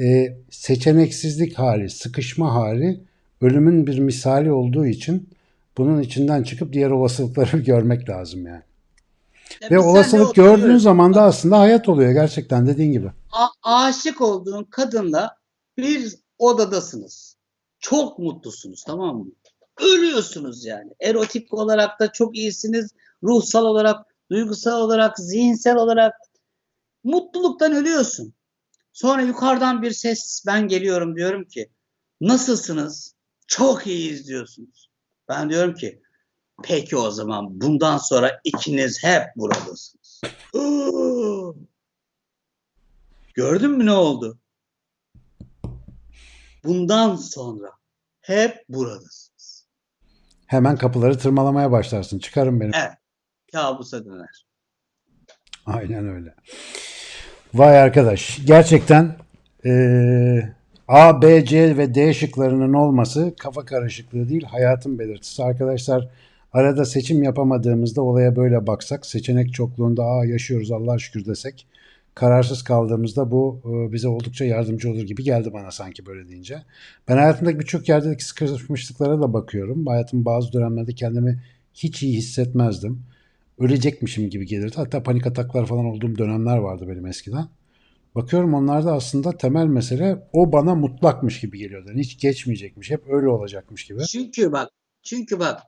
Ee, 0.00 0.36
seçeneksizlik 0.50 1.58
hali, 1.58 1.90
sıkışma 1.90 2.54
hali 2.54 3.00
ölümün 3.40 3.86
bir 3.86 3.98
misali 3.98 4.52
olduğu 4.52 4.86
için 4.86 5.28
bunun 5.78 6.00
içinden 6.00 6.42
çıkıp 6.42 6.72
diğer 6.72 6.90
olasılıkları 6.90 7.58
görmek 7.66 8.08
lazım 8.08 8.46
yani. 8.46 8.62
Ya 9.60 9.70
Ve 9.70 9.78
olasılık 9.78 10.34
gördüğün 10.34 10.76
zaman 10.78 11.14
da 11.14 11.22
aslında 11.22 11.58
hayat 11.58 11.88
oluyor 11.88 12.12
gerçekten 12.12 12.66
dediğin 12.66 12.92
gibi. 12.92 13.12
A- 13.32 13.84
aşık 13.86 14.20
olduğun 14.20 14.64
kadınla 14.64 15.36
bir 15.76 16.14
odadasınız. 16.38 17.36
Çok 17.78 18.18
mutlusunuz 18.18 18.84
tamam 18.86 19.18
mı? 19.18 19.32
Ölüyorsunuz 19.80 20.64
yani. 20.64 20.92
Erotik 21.00 21.54
olarak 21.54 22.00
da 22.00 22.12
çok 22.12 22.36
iyisiniz. 22.36 22.90
Ruhsal 23.22 23.64
olarak, 23.64 24.06
duygusal 24.30 24.80
olarak, 24.80 25.18
zihinsel 25.18 25.76
olarak 25.76 26.14
mutluluktan 27.04 27.72
ölüyorsun. 27.72 28.34
Sonra 28.92 29.22
yukarıdan 29.22 29.82
bir 29.82 29.90
ses 29.90 30.44
ben 30.46 30.68
geliyorum 30.68 31.16
diyorum 31.16 31.44
ki 31.44 31.70
nasılsınız? 32.20 33.14
Çok 33.46 33.86
iyiyiz 33.86 34.28
diyorsunuz. 34.28 34.90
Ben 35.28 35.50
diyorum 35.50 35.74
ki 35.74 36.02
peki 36.62 36.96
o 36.96 37.10
zaman 37.10 37.60
bundan 37.60 37.98
sonra 37.98 38.40
ikiniz 38.44 39.04
hep 39.04 39.22
buradasınız. 39.36 40.20
Gördün 43.34 43.70
mü 43.70 43.86
ne 43.86 43.92
oldu? 43.92 44.38
Bundan 46.64 47.16
sonra 47.16 47.70
hep 48.20 48.64
buradasınız. 48.68 49.66
Hemen 50.46 50.76
kapıları 50.76 51.18
tırmalamaya 51.18 51.70
başlarsın. 51.72 52.18
Çıkarın 52.18 52.60
beni. 52.60 52.70
Evet. 52.74 52.92
Kabusa 53.52 54.04
döner. 54.04 54.46
Aynen 55.66 56.08
öyle. 56.08 56.34
Vay 57.54 57.78
arkadaş. 57.78 58.38
Gerçekten 58.46 59.16
eee, 59.64 60.56
A, 60.88 61.22
B, 61.22 61.44
C 61.44 61.76
ve 61.76 61.94
D 61.94 62.14
şıklarının 62.14 62.72
olması 62.72 63.34
kafa 63.38 63.64
karışıklığı 63.64 64.28
değil 64.28 64.44
hayatın 64.44 64.98
belirtisi. 64.98 65.44
Arkadaşlar 65.44 66.08
arada 66.56 66.84
seçim 66.84 67.22
yapamadığımızda 67.22 68.02
olaya 68.02 68.36
böyle 68.36 68.66
baksak, 68.66 69.06
seçenek 69.06 69.54
çokluğunda 69.54 70.04
A 70.04 70.24
yaşıyoruz 70.24 70.72
Allah'a 70.72 70.98
şükür 70.98 71.24
desek, 71.24 71.66
kararsız 72.14 72.62
kaldığımızda 72.62 73.30
bu 73.30 73.60
e, 73.64 73.92
bize 73.92 74.08
oldukça 74.08 74.44
yardımcı 74.44 74.90
olur 74.90 75.02
gibi 75.02 75.24
geldi 75.24 75.52
bana 75.52 75.70
sanki 75.70 76.06
böyle 76.06 76.28
deyince. 76.28 76.62
Ben 77.08 77.16
hayatımdaki 77.16 77.58
birçok 77.58 77.88
yerdeki 77.88 78.24
sıkışmışlıklara 78.24 79.20
da 79.20 79.32
bakıyorum. 79.32 79.86
Hayatımın 79.86 80.24
bazı 80.24 80.52
dönemlerde 80.52 80.92
kendimi 80.92 81.42
hiç 81.74 82.02
iyi 82.02 82.16
hissetmezdim. 82.16 83.02
Ölecekmişim 83.58 84.30
gibi 84.30 84.46
gelirdi. 84.46 84.72
Hatta 84.76 85.02
panik 85.02 85.26
ataklar 85.26 85.66
falan 85.66 85.84
olduğum 85.84 86.18
dönemler 86.18 86.56
vardı 86.56 86.86
benim 86.88 87.06
eskiden. 87.06 87.48
Bakıyorum 88.14 88.54
onlarda 88.54 88.92
aslında 88.92 89.36
temel 89.36 89.66
mesele 89.66 90.16
o 90.32 90.52
bana 90.52 90.74
mutlakmış 90.74 91.40
gibi 91.40 91.58
geliyordu. 91.58 91.88
Yani 91.88 92.00
hiç 92.00 92.20
geçmeyecekmiş. 92.20 92.90
Hep 92.90 93.02
öyle 93.08 93.28
olacakmış 93.28 93.84
gibi. 93.84 94.02
Çünkü 94.02 94.52
bak, 94.52 94.68
çünkü 95.02 95.38
bak 95.38 95.62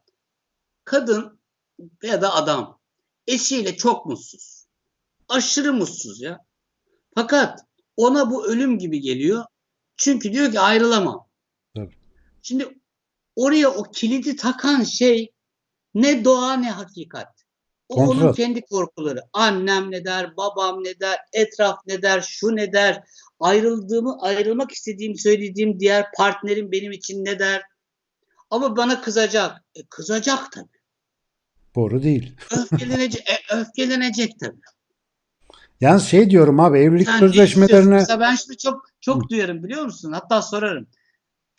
kadın 0.89 1.39
ya 2.03 2.22
da 2.22 2.34
adam 2.34 2.78
eşiyle 3.26 3.76
çok 3.76 4.07
mutsuz. 4.07 4.66
Aşırı 5.28 5.72
mutsuz 5.72 6.20
ya. 6.20 6.39
Fakat 7.14 7.61
ona 7.97 8.30
bu 8.30 8.47
ölüm 8.47 8.78
gibi 8.78 9.01
geliyor. 9.01 9.45
Çünkü 9.97 10.32
diyor 10.32 10.53
ki 10.53 10.61
ayrılamam. 10.61 11.26
Tabii. 11.76 11.97
Şimdi 12.43 12.78
oraya 13.36 13.70
o 13.70 13.82
kilidi 13.82 14.36
takan 14.36 14.82
şey 14.82 15.32
ne 15.95 16.24
doğa 16.24 16.53
ne 16.53 16.70
hakikat. 16.70 17.45
O 17.89 17.95
onun 17.95 18.07
Kontrat. 18.07 18.36
kendi 18.36 18.61
korkuları. 18.61 19.20
Annem 19.32 19.91
ne 19.91 20.05
der, 20.05 20.36
babam 20.36 20.84
ne 20.84 21.01
der, 21.01 21.18
etraf 21.32 21.78
ne 21.86 22.03
der, 22.03 22.20
şu 22.20 22.57
ne 22.57 22.72
der, 22.72 23.05
ayrıldığımı, 23.41 24.18
ayrılmak 24.20 24.72
istediğimi 24.72 25.18
söylediğim 25.18 25.80
diğer 25.80 26.07
partnerim 26.16 26.72
benim 26.72 26.93
için 26.93 27.24
ne 27.24 27.39
der. 27.39 27.62
Ama 28.51 28.76
bana 28.76 29.01
kızacak. 29.01 29.64
E, 29.74 29.86
kızacak 29.86 30.53
tabii. 30.53 30.78
Doğru 31.79 32.03
değil. 32.03 32.33
Öfkelenecek, 32.51 33.31
e, 33.31 33.57
öfkelenecek 33.57 34.41
tabii. 34.41 34.61
Yalnız 35.81 36.07
şey 36.07 36.31
diyorum 36.31 36.61
abi 36.61 36.79
evlilik 36.79 37.07
Sen 37.09 37.18
sözleşmelerine 37.18 38.07
ben 38.20 38.35
şunu 38.35 38.57
çok 38.57 38.87
çok 39.01 39.31
duyarım 39.31 39.64
biliyor 39.64 39.85
musun? 39.85 40.12
Hatta 40.12 40.43
sorarım. 40.43 40.87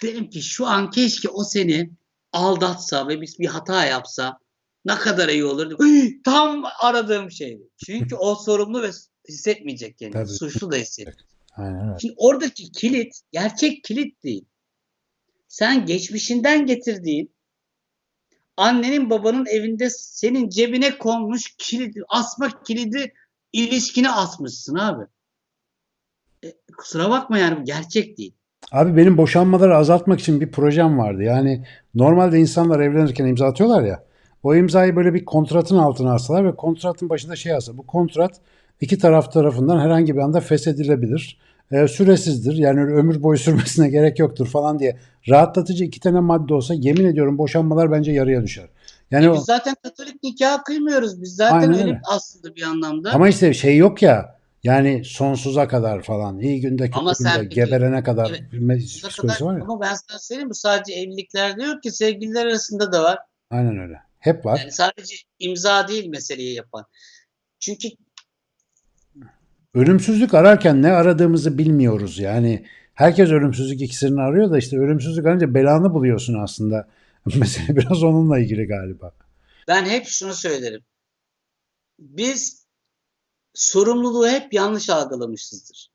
Derim 0.04 0.30
ki 0.30 0.42
şu 0.42 0.68
an 0.68 0.90
keşke 0.90 1.30
o 1.30 1.44
seni 1.44 1.92
aldatsa 2.32 3.08
ve 3.08 3.22
biz 3.22 3.40
bir 3.40 3.46
hata 3.46 3.86
yapsa 3.86 4.40
ne 4.86 4.96
kadar 4.96 5.30
iyi 5.30 5.46
olur. 5.46 5.80
Hıy, 5.80 6.22
Tam 6.22 6.64
aradığım 6.82 7.32
şeydi. 7.32 7.70
Çünkü 7.86 8.16
o 8.16 8.36
sorumlu 8.36 8.82
ve 8.82 8.92
hissetmeyecek 9.30 9.98
kendini. 9.98 10.14
Tabii. 10.14 10.34
Suçlu 10.34 10.72
da 10.72 10.76
hissetmeyecek. 10.76 11.28
Aynen 11.56 11.88
öyle. 11.88 12.00
Şimdi 12.02 12.14
oradaki 12.18 12.72
kilit 12.72 13.22
gerçek 13.32 13.84
kilit 13.84 14.24
değil. 14.24 14.46
Sen 15.48 15.86
geçmişinden 15.86 16.66
getirdiğin 16.66 17.39
annenin 18.60 19.10
babanın 19.10 19.46
evinde 19.46 19.90
senin 19.90 20.50
cebine 20.50 20.98
konmuş 20.98 21.56
kilidi, 21.58 22.02
asma 22.10 22.64
kilidi 22.64 23.14
ilişkine 23.54 24.12
asmışsın 24.12 24.76
abi. 24.76 25.04
E, 26.44 26.48
kusura 26.78 27.10
bakma 27.10 27.38
yani 27.38 27.60
bu 27.60 27.64
gerçek 27.64 28.18
değil. 28.18 28.34
Abi 28.72 28.98
benim 28.98 29.18
boşanmaları 29.18 29.78
azaltmak 29.78 30.20
için 30.20 30.42
bir 30.42 30.52
projem 30.52 30.98
vardı. 30.98 31.24
Yani 31.24 31.66
normalde 31.96 32.40
insanlar 32.40 32.80
evlenirken 32.80 33.26
imza 33.26 33.46
atıyorlar 33.46 33.84
ya. 33.84 34.04
O 34.44 34.56
imzayı 34.56 34.96
böyle 34.96 35.14
bir 35.14 35.26
kontratın 35.26 35.78
altına 35.78 36.14
alsalar 36.14 36.46
ve 36.46 36.56
kontratın 36.56 37.10
başında 37.10 37.36
şey 37.36 37.52
yazsa. 37.52 37.78
Bu 37.78 37.88
kontrat 37.88 38.42
iki 38.82 38.98
taraf 38.98 39.34
tarafından 39.34 39.80
herhangi 39.80 40.16
bir 40.16 40.22
anda 40.22 40.42
feshedilebilir. 40.42 41.40
E, 41.72 41.88
süresizdir. 41.88 42.54
Yani 42.54 42.80
ömür 42.82 43.24
boyu 43.24 43.38
sürmesine 43.40 43.90
gerek 43.90 44.20
yoktur 44.20 44.48
falan 44.48 44.80
diye 44.80 44.98
rahatlatıcı 45.30 45.84
iki 45.84 46.00
tane 46.00 46.20
madde 46.20 46.54
olsa 46.54 46.74
yemin 46.74 47.06
ediyorum 47.06 47.38
boşanmalar 47.38 47.92
bence 47.92 48.12
yarıya 48.12 48.44
düşer. 48.44 48.70
Yani 49.12 49.26
E, 49.26 49.30
o, 49.30 49.34
biz 49.36 49.44
zaten 49.44 49.76
Katolik 49.84 50.24
nikahı 50.24 50.64
kıymıyoruz. 50.64 51.22
Biz 51.22 51.36
zaten 51.36 51.56
Aynen 51.60 51.74
öyle 51.74 51.84
öyle. 51.84 52.02
aslında 52.06 52.56
bir 52.56 52.62
anlamda. 52.64 53.12
ama 53.12 53.30
işte 53.30 53.54
şey 53.54 53.78
yok 53.78 54.02
ya 54.02 54.40
yani 54.64 55.02
sonsuza 55.06 55.68
kadar 55.68 56.02
falan 56.02 56.40
iyi 56.40 56.62
günde 56.62 56.86
kötü 56.86 57.00
Ama 57.00 57.16
sen 57.16 57.34
günde 57.34 57.44
peki- 57.44 57.56
geberene 57.56 58.04
kadar 58.04 58.30
Evet, 58.30 58.42
psikolojisi 58.80 59.18
kadar- 59.22 59.42
var 59.42 59.58
ya. 59.58 59.64
Ama 59.64 59.82
ben 59.82 59.94
sana 60.10 60.20
söyleyeyim 60.20 60.50
bu 60.50 60.54
sadece 60.56 60.94
evliliklerde 60.94 61.64
yok 61.64 61.84
ki 61.84 61.92
sevgililer 61.92 62.46
arasında 62.46 62.92
da 62.92 63.04
var. 63.04 63.20
Aynen 63.52 63.80
öyle. 63.80 63.94
Hep 64.20 64.46
var. 64.46 64.60
Yani 64.60 64.72
sadece 64.72 65.16
imza 65.40 65.88
değil 65.88 66.08
meseleyi 66.10 66.56
yapan. 66.56 66.86
Çünkü 67.60 67.88
Ölümsüzlük 69.74 70.34
ararken 70.34 70.82
ne 70.82 70.92
aradığımızı 70.92 71.58
bilmiyoruz 71.58 72.20
yani. 72.20 72.66
Herkes 72.94 73.30
ölümsüzlük 73.30 73.82
iksirini 73.82 74.22
arıyor 74.22 74.52
da 74.52 74.58
işte 74.58 74.78
ölümsüzlük 74.78 75.26
arayınca 75.26 75.54
belanı 75.54 75.94
buluyorsun 75.94 76.34
aslında. 76.34 76.88
Mesele 77.36 77.76
biraz 77.76 78.04
onunla 78.04 78.40
ilgili 78.40 78.68
galiba. 78.68 79.12
ben 79.68 79.86
hep 79.86 80.06
şunu 80.06 80.34
söylerim. 80.34 80.82
Biz 82.00 82.66
sorumluluğu 83.54 84.28
hep 84.28 84.54
yanlış 84.54 84.90
algılamışızdır. 84.90 85.90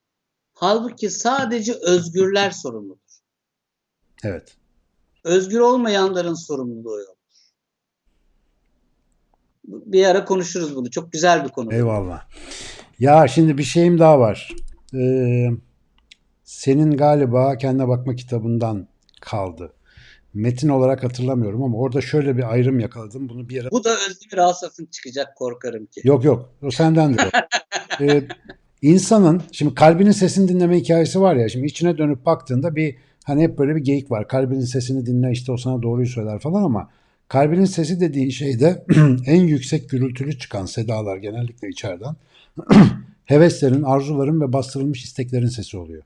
Halbuki 0.55 1.11
sadece 1.11 1.75
özgürler 1.75 2.51
sorumludur. 2.51 2.99
Evet. 4.25 4.57
Özgür 5.25 5.59
olmayanların 5.59 6.35
sorumluluğu 6.35 7.01
yok. 7.01 7.17
Bir 9.65 10.05
ara 10.05 10.25
konuşuruz 10.25 10.77
bunu. 10.77 10.91
Çok 10.91 11.13
güzel 11.13 11.45
bir 11.45 11.49
konu. 11.49 11.75
Eyvallah. 11.75 12.29
Ya 12.99 13.29
şimdi 13.29 13.59
bir 13.59 13.63
şeyim 13.63 13.99
daha 13.99 14.21
var. 14.21 14.55
Ee, 14.95 15.49
senin 16.45 16.97
galiba 16.97 17.59
kendine 17.59 17.89
bakma 17.89 18.15
kitabından 18.15 18.89
kaldı. 19.21 19.73
Metin 20.35 20.69
olarak 20.69 21.05
hatırlamıyorum 21.05 21.63
ama 21.63 21.79
orada 21.79 22.01
şöyle 22.01 22.37
bir 22.37 22.53
ayrım 22.53 22.81
yakaladım. 22.81 23.29
Bunu 23.29 23.49
bir 23.49 23.55
yere 23.55 23.71
Bu 23.71 23.85
da 23.85 23.91
Özdemir 23.91 24.49
Asaf'ın 24.49 24.87
çıkacak 24.87 25.37
korkarım 25.37 25.87
ki. 25.87 26.01
Yok 26.05 26.25
yok. 26.25 26.51
O 26.63 26.71
sendendir 26.71 27.23
o. 27.25 27.29
Ee, 28.01 28.23
insanın 28.83 29.43
şimdi 29.53 29.75
kalbinin 29.75 30.11
sesini 30.11 30.49
dinleme 30.49 30.77
hikayesi 30.77 31.21
var 31.21 31.35
ya. 31.37 31.49
Şimdi 31.49 31.67
içine 31.67 31.99
dönüp 31.99 32.27
baktığında 32.27 32.77
bir 32.77 32.97
hani 33.25 33.43
hep 33.43 33.59
böyle 33.59 33.77
bir 33.77 33.81
geyik 33.81 34.11
var. 34.11 34.29
Kalbinin 34.29 34.61
sesini 34.61 35.07
dinle 35.07 35.31
işte 35.31 35.53
o 35.53 35.57
sana 35.57 35.83
doğruyu 35.83 36.07
söyler 36.07 36.39
falan 36.39 36.63
ama 36.63 36.91
Kalbinin 37.35 37.65
sesi 37.65 38.01
dediğin 38.01 38.31
şeyde 38.31 38.85
en 39.27 39.41
yüksek 39.41 39.91
gürültülü 39.91 40.39
çıkan 40.39 40.67
sedalar 40.67 41.17
genellikle 41.17 41.69
içeriden 41.69 42.17
heveslerin, 43.25 43.83
arzuların 43.83 44.41
ve 44.41 44.53
bastırılmış 44.53 45.05
isteklerin 45.05 45.47
sesi 45.47 45.77
oluyor. 45.77 46.03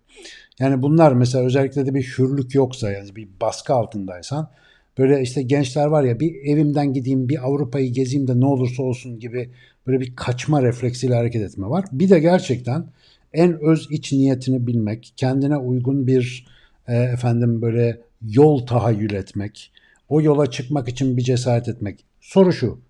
Yani 0.59 0.83
bunlar 0.83 1.13
mesela 1.13 1.45
özellikle 1.45 1.87
de 1.87 1.95
bir 1.95 2.03
hürlük 2.03 2.55
yoksa 2.55 2.91
yani 2.93 3.17
bir 3.17 3.29
baskı 3.41 3.75
altındaysan 3.75 4.51
böyle 4.99 5.23
işte 5.23 5.43
gençler 5.43 5.87
var 5.87 6.03
ya 6.03 6.21
bir 6.21 6.35
evimden 6.35 6.93
gideyim 6.93 7.29
bir 7.29 7.47
Avrupa'yı 7.47 7.93
gezeyim 7.93 8.29
de 8.29 8.41
ne 8.41 8.47
olursa 8.47 8.83
olsun 8.83 9.19
gibi 9.19 9.51
böyle 9.87 10.01
bir 10.01 10.17
kaçma 10.17 10.63
refleksiyle 10.63 11.15
hareket 11.15 11.43
etme 11.43 11.67
var. 11.67 11.85
Bir 11.93 12.11
de 12.11 12.21
gerçekten 12.21 12.87
en 13.33 13.61
öz 13.61 13.89
iç 13.91 14.13
niyetini 14.13 14.67
bilmek, 14.67 15.13
kendine 15.17 15.57
uygun 15.57 16.07
bir 16.07 16.47
e, 16.87 16.97
efendim 16.97 17.63
böyle 17.63 18.01
yol 18.23 18.67
tahayyül 18.67 19.13
etmek, 19.13 19.73
o 20.09 20.21
yola 20.21 20.51
çıkmak 20.51 20.89
için 20.89 21.17
bir 21.17 21.23
cesaret 21.23 21.69
etmek. 21.69 22.05
Soru 22.21 22.53
şu, 22.53 22.81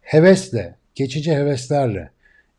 hevesle, 0.00 0.76
geçici 0.94 1.32
heveslerle 1.32 2.10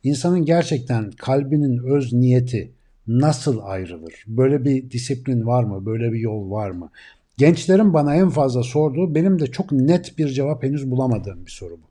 insanın 0.02 0.44
gerçekten 0.44 1.10
kalbinin 1.10 1.78
öz 1.78 2.12
niyeti 2.12 2.72
nasıl 3.06 3.58
ayrılır? 3.62 4.24
Böyle 4.26 4.64
bir 4.64 4.90
disiplin 4.90 5.46
var 5.46 5.64
mı? 5.64 5.86
Böyle 5.86 6.12
bir 6.12 6.18
yol 6.18 6.50
var 6.50 6.70
mı? 6.70 6.90
Gençlerin 7.38 7.94
bana 7.94 8.14
en 8.16 8.30
fazla 8.30 8.62
sorduğu, 8.62 9.14
benim 9.14 9.38
de 9.38 9.46
çok 9.46 9.72
net 9.72 10.18
bir 10.18 10.28
cevap 10.28 10.62
henüz 10.62 10.90
bulamadığım 10.90 11.46
bir 11.46 11.50
soru 11.50 11.74
bu. 11.82 11.90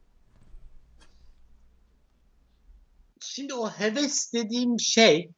Şimdi 3.21 3.53
o 3.53 3.69
heves 3.69 4.33
dediğim 4.33 4.79
şey 4.79 5.31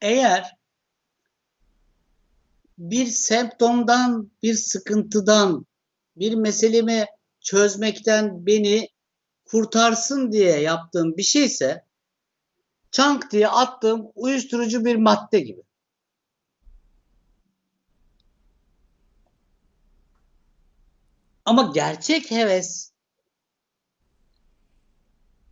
eğer 0.00 0.61
bir 2.82 3.06
semptomdan, 3.06 4.30
bir 4.42 4.54
sıkıntıdan, 4.54 5.66
bir 6.16 6.34
meselemi 6.34 7.06
çözmekten 7.40 8.46
beni 8.46 8.88
kurtarsın 9.44 10.32
diye 10.32 10.60
yaptığım 10.60 11.16
bir 11.16 11.22
şeyse 11.22 11.84
çank 12.90 13.30
diye 13.30 13.48
attığım 13.48 14.06
uyuşturucu 14.14 14.84
bir 14.84 14.96
madde 14.96 15.40
gibi. 15.40 15.62
Ama 21.44 21.70
gerçek 21.74 22.30
heves 22.30 22.92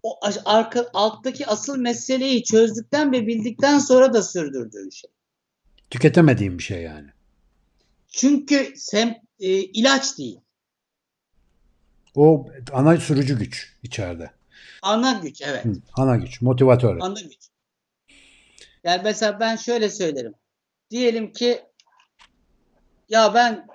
o 0.03 0.21
arka, 0.45 0.91
alttaki 0.95 1.47
asıl 1.47 1.77
meseleyi 1.77 2.45
çözdükten 2.45 3.13
ve 3.13 3.27
bildikten 3.27 3.79
sonra 3.79 4.13
da 4.13 4.23
sürdürdüğün 4.23 4.91
şey. 4.91 5.11
Tüketemediğim 5.91 6.59
bir 6.59 6.63
şey 6.63 6.83
yani. 6.83 7.11
Çünkü 8.11 8.73
sem, 8.77 9.17
e, 9.41 9.49
ilaç 9.49 10.19
değil. 10.19 10.41
O 12.15 12.49
ana 12.73 12.97
sürücü 12.97 13.39
güç 13.39 13.77
içeride. 13.83 14.31
Ana 14.83 15.13
güç 15.13 15.43
evet. 15.43 15.65
Hı, 15.65 15.73
ana 15.97 16.17
güç, 16.17 16.41
motivatör. 16.43 16.99
Ana 17.01 17.21
güç. 17.21 17.51
Yani 18.85 19.01
mesela 19.05 19.41
ben 19.41 19.57
şöyle 19.57 19.91
söylerim. 19.91 20.35
Diyelim 20.91 21.33
ki 21.33 21.63
ya 23.09 23.35
ben 23.35 23.67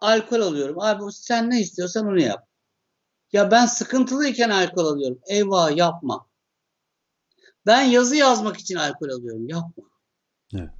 alkol 0.00 0.40
alıyorum. 0.40 0.80
Abi 0.80 1.12
sen 1.12 1.50
ne 1.50 1.60
istiyorsan 1.60 2.06
onu 2.06 2.20
yap. 2.20 2.48
Ya 3.32 3.50
ben 3.50 3.66
sıkıntılıyken 3.66 4.50
alkol 4.50 4.86
alıyorum. 4.86 5.18
Eyvah 5.26 5.76
yapma. 5.76 6.26
Ben 7.66 7.82
yazı 7.82 8.16
yazmak 8.16 8.56
için 8.56 8.74
alkol 8.74 9.08
alıyorum. 9.08 9.48
Yapma. 9.48 9.84
Evet. 10.54 10.70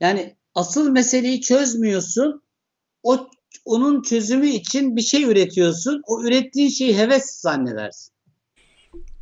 Yani 0.00 0.35
asıl 0.56 0.90
meseleyi 0.90 1.40
çözmüyorsun. 1.40 2.42
O 3.02 3.28
onun 3.64 4.02
çözümü 4.02 4.48
için 4.48 4.96
bir 4.96 5.02
şey 5.02 5.22
üretiyorsun. 5.22 6.02
O 6.06 6.22
ürettiğin 6.22 6.68
şeyi 6.68 6.98
heves 6.98 7.40
zannedersin. 7.40 8.12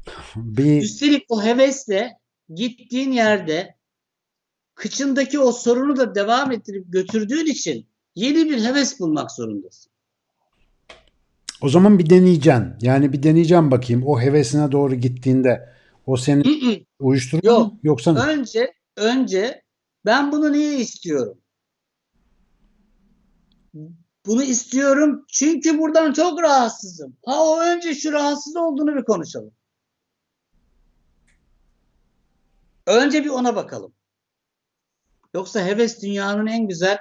Bir 0.37 0.83
Üstelik 0.83 1.25
o 1.29 1.43
hevesle 1.45 2.19
gittiğin 2.55 3.13
yerde 3.13 3.75
kıçındaki 4.75 5.39
o 5.39 5.53
sorunu 5.53 5.97
da 5.97 6.15
devam 6.15 6.53
ettirip 6.53 6.85
götürdüğün 6.89 7.47
için 7.47 7.87
yeni 8.15 8.51
bir 8.51 8.65
heves 8.65 9.01
bulmak 9.01 9.31
zorundasın. 9.31 9.93
o 11.61 11.69
zaman 11.69 11.99
bir 11.99 12.11
deneyeceksin. 12.11 12.75
Yani 12.83 13.13
bir 13.13 13.23
deneyeceğim 13.23 13.71
bakayım. 13.71 14.03
O 14.07 14.21
hevesine 14.21 14.73
doğru 14.73 14.95
gittiğinde 14.95 15.69
o 16.07 16.17
seni 16.17 16.43
uyuşturuyor 17.01 17.55
Yok. 17.55 17.73
mu? 17.73 17.79
Yoksa? 17.83 18.27
Önce 18.29 18.73
önce 18.97 19.64
ben 20.07 20.33
bunu 20.33 20.53
niye 20.53 20.79
istiyorum? 20.79 21.39
Bunu 24.27 24.43
istiyorum 24.43 25.25
çünkü 25.29 25.79
buradan 25.79 26.13
çok 26.13 26.43
rahatsızım. 26.43 27.17
Ha 27.27 27.45
o 27.45 27.61
önce 27.61 27.95
şu 27.95 28.13
rahatsız 28.13 28.57
olduğunu 28.57 28.97
bir 28.97 29.05
konuşalım. 29.05 29.53
Önce 32.87 33.25
bir 33.25 33.31
ona 33.31 33.57
bakalım. 33.57 33.93
Yoksa 35.35 35.67
heves 35.67 36.03
dünyanın 36.03 36.47
en 36.47 36.69
güzel 36.69 36.99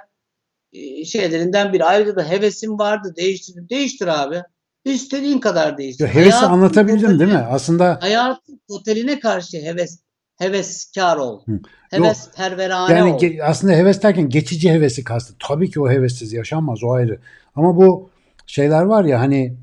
e, 0.72 1.04
şeylerinden 1.04 1.72
biri. 1.72 1.84
Ayrıca 1.84 2.16
da 2.16 2.28
hevesim 2.28 2.78
vardı 2.78 3.14
değiştir. 3.16 3.68
Değiştir 3.68 4.06
abi. 4.06 4.42
İstediğin 4.84 5.38
kadar 5.38 5.78
değiştir. 5.78 6.04
Ya 6.04 6.14
hevesi 6.14 6.30
Hayatın 6.30 6.52
anlatabildim 6.54 7.18
değil 7.18 7.32
mi? 7.32 7.46
Aslında 7.50 7.98
Hayatın 8.02 8.60
totaline 8.68 9.20
karşı 9.20 9.56
heves 9.56 10.03
heveskar 10.38 11.16
ol. 11.16 11.40
Hı. 11.46 11.60
Heves 11.90 12.30
perverane 12.36 12.92
yani 12.92 13.12
ol. 13.12 13.18
ge- 13.18 13.42
aslında 13.42 13.72
heves 13.72 14.02
derken 14.02 14.28
geçici 14.28 14.72
hevesi 14.72 15.04
kastı. 15.04 15.34
Tabii 15.38 15.70
ki 15.70 15.80
o 15.80 15.90
hevessiz 15.90 16.32
yaşanmaz 16.32 16.84
o 16.84 16.90
ayrı. 16.90 17.18
Ama 17.54 17.76
bu 17.76 18.10
şeyler 18.46 18.82
var 18.82 19.04
ya 19.04 19.20
hani 19.20 19.56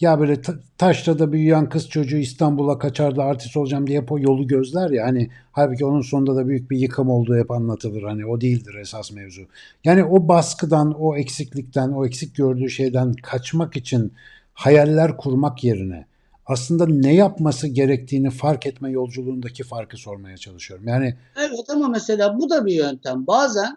ya 0.00 0.20
böyle 0.20 0.42
ta- 0.42 0.58
taşrada 0.78 1.32
büyüyen 1.32 1.68
kız 1.68 1.88
çocuğu 1.88 2.16
İstanbul'a 2.16 2.78
kaçar 2.78 3.16
da 3.16 3.24
artist 3.24 3.56
olacağım 3.56 3.86
diye 3.86 4.00
hep 4.00 4.12
o 4.12 4.18
yolu 4.18 4.46
gözler 4.46 4.90
ya 4.90 5.06
hani 5.06 5.30
halbuki 5.52 5.84
onun 5.84 6.00
sonunda 6.00 6.36
da 6.36 6.48
büyük 6.48 6.70
bir 6.70 6.78
yıkım 6.78 7.10
olduğu 7.10 7.36
hep 7.36 7.50
anlatılır 7.50 8.02
hani 8.02 8.26
o 8.26 8.40
değildir 8.40 8.74
esas 8.74 9.12
mevzu. 9.12 9.42
Yani 9.84 10.04
o 10.04 10.28
baskıdan, 10.28 10.94
o 10.98 11.16
eksiklikten, 11.16 11.88
o 11.88 12.06
eksik 12.06 12.36
gördüğü 12.36 12.70
şeyden 12.70 13.12
kaçmak 13.12 13.76
için 13.76 14.12
hayaller 14.54 15.16
kurmak 15.16 15.64
yerine 15.64 16.06
aslında 16.48 16.86
ne 16.86 17.14
yapması 17.14 17.68
gerektiğini 17.68 18.30
fark 18.30 18.66
etme 18.66 18.90
yolculuğundaki 18.90 19.64
farkı 19.64 19.96
sormaya 19.96 20.36
çalışıyorum. 20.36 20.88
Yani 20.88 21.18
Evet 21.36 21.70
ama 21.70 21.88
mesela 21.88 22.38
bu 22.38 22.50
da 22.50 22.66
bir 22.66 22.74
yöntem. 22.74 23.26
Bazen 23.26 23.76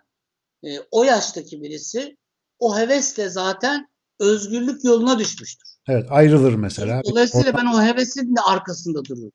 e, 0.63 0.69
o 0.91 1.03
yaştaki 1.03 1.61
birisi 1.61 2.17
o 2.59 2.78
hevesle 2.78 3.30
zaten 3.30 3.88
özgürlük 4.19 4.84
yoluna 4.84 5.19
düşmüştür. 5.19 5.69
evet 5.88 6.05
ayrılır 6.09 6.53
mesela. 6.53 7.01
Dolayısıyla 7.03 7.53
ben 7.53 7.65
o 7.65 7.82
hevesin 7.84 8.36
de 8.36 8.41
arkasında 8.41 9.05
dururum. 9.05 9.32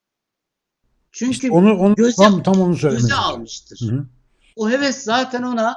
Çünkü 1.13 1.33
İşte 1.33 1.51
onu, 1.51 1.79
onu 1.79 1.95
göze- 1.95 2.17
tam, 2.17 2.43
tam 2.43 2.61
onu 2.61 2.77
göze 2.79 3.15
almıştır. 3.15 3.81
Hı 3.91 3.95
hı. 3.97 4.07
O 4.57 4.71
heves 4.71 5.03
zaten 5.03 5.43
ona 5.43 5.77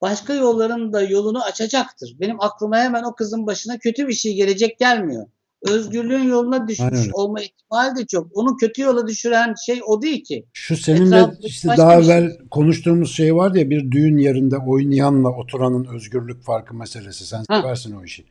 başka 0.00 0.34
yolların 0.34 0.92
da 0.92 1.02
yolunu 1.02 1.42
açacaktır. 1.42 2.16
Benim 2.20 2.40
aklıma 2.40 2.76
hemen 2.76 3.02
o 3.02 3.14
kızın 3.14 3.46
başına 3.46 3.78
kötü 3.78 4.08
bir 4.08 4.12
şey 4.12 4.34
gelecek 4.34 4.78
gelmiyor. 4.78 5.26
Özgürlüğün 5.62 6.22
yoluna 6.22 6.68
düşmüş 6.68 6.92
Aynen 6.92 7.10
olma 7.12 7.40
ihtimali 7.40 7.96
de 7.96 8.06
çok. 8.06 8.26
Onu 8.34 8.56
kötü 8.56 8.82
yola 8.82 9.06
düşüren 9.06 9.54
şey 9.66 9.80
o 9.86 10.02
değil 10.02 10.24
ki. 10.24 10.46
Şu 10.52 10.76
seninle 10.76 11.30
işte 11.40 11.68
daha 11.76 12.02
şey. 12.02 12.14
evvel 12.16 12.38
konuştuğumuz 12.50 13.12
şey 13.16 13.34
vardı 13.36 13.58
ya 13.58 13.70
bir 13.70 13.90
düğün 13.90 14.18
yerinde 14.18 14.56
oynayanla 14.56 15.28
oturanın 15.28 15.84
özgürlük 15.84 16.42
farkı 16.42 16.74
meselesi. 16.74 17.26
Sen 17.26 17.44
Ha. 17.48 17.60
seversin 17.60 17.96
o 17.96 18.04
işi. 18.04 18.24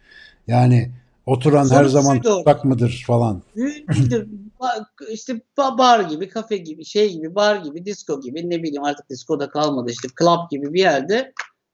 Yani 0.47 0.91
oturan 1.25 1.63
her 1.63 1.83
Sonuç 1.83 1.91
zaman 1.91 2.13
şuydu 2.13 2.29
orada. 2.29 2.37
tutsak 2.37 2.65
mıdır 2.65 3.03
falan. 3.07 3.41
Düğün 3.55 3.85
değildir. 3.93 4.27
Ba- 4.59 4.85
işte 5.11 5.41
ba- 5.57 5.77
bar 5.77 5.99
gibi, 5.99 6.29
kafe 6.29 6.57
gibi, 6.57 6.85
şey 6.85 7.13
gibi, 7.13 7.35
bar 7.35 7.55
gibi, 7.55 7.85
disco 7.85 8.21
gibi 8.21 8.49
ne 8.49 8.63
bileyim 8.63 8.83
artık 8.83 9.09
discoda 9.09 9.49
kalmadı 9.49 9.91
işte 9.91 10.07
club 10.19 10.51
gibi 10.51 10.73
bir 10.73 10.79
yerde 10.79 11.33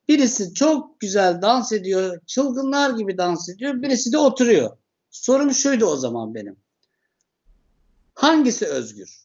birisi 0.10 0.54
çok 0.54 1.00
güzel 1.00 1.42
dans 1.42 1.72
ediyor, 1.72 2.20
çılgınlar 2.28 2.98
gibi 2.98 3.18
dans 3.18 3.50
ediyor, 3.50 3.82
birisi 3.82 4.12
de 4.12 4.18
oturuyor. 4.18 4.70
Sorum 5.14 5.54
şuydu 5.54 5.86
o 5.86 5.96
zaman 5.96 6.36
benim. 6.36 6.56
Hangisi 8.14 8.66
özgür? 8.66 9.24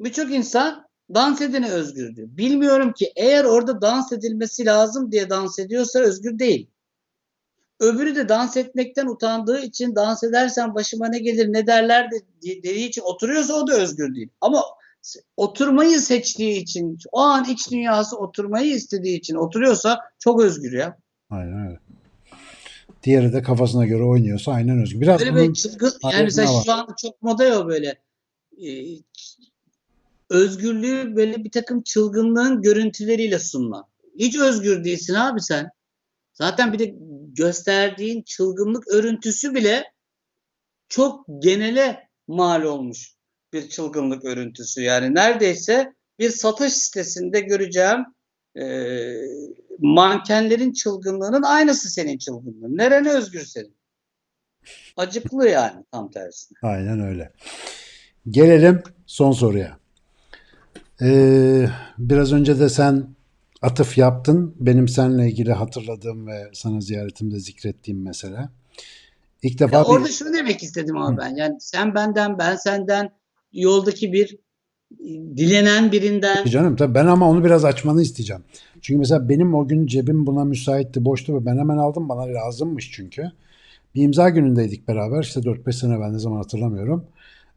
Birçok 0.00 0.32
insan 0.32 0.86
dans 1.14 1.40
edene 1.40 1.70
özgür 1.70 2.16
diyor. 2.16 2.28
Bilmiyorum 2.30 2.92
ki 2.92 3.12
eğer 3.16 3.44
orada 3.44 3.80
dans 3.80 4.12
edilmesi 4.12 4.66
lazım 4.66 5.12
diye 5.12 5.30
dans 5.30 5.58
ediyorsa 5.58 5.98
özgür 5.98 6.38
değil. 6.38 6.70
Öbürü 7.80 8.16
de 8.16 8.28
dans 8.28 8.56
etmekten 8.56 9.06
utandığı 9.06 9.60
için 9.60 9.94
dans 9.94 10.24
edersen 10.24 10.74
başıma 10.74 11.08
ne 11.08 11.18
gelir 11.18 11.52
ne 11.52 11.66
derler 11.66 12.10
de 12.10 12.16
dediği 12.42 12.88
için 12.88 13.02
oturuyorsa 13.02 13.54
o 13.54 13.66
da 13.66 13.74
özgür 13.74 14.14
değil. 14.14 14.28
Ama 14.40 14.62
oturmayı 15.36 16.00
seçtiği 16.00 16.62
için 16.62 16.98
o 17.12 17.20
an 17.20 17.44
iç 17.44 17.70
dünyası 17.70 18.16
oturmayı 18.16 18.74
istediği 18.74 19.18
için 19.18 19.34
oturuyorsa 19.34 20.00
çok 20.18 20.42
özgür 20.42 20.72
ya. 20.72 20.98
Aynen 21.30 21.66
öyle. 21.66 21.83
Diğeri 23.04 23.32
de 23.32 23.42
kafasına 23.42 23.86
göre 23.86 24.02
oynuyorsa 24.02 24.52
aynen 24.52 24.82
özgür. 24.82 25.00
Biraz 25.00 25.20
Böyle 25.20 25.48
bir 25.48 25.54
çılgın 25.54 25.92
yani 26.02 26.24
mesela 26.24 26.54
var. 26.54 26.62
şu 26.64 26.72
anda 26.72 26.94
çok 27.02 27.22
moda 27.22 27.44
ya 27.44 27.66
böyle 27.66 28.02
e, 28.66 28.68
özgürlüğü 30.30 31.16
böyle 31.16 31.44
bir 31.44 31.50
takım 31.50 31.82
çılgınlığın 31.82 32.62
görüntüleriyle 32.62 33.38
sunma. 33.38 33.88
Hiç 34.18 34.38
özgür 34.38 34.84
değilsin 34.84 35.14
abi 35.14 35.40
sen. 35.40 35.70
Zaten 36.32 36.72
bir 36.72 36.78
de 36.78 36.94
gösterdiğin 37.32 38.22
çılgınlık 38.22 38.88
örüntüsü 38.88 39.54
bile 39.54 39.84
çok 40.88 41.26
genele 41.38 42.08
mal 42.28 42.62
olmuş 42.62 43.14
bir 43.52 43.68
çılgınlık 43.68 44.24
örüntüsü. 44.24 44.82
Yani 44.82 45.14
neredeyse 45.14 45.94
bir 46.18 46.30
satış 46.30 46.72
sitesinde 46.72 47.40
göreceğim 47.40 48.04
e, 48.56 48.64
mankenlerin 49.78 50.72
çılgınlığının 50.72 51.42
aynısı 51.42 51.90
senin 51.90 52.18
çılgınlığın. 52.18 52.76
Nerene 52.76 53.10
özgür 53.10 53.44
senin? 53.44 53.74
Acıklı 54.96 55.48
yani 55.48 55.84
tam 55.92 56.10
tersine. 56.10 56.58
Aynen 56.62 57.00
öyle. 57.00 57.32
Gelelim 58.28 58.82
son 59.06 59.32
soruya. 59.32 59.78
Ee, 61.02 61.66
biraz 61.98 62.32
önce 62.32 62.60
de 62.60 62.68
sen 62.68 63.06
atıf 63.62 63.98
yaptın. 63.98 64.54
Benim 64.60 64.88
seninle 64.88 65.28
ilgili 65.28 65.52
hatırladığım 65.52 66.26
ve 66.26 66.50
sana 66.52 66.80
ziyaretimde 66.80 67.38
zikrettiğim 67.38 68.02
mesele. 68.02 68.48
İlk 69.42 69.58
defa 69.58 69.76
Ya 69.76 69.84
bir- 69.84 69.88
orada 69.88 70.08
şunu 70.08 70.32
demek 70.32 70.62
istedim 70.62 70.96
ama 70.96 71.18
ben. 71.18 71.36
Yani 71.36 71.56
sen 71.60 71.94
benden, 71.94 72.38
ben 72.38 72.56
senden 72.56 73.10
yoldaki 73.52 74.12
bir 74.12 74.34
e, 74.92 75.08
dilenen 75.36 75.92
birinden 75.92 76.44
Canım 76.44 76.76
tabii 76.76 76.94
ben 76.94 77.06
ama 77.06 77.30
onu 77.30 77.44
biraz 77.44 77.64
açmanı 77.64 78.02
isteyeceğim. 78.02 78.42
Çünkü 78.84 78.98
mesela 78.98 79.28
benim 79.28 79.54
o 79.54 79.68
gün 79.68 79.86
cebim 79.86 80.26
buna 80.26 80.44
müsaitti, 80.44 81.04
boştu 81.04 81.34
ve 81.34 81.46
ben 81.46 81.58
hemen 81.58 81.76
aldım. 81.76 82.08
Bana 82.08 82.22
lazımmış 82.22 82.90
çünkü. 82.92 83.30
Bir 83.94 84.02
imza 84.02 84.28
günündeydik 84.28 84.88
beraber. 84.88 85.22
İşte 85.22 85.40
4-5 85.40 85.72
sene 85.72 86.00
ben 86.00 86.14
ne 86.14 86.18
zaman 86.18 86.36
hatırlamıyorum. 86.36 87.04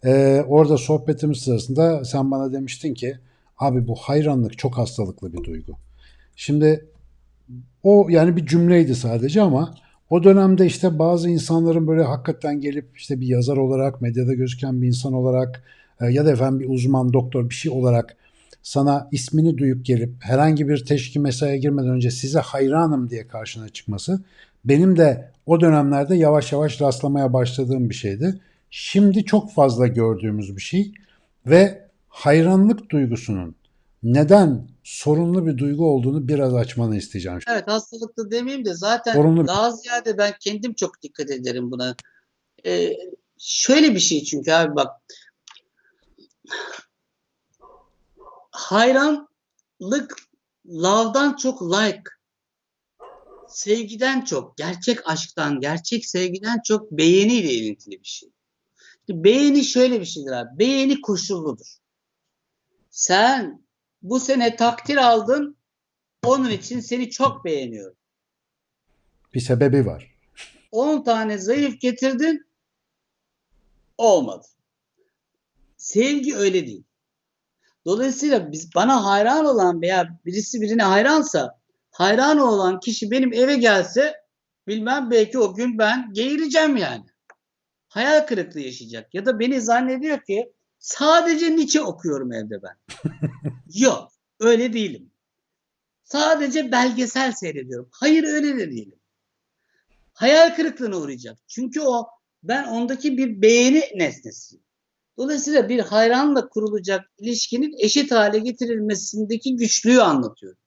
Ee, 0.06 0.44
orada 0.48 0.78
sohbetimiz 0.78 1.38
sırasında 1.38 2.06
sen 2.06 2.32
bana 2.32 2.54
demiştin 2.54 2.94
ki 2.94 3.18
abi 3.58 3.88
bu 3.88 3.96
hayranlık 3.96 4.58
çok 4.58 4.78
hastalıklı 4.78 5.34
bir 5.34 5.44
duygu. 5.44 5.74
Şimdi 6.36 6.86
o 7.84 8.08
yani 8.10 8.36
bir 8.36 8.46
cümleydi 8.46 8.96
sadece 8.96 9.42
ama 9.42 9.76
o 10.10 10.24
dönemde 10.24 10.66
işte 10.66 11.00
bazı 11.00 11.30
insanların 11.30 11.88
böyle 11.88 12.04
hakikaten 12.04 12.62
gelip 12.62 12.98
işte 12.98 13.20
bir 13.20 13.28
yazar 13.28 13.58
olarak, 13.58 14.02
medyada 14.02 14.34
gözüken 14.34 14.82
bir 14.82 14.88
insan 14.88 15.14
olarak 15.14 15.64
e, 16.02 16.06
ya 16.06 16.26
da 16.26 16.32
efendim 16.32 16.60
bir 16.60 16.70
uzman, 16.70 17.14
doktor 17.14 17.50
bir 17.50 17.56
şey 17.56 17.72
olarak 17.72 18.18
sana 18.68 19.10
ismini 19.12 19.58
duyup 19.58 19.86
gelip 19.86 20.14
herhangi 20.20 20.68
bir 20.68 20.86
teşki 20.86 21.20
mesaiye 21.20 21.58
girmeden 21.58 21.90
önce 21.90 22.12
size 22.12 22.40
hayranım 22.40 23.10
diye 23.10 23.28
karşına 23.28 23.70
çıkması 23.70 24.20
benim 24.66 24.98
de 24.98 25.32
o 25.46 25.62
dönemlerde 25.62 26.16
yavaş 26.16 26.52
yavaş 26.52 26.82
rastlamaya 26.82 27.34
başladığım 27.34 27.90
bir 27.90 27.96
şeydi. 27.96 28.42
Şimdi 28.70 29.26
çok 29.26 29.54
fazla 29.54 29.88
gördüğümüz 29.88 30.56
bir 30.56 30.62
şey 30.62 30.92
ve 31.46 31.90
hayranlık 32.08 32.90
duygusunun 32.90 33.56
neden 34.04 34.68
sorunlu 34.84 35.46
bir 35.46 35.58
duygu 35.58 35.86
olduğunu 35.86 36.28
biraz 36.28 36.56
açmanı 36.56 36.98
isteyeceğim. 36.98 37.40
Evet 37.50 37.68
hastalıklı 37.68 38.32
demeyeyim 38.32 38.66
de 38.66 38.74
zaten 38.74 39.14
Sorunlu 39.14 39.48
daha 39.48 39.72
ziyade 39.72 40.18
ben 40.18 40.34
kendim 40.40 40.74
çok 40.74 41.02
dikkat 41.02 41.32
ederim 41.32 41.72
buna. 41.72 41.96
Ee, 42.66 42.94
şöyle 43.38 43.96
bir 43.96 44.00
şey 44.00 44.24
çünkü 44.24 44.52
abi 44.52 44.76
bak 44.76 44.90
hayranlık 48.58 50.18
love'dan 50.66 51.36
çok 51.36 51.62
like 51.62 52.04
sevgiden 53.48 54.22
çok 54.22 54.58
gerçek 54.58 55.10
aşktan 55.10 55.60
gerçek 55.60 56.06
sevgiden 56.06 56.62
çok 56.66 56.92
beğeniyle 56.92 57.54
ilintili 57.54 58.00
bir 58.00 58.08
şey. 58.08 58.30
Beğeni 59.10 59.64
şöyle 59.64 60.00
bir 60.00 60.06
şeydir 60.06 60.32
abi. 60.32 60.60
Beğeni 60.60 61.02
koşulludur. 61.02 61.78
Sen 62.90 63.66
bu 64.02 64.20
sene 64.20 64.56
takdir 64.56 64.98
aldın 64.98 65.58
onun 66.26 66.50
için 66.50 66.80
seni 66.80 67.10
çok 67.10 67.46
beğeniyorum. 67.46 67.98
Bir 69.34 69.40
sebebi 69.40 69.86
var. 69.86 70.16
10 70.72 71.04
tane 71.04 71.38
zayıf 71.38 71.82
getirdin 71.82 72.48
olmadı. 73.98 74.48
Sevgi 75.78 76.36
öyle 76.36 76.68
değil. 76.68 76.84
Dolayısıyla 77.88 78.52
biz 78.52 78.76
bana 78.76 79.06
hayran 79.06 79.46
olan 79.46 79.82
veya 79.82 80.20
birisi 80.26 80.62
birine 80.62 80.84
hayransa 80.84 81.60
hayran 81.92 82.38
olan 82.38 82.80
kişi 82.80 83.12
benim 83.12 83.34
eve 83.34 83.56
gelse 83.56 84.16
bilmem 84.68 85.12
belki 85.12 85.40
o 85.40 85.54
gün 85.54 85.78
ben 85.78 86.14
geğireceğim 86.14 86.78
yani. 86.78 87.06
Hayal 87.88 88.28
kırıklığı 88.28 88.60
yaşayacak. 88.60 89.14
Ya 89.14 89.26
da 89.26 89.40
beni 89.40 89.62
zannediyor 89.62 90.24
ki 90.24 90.54
sadece 90.80 91.56
Nietzsche 91.56 91.82
okuyorum 91.82 92.34
evde 92.34 92.56
ben. 92.64 92.76
Yok 93.74 94.12
öyle 94.40 94.74
değilim. 94.74 95.12
Sadece 96.04 96.72
belgesel 96.72 97.32
seyrediyorum. 97.32 97.90
Hayır 97.92 98.24
öyle 98.24 98.58
de 98.58 98.72
değilim 98.72 99.00
hayal 100.18 100.56
kırıklığına 100.56 100.98
uğrayacak. 100.98 101.38
Çünkü 101.48 101.82
o 101.82 102.08
ben 102.44 102.68
ondaki 102.68 103.18
bir 103.18 103.42
beğeni 103.42 103.82
nesnesiyim. 103.96 104.64
Dolayısıyla 105.18 105.70
bir 105.70 105.80
hayranla 105.80 106.50
kurulacak 106.50 107.06
ilişkinin 107.20 107.76
eşit 107.80 108.12
hale 108.12 108.40
getirilmesindeki 108.40 109.56
güçlüğü 109.56 110.02
anlatıyorum. 110.02 110.60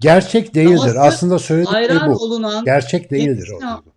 Gerçek 0.00 0.54
değildir. 0.54 0.76
Dahası 0.78 1.00
Aslında 1.00 1.38
söylediği 1.38 1.72
Hayran 1.72 2.10
bu. 2.12 2.16
olunan, 2.16 2.64
Gerçek 2.64 3.10
değildir 3.10 3.48
o 3.56 3.58
kendisine- 3.58 3.76
duygu. 3.76 3.92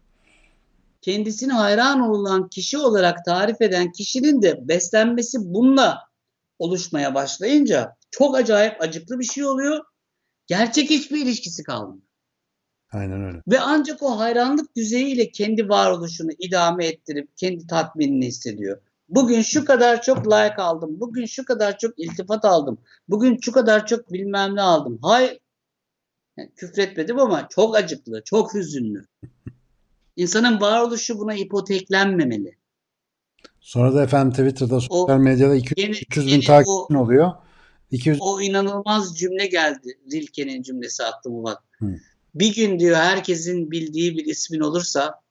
kendisini 1.02 1.52
hayran 1.54 2.00
olunan 2.00 2.50
kişi 2.50 2.78
olarak 2.78 3.26
tarif 3.26 3.62
eden 3.62 3.92
kişinin 3.92 4.42
de 4.42 4.60
beslenmesi 4.68 5.38
bununla 5.42 6.00
oluşmaya 6.60 7.16
başlayınca 7.16 7.96
çok 8.12 8.36
acayip 8.38 8.82
acıklı 8.82 9.20
bir 9.20 9.26
şey 9.26 9.46
oluyor. 9.46 9.84
Gerçek 10.48 10.90
hiçbir 10.90 11.18
ilişkisi 11.18 11.64
kalmıyor. 11.64 12.04
Aynen 12.92 13.24
öyle. 13.24 13.42
Ve 13.48 13.60
ancak 13.60 14.04
o 14.04 14.20
hayranlık 14.20 14.76
düzeyiyle 14.76 15.32
kendi 15.32 15.70
varoluşunu 15.70 16.32
idame 16.40 16.86
ettirip 16.88 17.38
kendi 17.38 17.68
tatminini 17.68 18.26
hissediyor. 18.28 18.82
Bugün 19.16 19.42
şu 19.42 19.66
kadar 19.66 20.02
çok 20.02 20.28
like 20.28 20.56
aldım. 20.62 21.00
Bugün 21.00 21.26
şu 21.26 21.46
kadar 21.46 21.78
çok 21.78 22.00
iltifat 22.00 22.46
aldım. 22.46 22.78
Bugün 23.10 23.40
şu 23.42 23.52
kadar 23.52 23.88
çok 23.88 24.14
bilmem 24.14 24.56
ne 24.56 24.62
aldım. 24.62 25.00
Hayır. 25.02 25.40
Yani 26.38 26.52
küfretmedim 26.56 27.20
ama 27.20 27.48
çok 27.50 27.76
acıklı, 27.76 28.22
çok 28.26 28.54
hüzünlü. 28.54 29.06
İnsanın 30.16 30.62
varoluşu 30.62 31.20
buna 31.20 31.34
ipoteklenmemeli. 31.34 32.58
Sonra 33.60 33.94
da 33.94 34.04
efendim 34.04 34.32
Twitter'da, 34.32 34.80
sosyal 34.80 35.18
medyada 35.18 35.56
200, 35.56 35.78
Yeni, 35.78 35.92
300 35.92 36.26
bin 36.26 36.32
yeni 36.32 36.44
takipçin 36.44 36.96
oluyor. 36.96 37.32
200 37.92 38.18
o 38.22 38.42
inanılmaz 38.42 39.18
cümle 39.18 39.48
geldi. 39.48 40.00
Rilke'nin 40.12 40.62
cümlesi 40.62 41.04
aklıma 41.04 41.44
bak. 41.44 41.64
Hı. 41.80 41.96
Bir 42.36 42.56
gün 42.56 42.80
diyor 42.80 42.98
herkesin 42.98 43.72
bildiği 43.72 44.18
bir 44.18 44.26
ismin 44.26 44.60
olursa 44.60 45.23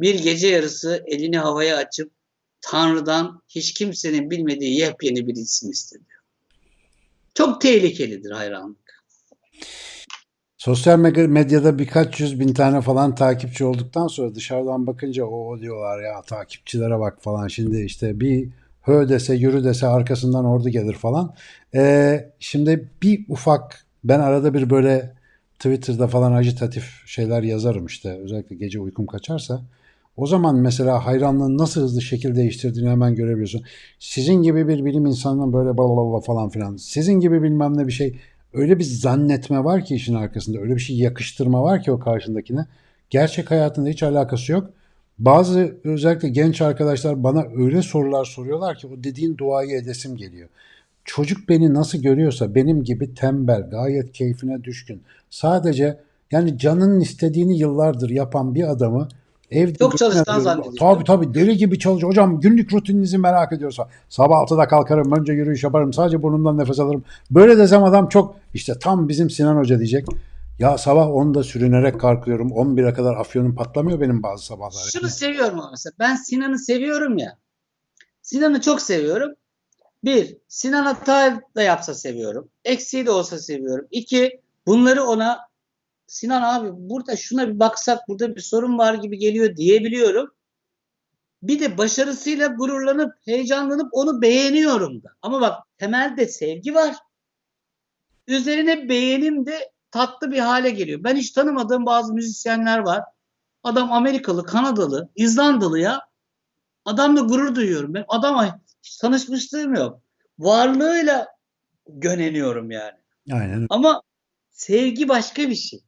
bir 0.00 0.22
gece 0.22 0.48
yarısı 0.48 1.04
elini 1.06 1.38
havaya 1.38 1.76
açıp 1.76 2.12
Tanrı'dan 2.60 3.42
hiç 3.48 3.74
kimsenin 3.74 4.30
bilmediği 4.30 4.78
yepyeni 4.78 5.26
bir 5.26 5.34
isim 5.34 5.70
istedi. 5.70 6.04
Çok 7.34 7.60
tehlikelidir 7.60 8.30
hayranlık. 8.30 8.86
Sosyal 10.58 10.98
me- 10.98 11.28
medyada 11.28 11.78
birkaç 11.78 12.20
yüz 12.20 12.40
bin 12.40 12.54
tane 12.54 12.80
falan 12.80 13.14
takipçi 13.14 13.64
olduktan 13.64 14.06
sonra 14.06 14.34
dışarıdan 14.34 14.86
bakınca 14.86 15.24
o 15.24 15.60
diyorlar 15.60 16.02
ya 16.02 16.22
takipçilere 16.22 16.98
bak 17.00 17.22
falan 17.22 17.48
şimdi 17.48 17.80
işte 17.80 18.20
bir 18.20 18.48
hö 18.82 19.08
dese 19.08 19.34
yürü 19.34 19.64
dese 19.64 19.86
arkasından 19.86 20.44
ordu 20.44 20.68
gelir 20.68 20.94
falan. 20.94 21.34
Ee, 21.74 22.30
şimdi 22.38 22.88
bir 23.02 23.24
ufak 23.28 23.86
ben 24.04 24.20
arada 24.20 24.54
bir 24.54 24.70
böyle 24.70 25.14
Twitter'da 25.54 26.08
falan 26.08 26.32
ajitatif 26.32 27.06
şeyler 27.06 27.42
yazarım 27.42 27.86
işte 27.86 28.18
özellikle 28.24 28.56
gece 28.56 28.80
uykum 28.80 29.06
kaçarsa. 29.06 29.62
O 30.16 30.26
zaman 30.26 30.56
mesela 30.56 31.06
hayranlığın 31.06 31.58
nasıl 31.58 31.82
hızlı 31.82 32.02
şekil 32.02 32.36
değiştirdiğini 32.36 32.90
hemen 32.90 33.14
görebiliyorsun. 33.14 33.62
Sizin 33.98 34.42
gibi 34.42 34.68
bir 34.68 34.84
bilim 34.84 35.06
insanının 35.06 35.52
böyle 35.52 35.78
bla 35.78 36.20
falan 36.20 36.48
filan. 36.48 36.76
Sizin 36.76 37.20
gibi 37.20 37.42
bilmem 37.42 37.78
ne 37.78 37.86
bir 37.86 37.92
şey 37.92 38.18
öyle 38.52 38.78
bir 38.78 38.84
zannetme 38.84 39.64
var 39.64 39.84
ki 39.84 39.94
işin 39.94 40.14
arkasında. 40.14 40.58
Öyle 40.58 40.74
bir 40.74 40.80
şey 40.80 40.96
yakıştırma 40.96 41.62
var 41.62 41.82
ki 41.82 41.92
o 41.92 41.98
karşındakine. 41.98 42.66
Gerçek 43.10 43.50
hayatında 43.50 43.88
hiç 43.88 44.02
alakası 44.02 44.52
yok. 44.52 44.70
Bazı 45.18 45.76
özellikle 45.84 46.28
genç 46.28 46.62
arkadaşlar 46.62 47.22
bana 47.22 47.44
öyle 47.56 47.82
sorular 47.82 48.24
soruyorlar 48.24 48.78
ki 48.78 48.86
o 48.86 49.04
dediğin 49.04 49.38
duayı 49.38 49.76
edesim 49.76 50.16
geliyor. 50.16 50.48
Çocuk 51.04 51.48
beni 51.48 51.74
nasıl 51.74 51.98
görüyorsa 51.98 52.54
benim 52.54 52.84
gibi 52.84 53.14
tembel, 53.14 53.70
gayet 53.70 54.12
keyfine 54.12 54.64
düşkün. 54.64 55.02
Sadece 55.30 55.98
yani 56.30 56.58
canının 56.58 57.00
istediğini 57.00 57.58
yıllardır 57.58 58.10
yapan 58.10 58.54
bir 58.54 58.70
adamı 58.70 59.08
evde 59.50 59.78
Çok 59.78 59.98
çalışkan 59.98 60.24
görüyorum. 60.24 60.42
zannediyor. 60.44 60.74
Tabii 60.78 61.04
tabii 61.04 61.34
deli 61.34 61.56
gibi 61.56 61.78
çalışıyor. 61.78 62.10
Hocam 62.10 62.40
günlük 62.40 62.72
rutininizi 62.72 63.18
merak 63.18 63.52
ediyorsa 63.52 63.88
sabah 64.08 64.36
6'da 64.36 64.68
kalkarım 64.68 65.12
önce 65.12 65.32
yürüyüş 65.32 65.64
yaparım 65.64 65.92
sadece 65.92 66.22
burnumdan 66.22 66.58
nefes 66.58 66.80
alırım. 66.80 67.04
Böyle 67.30 67.58
desem 67.58 67.84
adam 67.84 68.08
çok 68.08 68.36
işte 68.54 68.72
tam 68.80 69.08
bizim 69.08 69.30
Sinan 69.30 69.56
Hoca 69.56 69.78
diyecek. 69.78 70.06
Ya 70.58 70.78
sabah 70.78 71.06
10'da 71.06 71.42
sürünerek 71.42 72.00
kalkıyorum 72.00 72.48
11'e 72.48 72.94
kadar 72.94 73.14
afyonum 73.16 73.54
patlamıyor 73.54 74.00
benim 74.00 74.22
bazı 74.22 74.44
sabahlar. 74.44 74.90
Şunu 74.92 75.08
seviyorum 75.08 75.60
ama 75.60 75.70
mesela 75.70 75.92
ben 75.98 76.14
Sinan'ı 76.14 76.58
seviyorum 76.58 77.18
ya. 77.18 77.38
Sinan'ı 78.22 78.60
çok 78.60 78.80
seviyorum. 78.80 79.34
Bir, 80.04 80.36
Sinan 80.48 80.84
hata 80.84 81.40
da 81.56 81.62
yapsa 81.62 81.94
seviyorum. 81.94 82.48
Eksiği 82.64 83.06
de 83.06 83.10
olsa 83.10 83.38
seviyorum. 83.38 83.86
İki, 83.90 84.40
bunları 84.66 85.04
ona 85.04 85.38
Sinan 86.06 86.42
abi 86.42 86.68
burada 86.72 87.16
şuna 87.16 87.48
bir 87.48 87.58
baksak 87.58 88.08
burada 88.08 88.36
bir 88.36 88.40
sorun 88.40 88.78
var 88.78 88.94
gibi 88.94 89.18
geliyor 89.18 89.56
diyebiliyorum. 89.56 90.34
Bir 91.42 91.60
de 91.60 91.78
başarısıyla 91.78 92.46
gururlanıp 92.46 93.14
heyecanlanıp 93.24 93.88
onu 93.92 94.22
beğeniyorum 94.22 95.02
da. 95.02 95.08
Ama 95.22 95.40
bak 95.40 95.62
temelde 95.78 96.28
sevgi 96.28 96.74
var. 96.74 96.96
Üzerine 98.26 98.88
beğenim 98.88 99.46
de 99.46 99.72
tatlı 99.90 100.30
bir 100.30 100.38
hale 100.38 100.70
geliyor. 100.70 101.04
Ben 101.04 101.16
hiç 101.16 101.30
tanımadığım 101.30 101.86
bazı 101.86 102.14
müzisyenler 102.14 102.78
var. 102.78 103.04
Adam 103.62 103.92
Amerikalı, 103.92 104.44
Kanadalı, 104.44 105.08
İzlandalı 105.16 105.78
ya. 105.78 106.00
Adamla 106.84 107.20
gurur 107.20 107.54
duyuyorum. 107.54 107.94
Ben 107.94 108.04
adama 108.08 108.60
hiç 108.82 108.96
tanışmışlığım 108.96 109.74
yok. 109.74 110.00
Varlığıyla 110.38 111.26
göneniyorum 111.88 112.70
yani. 112.70 112.96
Aynen. 113.32 113.66
Ama 113.70 114.02
sevgi 114.50 115.08
başka 115.08 115.48
bir 115.48 115.54
şey. 115.54 115.80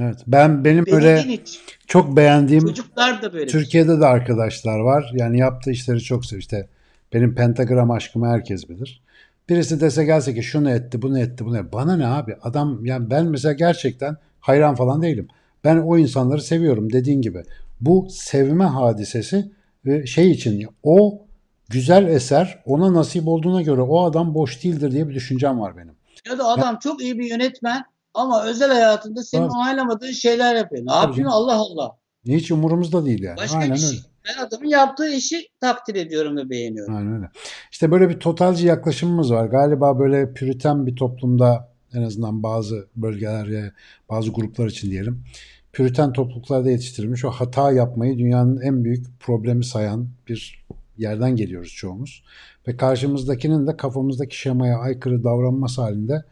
Evet. 0.00 0.18
Ben 0.26 0.64
benim 0.64 0.86
Benim 0.86 0.96
öyle 0.96 1.38
çok 1.86 2.16
beğendiğim 2.16 2.66
Çocuklar 2.66 3.22
da 3.22 3.32
böyle. 3.32 3.46
Türkiye'de 3.46 4.00
de 4.00 4.06
arkadaşlar 4.06 4.78
var. 4.78 5.10
Yani 5.14 5.38
yaptığı 5.38 5.70
işleri 5.70 6.00
çok 6.00 6.26
seviyor. 6.26 6.40
İşte 6.40 6.68
benim 7.12 7.34
pentagram 7.34 7.90
aşkımı 7.90 8.28
herkes 8.28 8.68
bilir. 8.68 9.02
Birisi 9.48 9.80
dese 9.80 10.04
gelse 10.04 10.34
ki 10.34 10.42
şunu 10.42 10.70
etti, 10.70 11.02
bunu 11.02 11.18
etti, 11.18 11.44
bunu 11.44 11.58
etti. 11.58 11.72
Bana 11.72 11.96
ne 11.96 12.06
abi? 12.06 12.36
Adam 12.42 12.86
yani 12.86 13.10
ben 13.10 13.26
mesela 13.26 13.52
gerçekten 13.52 14.16
hayran 14.40 14.74
falan 14.74 15.02
değilim. 15.02 15.28
Ben 15.64 15.76
o 15.76 15.98
insanları 15.98 16.42
seviyorum 16.42 16.92
dediğin 16.92 17.22
gibi. 17.22 17.42
Bu 17.80 18.06
sevme 18.10 18.64
hadisesi 18.64 19.50
ve 19.86 20.06
şey 20.06 20.30
için 20.30 20.68
o 20.82 21.22
güzel 21.70 22.06
eser 22.06 22.62
ona 22.64 22.94
nasip 22.94 23.28
olduğuna 23.28 23.62
göre 23.62 23.80
o 23.80 24.04
adam 24.04 24.34
boş 24.34 24.64
değildir 24.64 24.92
diye 24.92 25.08
bir 25.08 25.14
düşüncem 25.14 25.60
var 25.60 25.76
benim. 25.76 25.94
Ya 26.30 26.38
da 26.38 26.48
adam 26.48 26.78
çok 26.82 27.02
iyi 27.02 27.18
bir 27.18 27.24
yönetmen 27.24 27.84
ama 28.14 28.44
özel 28.44 28.70
hayatında 28.70 29.22
senin 29.22 29.42
Tabii. 29.42 29.52
onaylamadığın 29.52 30.12
şeyler 30.12 30.54
yapıyor. 30.54 30.82
Ne 30.82 30.86
Tabii 30.86 30.96
yapıyorsun 30.96 31.22
canım. 31.22 31.32
Allah 31.32 31.54
Allah. 31.54 31.96
Hiç 32.26 32.50
umurumuzda 32.50 33.04
değil 33.04 33.22
yani. 33.22 33.36
Başka 33.36 33.58
Aynen 33.58 33.74
bir 33.74 33.80
şey. 33.80 33.88
öyle. 33.88 33.98
Ben 34.28 34.42
adamın 34.46 34.66
yaptığı 34.66 35.08
işi 35.08 35.48
takdir 35.60 35.94
ediyorum 35.94 36.36
ve 36.36 36.50
beğeniyorum. 36.50 36.96
Aynen 36.96 37.16
öyle. 37.16 37.26
İşte 37.72 37.90
böyle 37.90 38.08
bir 38.08 38.20
totalci 38.20 38.66
yaklaşımımız 38.66 39.32
var. 39.32 39.46
Galiba 39.46 39.98
böyle 39.98 40.32
püriten 40.32 40.86
bir 40.86 40.96
toplumda 40.96 41.74
en 41.94 42.02
azından 42.02 42.42
bazı 42.42 42.86
bölgelerde, 42.96 43.72
bazı 44.10 44.30
gruplar 44.30 44.66
için 44.66 44.90
diyelim. 44.90 45.24
Püriten 45.72 46.12
topluluklarda 46.12 46.70
yetiştirilmiş 46.70 47.24
o 47.24 47.30
hata 47.30 47.72
yapmayı 47.72 48.18
dünyanın 48.18 48.60
en 48.60 48.84
büyük 48.84 49.20
problemi 49.20 49.64
sayan 49.64 50.08
bir 50.28 50.64
yerden 50.98 51.36
geliyoruz 51.36 51.72
çoğumuz. 51.72 52.24
Ve 52.68 52.76
karşımızdakinin 52.76 53.66
de 53.66 53.76
kafamızdaki 53.76 54.38
şemaya 54.38 54.78
aykırı 54.78 55.24
davranması 55.24 55.82
halinde 55.82 56.24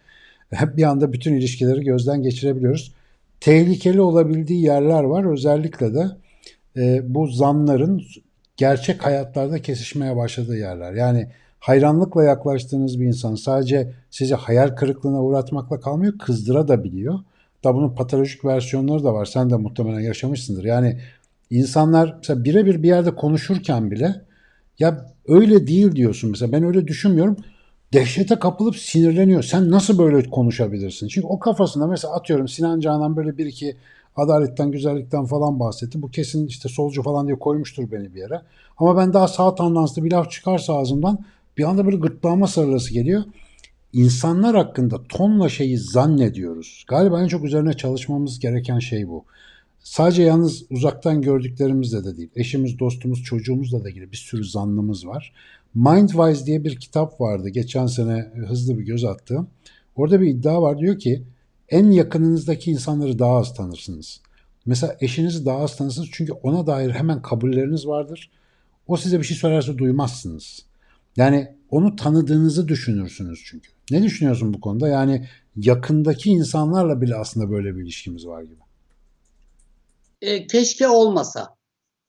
hep 0.53 0.77
bir 0.77 0.83
anda 0.83 1.13
bütün 1.13 1.35
ilişkileri 1.35 1.85
gözden 1.85 2.23
geçirebiliyoruz. 2.23 2.93
Tehlikeli 3.41 4.01
olabildiği 4.01 4.63
yerler 4.63 5.03
var. 5.03 5.33
Özellikle 5.33 5.95
de 5.95 6.07
e, 6.77 7.15
bu 7.15 7.27
zanların 7.27 8.03
gerçek 8.57 9.07
hayatlarda 9.07 9.63
kesişmeye 9.63 10.17
başladığı 10.17 10.57
yerler. 10.57 10.93
Yani 10.93 11.29
hayranlıkla 11.59 12.25
yaklaştığınız 12.25 13.01
bir 13.01 13.07
insan 13.07 13.35
sadece 13.35 13.93
sizi 14.11 14.35
hayal 14.35 14.69
kırıklığına 14.69 15.23
uğratmakla 15.23 15.81
kalmıyor, 15.81 16.19
kızdıra 16.19 16.69
da 16.69 16.85
biliyor. 16.85 17.19
Da 17.65 17.75
bunun 17.75 17.95
patolojik 17.95 18.45
versiyonları 18.45 19.05
da 19.05 19.15
var. 19.15 19.25
Sen 19.25 19.51
de 19.51 19.57
muhtemelen 19.57 20.01
yaşamışsındır. 20.01 20.65
Yani 20.65 20.99
insanlar 21.51 22.15
mesela 22.17 22.45
birebir 22.45 22.83
bir 22.83 22.89
yerde 22.89 23.15
konuşurken 23.15 23.91
bile 23.91 24.21
ya 24.79 25.07
öyle 25.29 25.67
değil 25.67 25.97
diyorsun 25.97 26.31
mesela 26.31 26.53
ben 26.53 26.65
öyle 26.65 26.89
düşünmüyorum. 26.89 27.37
Dehşete 27.93 28.39
kapılıp 28.39 28.77
sinirleniyor. 28.77 29.43
Sen 29.43 29.71
nasıl 29.71 29.99
böyle 29.99 30.31
konuşabilirsin? 30.31 31.09
Çünkü 31.09 31.27
o 31.27 31.39
kafasında 31.39 31.87
mesela 31.87 32.15
atıyorum 32.15 32.49
Sinan 32.49 32.81
Canan 32.81 33.17
böyle 33.17 33.39
bir 33.39 33.47
iki 33.47 33.77
adaletten, 34.17 34.71
güzellikten 34.71 35.25
falan 35.25 35.61
bahsetti. 35.61 36.03
Bu 36.03 36.11
kesin 36.11 36.47
işte 36.47 36.69
solcu 36.69 37.03
falan 37.03 37.27
diye 37.27 37.39
koymuştur 37.39 37.91
beni 37.91 38.15
bir 38.15 38.21
yere. 38.21 38.43
Ama 38.79 38.97
ben 38.97 39.13
daha 39.13 39.29
sağ 39.29 39.55
tandanslı 39.55 40.05
bir 40.05 40.13
laf 40.13 40.31
çıkarsa 40.31 40.75
ağzımdan 40.77 41.19
bir 41.57 41.65
anda 41.65 41.87
böyle 41.87 41.97
gırtlağıma 41.97 42.47
sarılası 42.47 42.95
geliyor. 42.95 43.23
İnsanlar 43.93 44.57
hakkında 44.57 45.03
tonla 45.09 45.49
şeyi 45.49 45.79
zannediyoruz. 45.79 46.85
Galiba 46.89 47.23
en 47.23 47.29
çok 47.29 47.45
üzerine 47.45 47.73
çalışmamız 47.73 48.39
gereken 48.39 48.79
şey 48.79 49.09
bu. 49.09 49.25
Sadece 49.81 50.23
yalnız 50.23 50.65
uzaktan 50.71 51.23
gördüklerimizle 51.23 52.05
de 52.05 52.17
değil. 52.17 52.31
Eşimiz, 52.37 52.79
dostumuz, 52.79 53.23
çocuğumuzla 53.23 53.85
da 53.85 53.91
ilgili 53.91 54.13
bir 54.13 54.17
sürü 54.17 54.45
zannımız 54.45 55.07
var. 55.07 55.33
Mindwise 55.75 56.47
diye 56.47 56.65
bir 56.65 56.81
kitap 56.81 57.21
vardı. 57.21 57.49
Geçen 57.49 57.87
sene 57.87 58.33
hızlı 58.49 58.79
bir 58.79 58.85
göz 58.85 59.05
attığım. 59.05 59.49
Orada 59.97 60.21
bir 60.21 60.27
iddia 60.27 60.63
var. 60.63 60.79
Diyor 60.79 60.99
ki 60.99 61.23
en 61.69 61.91
yakınınızdaki 61.91 62.71
insanları 62.71 63.19
daha 63.19 63.37
az 63.37 63.55
tanırsınız. 63.55 64.21
Mesela 64.67 64.97
eşinizi 65.01 65.47
daha 65.47 65.59
az 65.59 65.77
tanırsınız 65.77 66.09
çünkü 66.13 66.33
ona 66.33 66.67
dair 66.67 66.91
hemen 66.91 67.23
kabulleriniz 67.23 67.87
vardır. 67.87 68.31
O 68.87 68.97
size 68.97 69.19
bir 69.19 69.25
şey 69.25 69.37
söylerse 69.37 69.79
duymazsınız. 69.79 70.63
Yani 71.17 71.55
onu 71.71 71.97
tanıdığınızı 71.97 72.69
düşünürsünüz 72.69 73.43
çünkü. 73.45 73.71
Ne 73.91 74.03
düşünüyorsun 74.03 74.55
bu 74.55 74.61
konuda? 74.61 74.89
Yani 74.89 75.29
yakındaki 75.57 76.31
insanlarla 76.31 77.01
bile 77.01 77.17
aslında 77.17 77.51
böyle 77.51 77.77
bir 77.77 77.83
ilişkimiz 77.83 78.27
var 78.27 78.43
gibi. 78.43 78.61
E, 80.23 80.47
keşke 80.47 80.89
olmasa. 80.89 81.55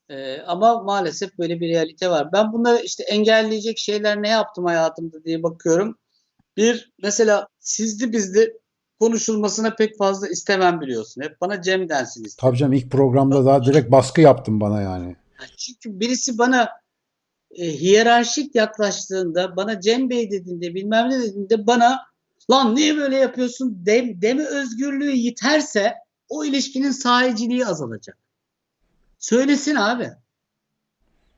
E, 0.10 0.42
ama 0.42 0.84
maalesef 0.84 1.38
böyle 1.38 1.60
bir 1.60 1.70
realite 1.70 2.10
var. 2.10 2.30
Ben 2.34 2.54
bunları 2.54 2.82
işte 2.84 3.04
engelleyecek 3.04 3.78
şeyler 3.78 4.22
ne 4.22 4.30
yaptım 4.30 4.66
hayatımda 4.66 5.24
diye 5.24 5.44
bakıyorum. 5.44 5.98
Bir, 6.58 6.94
mesela 7.02 7.48
sizli 7.60 8.14
bizli 8.14 8.54
konuşulmasına 9.00 9.76
pek 9.76 9.98
fazla 9.98 10.28
istemem 10.28 10.82
biliyorsun. 10.82 11.22
Hep 11.22 11.42
bana 11.42 11.62
Cem 11.62 11.90
densin 11.90 12.24
istedim. 12.24 12.50
Tabii 12.50 12.58
canım 12.58 12.74
ilk 12.74 12.92
programda 12.92 13.46
daha 13.46 13.66
direkt 13.66 13.92
baskı 13.92 14.22
yaptım 14.22 14.62
bana 14.62 14.82
yani. 14.82 15.16
Çünkü 15.58 16.00
birisi 16.00 16.38
bana 16.38 16.70
e, 17.56 17.80
hiyerarşik 17.80 18.56
yaklaştığında, 18.56 19.56
bana 19.56 19.82
Cem 19.82 20.10
Bey 20.10 20.32
dediğinde, 20.32 20.76
bilmem 20.76 21.10
ne 21.10 21.20
dediğinde 21.20 21.68
bana 21.68 22.00
lan 22.52 22.76
niye 22.76 22.98
böyle 22.98 23.16
yapıyorsun 23.16 23.86
dem, 23.86 24.22
deme 24.22 24.46
özgürlüğü 24.46 25.12
yiterse 25.12 25.94
o 26.30 26.46
ilişkinin 26.46 26.92
sahiciliği 26.92 27.66
azalacak. 27.66 28.18
Söylesin 29.24 29.76
abi. 29.76 30.12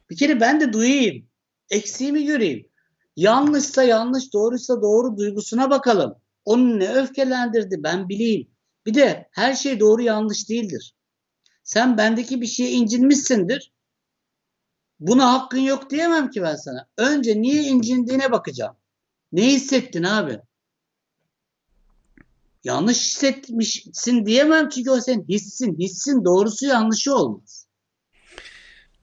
Bir 0.10 0.18
kere 0.18 0.40
ben 0.40 0.62
de 0.62 0.74
duyayım. 0.74 1.28
Eksiğimi 1.70 2.26
göreyim. 2.26 2.68
Yanlışsa 3.16 3.84
yanlış, 3.84 4.34
doğruysa 4.34 4.82
doğru 4.82 5.18
duygusuna 5.18 5.70
bakalım. 5.70 6.16
Onu 6.46 6.80
ne 6.80 6.94
öfkelendirdi 6.94 7.84
ben 7.84 8.10
bileyim. 8.10 8.48
Bir 8.86 8.94
de 8.94 9.30
her 9.32 9.54
şey 9.54 9.80
doğru 9.80 10.02
yanlış 10.02 10.50
değildir. 10.50 10.96
Sen 11.64 11.98
bendeki 11.98 12.42
bir 12.42 12.48
şeye 12.48 12.72
incinmişsindir. 12.72 13.72
Buna 15.00 15.34
hakkın 15.34 15.60
yok 15.60 15.90
diyemem 15.90 16.30
ki 16.30 16.42
ben 16.42 16.56
sana. 16.56 16.88
Önce 16.98 17.42
niye 17.42 17.64
incindiğine 17.64 18.32
bakacağım. 18.32 18.76
Ne 19.32 19.46
hissettin 19.46 20.04
abi? 20.04 20.42
Yanlış 22.64 22.98
hissetmişsin 22.98 24.26
diyemem 24.26 24.70
çünkü 24.70 24.92
o 24.92 25.02
senin 25.02 25.28
hissin. 25.28 25.78
Hissin 25.80 26.26
doğrusu 26.26 26.66
yanlışı 26.66 27.16
olmaz. 27.16 27.55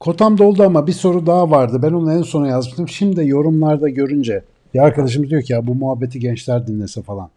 Kotam 0.03 0.39
doldu 0.39 0.63
ama 0.63 0.87
bir 0.87 0.93
soru 0.93 1.27
daha 1.27 1.51
vardı. 1.51 1.81
Ben 1.83 1.93
onu 1.93 2.13
en 2.13 2.23
sona 2.23 2.49
yazmıştım. 2.49 2.89
Şimdi 2.89 3.29
yorumlarda 3.29 3.89
görünce 3.89 4.45
bir 4.75 4.79
arkadaşımız 4.79 5.31
diyor 5.31 5.43
ki 5.43 5.53
ya 5.53 5.67
bu 5.67 5.75
muhabbeti 5.75 6.21
gençler 6.21 6.67
dinlese 6.67 7.03
falan. 7.03 7.31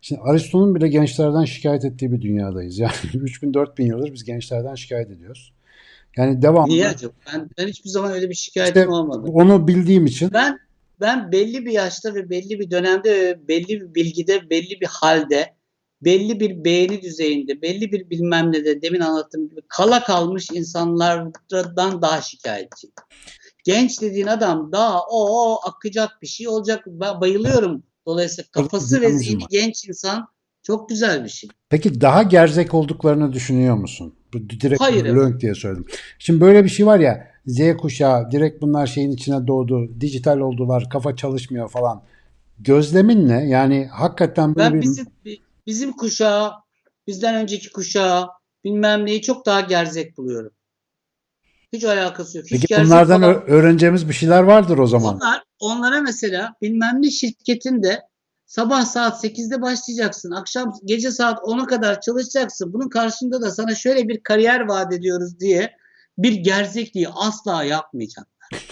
Şimdi 0.00 0.20
Aristo'nun 0.20 0.74
bile 0.74 0.88
gençlerden 0.88 1.44
şikayet 1.44 1.84
ettiği 1.84 2.12
bir 2.12 2.20
dünyadayız. 2.20 2.78
Yani 2.78 2.92
3000-4000 3.12 3.82
yıldır 3.82 4.12
biz 4.12 4.24
gençlerden 4.24 4.74
şikayet 4.74 5.10
ediyoruz. 5.10 5.52
Yani 6.16 6.42
devamlı. 6.42 6.72
Niye 6.72 6.88
acaba? 6.88 7.12
Ben, 7.32 7.50
ben 7.58 7.66
hiçbir 7.66 7.90
zaman 7.90 8.12
öyle 8.12 8.30
bir 8.30 8.34
şikayetim 8.34 8.82
İşte 8.82 8.92
olmadı. 8.92 9.30
onu 9.32 9.68
bildiğim 9.68 10.06
için 10.06 10.30
Ben 10.32 10.58
ben 11.00 11.32
belli 11.32 11.66
bir 11.66 11.72
yaşta 11.72 12.14
ve 12.14 12.30
belli 12.30 12.60
bir 12.60 12.70
dönemde 12.70 13.38
belli 13.48 13.68
bir 13.80 13.94
bilgide, 13.94 14.50
belli 14.50 14.80
bir 14.80 14.88
halde, 14.90 15.54
belli 16.04 16.40
bir 16.40 16.64
beğeni 16.64 17.02
düzeyinde, 17.02 17.62
belli 17.62 17.92
bir 17.92 18.10
bilmem 18.10 18.52
ne 18.52 18.64
de 18.64 18.82
demin 18.82 19.00
anlattığım 19.00 19.48
gibi 19.48 19.60
kala 19.68 20.04
kalmış 20.04 20.50
insanlardan 20.50 22.02
daha 22.02 22.20
şikayetçiyim. 22.20 22.94
Genç 23.64 24.00
dediğin 24.00 24.26
adam 24.26 24.72
daha 24.72 25.00
o, 25.10 25.58
akacak 25.68 26.10
bir 26.22 26.26
şey 26.26 26.48
olacak. 26.48 26.84
Ben 26.86 27.20
bayılıyorum. 27.20 27.82
Dolayısıyla 28.06 28.50
kafası 28.50 29.00
ve 29.00 29.12
zihni 29.12 29.42
genç 29.50 29.88
insan 29.88 30.28
çok 30.62 30.88
güzel 30.88 31.24
bir 31.24 31.28
şey. 31.28 31.50
Peki 31.68 32.00
daha 32.00 32.22
gerzek 32.22 32.74
olduklarını 32.74 33.32
düşünüyor 33.32 33.76
musun? 33.76 34.14
Bu 34.34 34.50
direkt 34.50 34.80
Hayır, 34.80 35.04
blönk 35.04 35.40
diye 35.40 35.54
söyledim. 35.54 35.86
Şimdi 36.18 36.40
böyle 36.40 36.64
bir 36.64 36.68
şey 36.68 36.86
var 36.86 36.98
ya 36.98 37.28
Z 37.46 37.76
kuşağı 37.76 38.30
direkt 38.30 38.62
bunlar 38.62 38.86
şeyin 38.86 39.10
içine 39.10 39.46
doğdu. 39.46 40.00
Dijital 40.00 40.38
oldular. 40.38 40.90
Kafa 40.90 41.16
çalışmıyor 41.16 41.70
falan. 41.70 42.02
Gözlemin 42.58 43.28
ne? 43.28 43.48
Yani 43.48 43.88
hakikaten 43.92 44.54
böyle 44.54 44.70
Ben 44.70 44.74
bir 44.74 44.82
bizim 44.82 45.06
bizim 45.66 45.92
kuşağı, 45.92 46.52
bizden 47.06 47.34
önceki 47.34 47.72
kuşağı 47.72 48.28
bilmem 48.64 49.06
neyi 49.06 49.22
çok 49.22 49.46
daha 49.46 49.60
gerzek 49.60 50.16
buluyorum. 50.16 50.52
Hiç 51.72 51.84
alakası 51.84 52.38
yok. 52.38 52.46
Hiç 52.46 52.66
Peki 52.68 52.84
bunlardan 52.84 53.20
falan- 53.20 53.46
öğreneceğimiz 53.46 54.08
bir 54.08 54.14
şeyler 54.14 54.42
vardır 54.42 54.78
o 54.78 54.86
zaman. 54.86 55.14
Onlar, 55.14 55.42
onlara 55.58 56.00
mesela 56.00 56.54
bilmem 56.62 57.02
ne 57.02 57.10
şirketinde 57.10 58.00
Sabah 58.46 58.84
saat 58.84 59.24
8'de 59.24 59.62
başlayacaksın. 59.62 60.30
Akşam 60.30 60.74
gece 60.84 61.10
saat 61.10 61.38
10'a 61.38 61.66
kadar 61.66 62.00
çalışacaksın. 62.00 62.72
Bunun 62.72 62.88
karşında 62.88 63.42
da 63.42 63.50
sana 63.50 63.74
şöyle 63.74 64.08
bir 64.08 64.22
kariyer 64.22 64.60
vaat 64.60 64.92
ediyoruz 64.92 65.40
diye 65.40 65.76
bir 66.18 66.32
gerzekliği 66.32 67.08
asla 67.08 67.64
yapmayacak. 67.64 68.28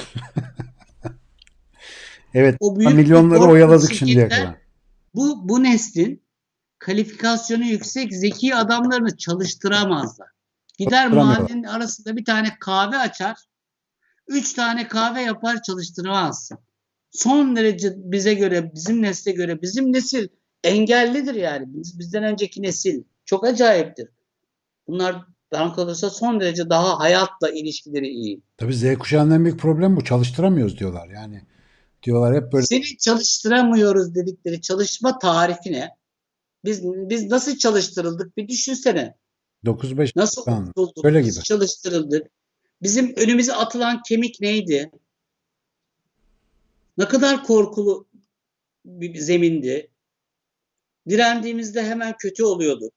Evet. 2.34 2.56
O 2.60 2.76
büyük 2.76 2.94
Milyonları 2.94 3.40
oyaladık 3.40 3.94
şimdiye 3.94 4.28
kadar. 4.28 4.54
Bu, 5.14 5.48
bu 5.48 5.62
neslin 5.62 6.22
kalifikasyonu 6.82 7.64
yüksek 7.64 8.14
zeki 8.14 8.54
adamlarını 8.54 9.16
çalıştıramazlar. 9.16 10.28
Gider 10.78 11.08
mahallenin 11.08 11.64
arasında 11.64 12.16
bir 12.16 12.24
tane 12.24 12.56
kahve 12.60 12.98
açar. 12.98 13.36
Üç 14.28 14.52
tane 14.52 14.88
kahve 14.88 15.22
yapar 15.22 15.62
çalıştıramazsın. 15.62 16.58
Son 17.10 17.56
derece 17.56 17.94
bize 17.96 18.34
göre, 18.34 18.72
bizim 18.74 19.02
nesle 19.02 19.32
göre, 19.32 19.62
bizim 19.62 19.92
nesil 19.92 20.28
engellidir 20.64 21.34
yani. 21.34 21.64
Biz, 21.66 21.98
bizden 21.98 22.24
önceki 22.24 22.62
nesil. 22.62 23.02
Çok 23.24 23.46
acayiptir. 23.46 24.08
Bunlar 24.86 25.24
bana 25.52 25.72
kalırsa 25.72 26.10
son 26.10 26.40
derece 26.40 26.70
daha 26.70 26.98
hayatla 26.98 27.50
ilişkileri 27.50 28.08
iyi. 28.08 28.42
Tabii 28.56 28.74
Z 28.74 28.94
kuşağının 28.98 29.34
en 29.34 29.44
büyük 29.44 29.60
problemi 29.60 29.96
bu. 29.96 30.04
Çalıştıramıyoruz 30.04 30.78
diyorlar. 30.78 31.08
Yani 31.08 31.42
diyorlar 32.02 32.34
hep 32.34 32.52
böyle 32.52 32.66
Seni 32.66 32.98
çalıştıramıyoruz 32.98 34.14
dedikleri 34.14 34.60
çalışma 34.60 35.18
tarifi 35.18 35.72
ne? 35.72 36.01
Biz 36.64 36.84
biz 36.84 37.30
nasıl 37.30 37.56
çalıştırıldık 37.56 38.36
bir 38.36 38.48
düşünsene. 38.48 39.14
9-5 39.64 40.12
Nasıl 40.16 40.44
Tamam, 40.44 40.62
okutulduk, 40.62 41.04
öyle 41.04 41.20
nasıl 41.20 41.30
gibi. 41.32 41.44
çalıştırıldık? 41.44 42.26
Bizim 42.82 43.14
önümüze 43.16 43.54
atılan 43.54 44.02
kemik 44.08 44.40
neydi? 44.40 44.90
Ne 46.98 47.08
kadar 47.08 47.44
korkulu 47.44 48.06
bir 48.84 49.18
zemindi. 49.18 49.90
Direndiğimizde 51.08 51.82
hemen 51.82 52.14
kötü 52.18 52.44
oluyorduk. 52.44 52.92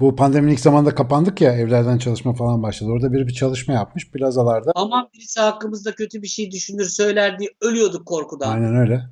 Bu 0.00 0.16
pandeminin 0.16 0.52
ilk 0.52 0.60
zamanında 0.60 0.94
kapandık 0.94 1.40
ya 1.40 1.52
evlerden 1.52 1.98
çalışma 1.98 2.34
falan 2.34 2.62
başladı. 2.62 2.90
Orada 2.90 3.12
biri 3.12 3.26
bir 3.28 3.32
çalışma 3.32 3.74
yapmış 3.74 4.10
plazalarda. 4.10 4.72
Aman 4.74 5.08
birisi 5.14 5.40
hakkımızda 5.40 5.94
kötü 5.94 6.22
bir 6.22 6.28
şey 6.28 6.50
düşünür 6.50 6.84
söyler 6.84 7.38
diye 7.38 7.50
ölüyorduk 7.60 8.06
korkudan. 8.06 8.52
Aynen 8.52 8.76
öyle. 8.76 9.02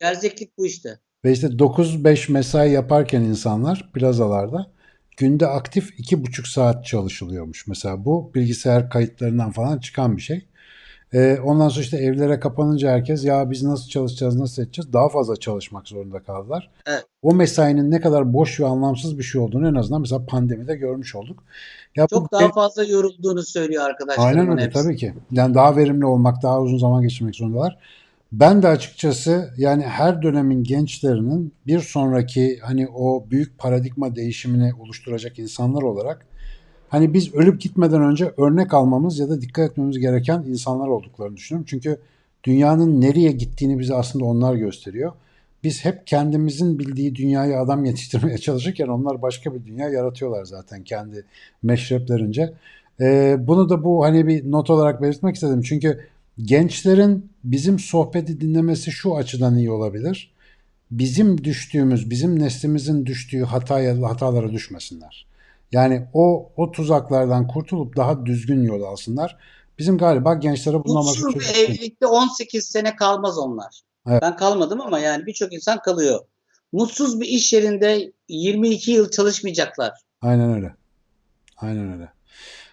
Gerzeklik 0.00 0.58
bu 0.58 0.66
işte. 0.66 1.00
Ve 1.24 1.32
işte 1.32 1.58
9-5 1.58 2.32
mesai 2.32 2.70
yaparken 2.70 3.20
insanlar 3.20 3.90
plazalarda 3.94 4.66
günde 5.16 5.46
aktif 5.46 5.90
2,5 6.00 6.52
saat 6.52 6.84
çalışılıyormuş. 6.86 7.66
Mesela 7.66 8.04
bu 8.04 8.30
bilgisayar 8.34 8.90
kayıtlarından 8.90 9.50
falan 9.50 9.78
çıkan 9.78 10.16
bir 10.16 10.22
şey. 10.22 10.48
Ee, 11.14 11.38
ondan 11.44 11.68
sonra 11.68 11.82
işte 11.82 11.96
evlere 11.96 12.40
kapanınca 12.40 12.90
herkes 12.90 13.24
ya 13.24 13.50
biz 13.50 13.62
nasıl 13.62 13.88
çalışacağız, 13.88 14.36
nasıl 14.36 14.62
edeceğiz? 14.62 14.92
Daha 14.92 15.08
fazla 15.08 15.36
çalışmak 15.36 15.88
zorunda 15.88 16.22
kaldılar. 16.22 16.70
Evet. 16.86 17.04
O 17.22 17.34
mesainin 17.34 17.90
ne 17.90 18.00
kadar 18.00 18.32
boş 18.32 18.60
ve 18.60 18.66
anlamsız 18.66 19.18
bir 19.18 19.22
şey 19.22 19.40
olduğunu 19.40 19.68
en 19.68 19.74
azından 19.74 20.00
mesela 20.00 20.26
pandemide 20.26 20.76
görmüş 20.76 21.14
olduk. 21.14 21.44
Ya 21.96 22.04
bu 22.04 22.08
Çok 22.08 22.32
daha 22.32 22.52
fazla 22.52 22.84
yorulduğunu 22.84 23.42
söylüyor 23.42 23.84
arkadaşlarımın 23.84 24.38
Aynen 24.38 24.52
öyle 24.52 24.64
hepsi. 24.64 24.82
tabii 24.82 24.96
ki. 24.96 25.14
Yani 25.30 25.54
daha 25.54 25.76
verimli 25.76 26.06
olmak, 26.06 26.42
daha 26.42 26.60
uzun 26.60 26.78
zaman 26.78 27.02
geçirmek 27.02 27.36
zorundalar. 27.36 27.78
Ben 28.32 28.62
de 28.62 28.68
açıkçası 28.68 29.50
yani 29.56 29.82
her 29.82 30.22
dönemin 30.22 30.64
gençlerinin 30.64 31.52
bir 31.66 31.80
sonraki 31.80 32.58
hani 32.62 32.88
o 32.88 33.26
büyük 33.30 33.58
paradigma 33.58 34.16
değişimini 34.16 34.74
oluşturacak 34.74 35.38
insanlar 35.38 35.82
olarak 35.82 36.26
hani 36.88 37.14
biz 37.14 37.34
ölüp 37.34 37.60
gitmeden 37.60 38.02
önce 38.02 38.32
örnek 38.36 38.74
almamız 38.74 39.18
ya 39.18 39.28
da 39.28 39.40
dikkat 39.40 39.70
etmemiz 39.70 39.98
gereken 39.98 40.42
insanlar 40.42 40.88
olduklarını 40.88 41.36
düşünüyorum. 41.36 41.66
Çünkü 41.68 41.98
dünyanın 42.44 43.00
nereye 43.00 43.32
gittiğini 43.32 43.78
bize 43.78 43.94
aslında 43.94 44.24
onlar 44.24 44.54
gösteriyor. 44.54 45.12
Biz 45.64 45.84
hep 45.84 46.06
kendimizin 46.06 46.78
bildiği 46.78 47.14
dünyayı 47.14 47.58
adam 47.58 47.84
yetiştirmeye 47.84 48.38
çalışırken 48.38 48.86
onlar 48.86 49.22
başka 49.22 49.54
bir 49.54 49.64
dünya 49.66 49.88
yaratıyorlar 49.88 50.44
zaten 50.44 50.84
kendi 50.84 51.24
meşreplerince. 51.62 52.52
Ee, 53.00 53.36
bunu 53.40 53.68
da 53.68 53.84
bu 53.84 54.04
hani 54.04 54.26
bir 54.26 54.50
not 54.50 54.70
olarak 54.70 55.02
belirtmek 55.02 55.34
istedim. 55.34 55.62
Çünkü 55.62 56.00
gençlerin 56.42 57.32
bizim 57.44 57.78
sohbeti 57.78 58.40
dinlemesi 58.40 58.92
şu 58.92 59.16
açıdan 59.16 59.56
iyi 59.56 59.70
olabilir. 59.70 60.34
Bizim 60.90 61.44
düştüğümüz, 61.44 62.10
bizim 62.10 62.38
neslimizin 62.38 63.06
düştüğü 63.06 63.44
hataya, 63.44 64.02
hatalara 64.02 64.52
düşmesinler. 64.52 65.26
Yani 65.72 66.06
o 66.12 66.52
o 66.56 66.72
tuzaklardan 66.72 67.48
kurtulup 67.48 67.96
daha 67.96 68.26
düzgün 68.26 68.62
yol 68.62 68.82
alsınlar. 68.82 69.36
Bizim 69.78 69.98
galiba 69.98 70.34
gençlere 70.34 70.76
çözüm 71.04 71.30
yok. 71.30 71.42
evlilikte 71.58 72.06
18 72.06 72.64
sene 72.64 72.96
kalmaz 72.96 73.38
onlar. 73.38 73.80
Evet. 74.08 74.22
Ben 74.22 74.36
kalmadım 74.36 74.80
ama 74.80 74.98
yani 74.98 75.26
birçok 75.26 75.52
insan 75.52 75.82
kalıyor. 75.82 76.20
Mutsuz 76.72 77.20
bir 77.20 77.26
iş 77.26 77.52
yerinde 77.52 78.12
22 78.28 78.90
yıl 78.90 79.10
çalışmayacaklar. 79.10 79.92
Aynen 80.22 80.54
öyle. 80.54 80.74
Aynen 81.56 81.92
öyle. 81.92 82.12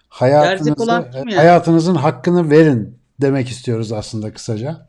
Hayatınızı, 0.09 1.09
yani? 1.13 1.35
hayatınızın 1.35 1.95
hakkını 1.95 2.49
verin 2.49 2.97
demek 3.21 3.49
istiyoruz 3.49 3.91
aslında 3.91 4.33
kısaca. 4.33 4.87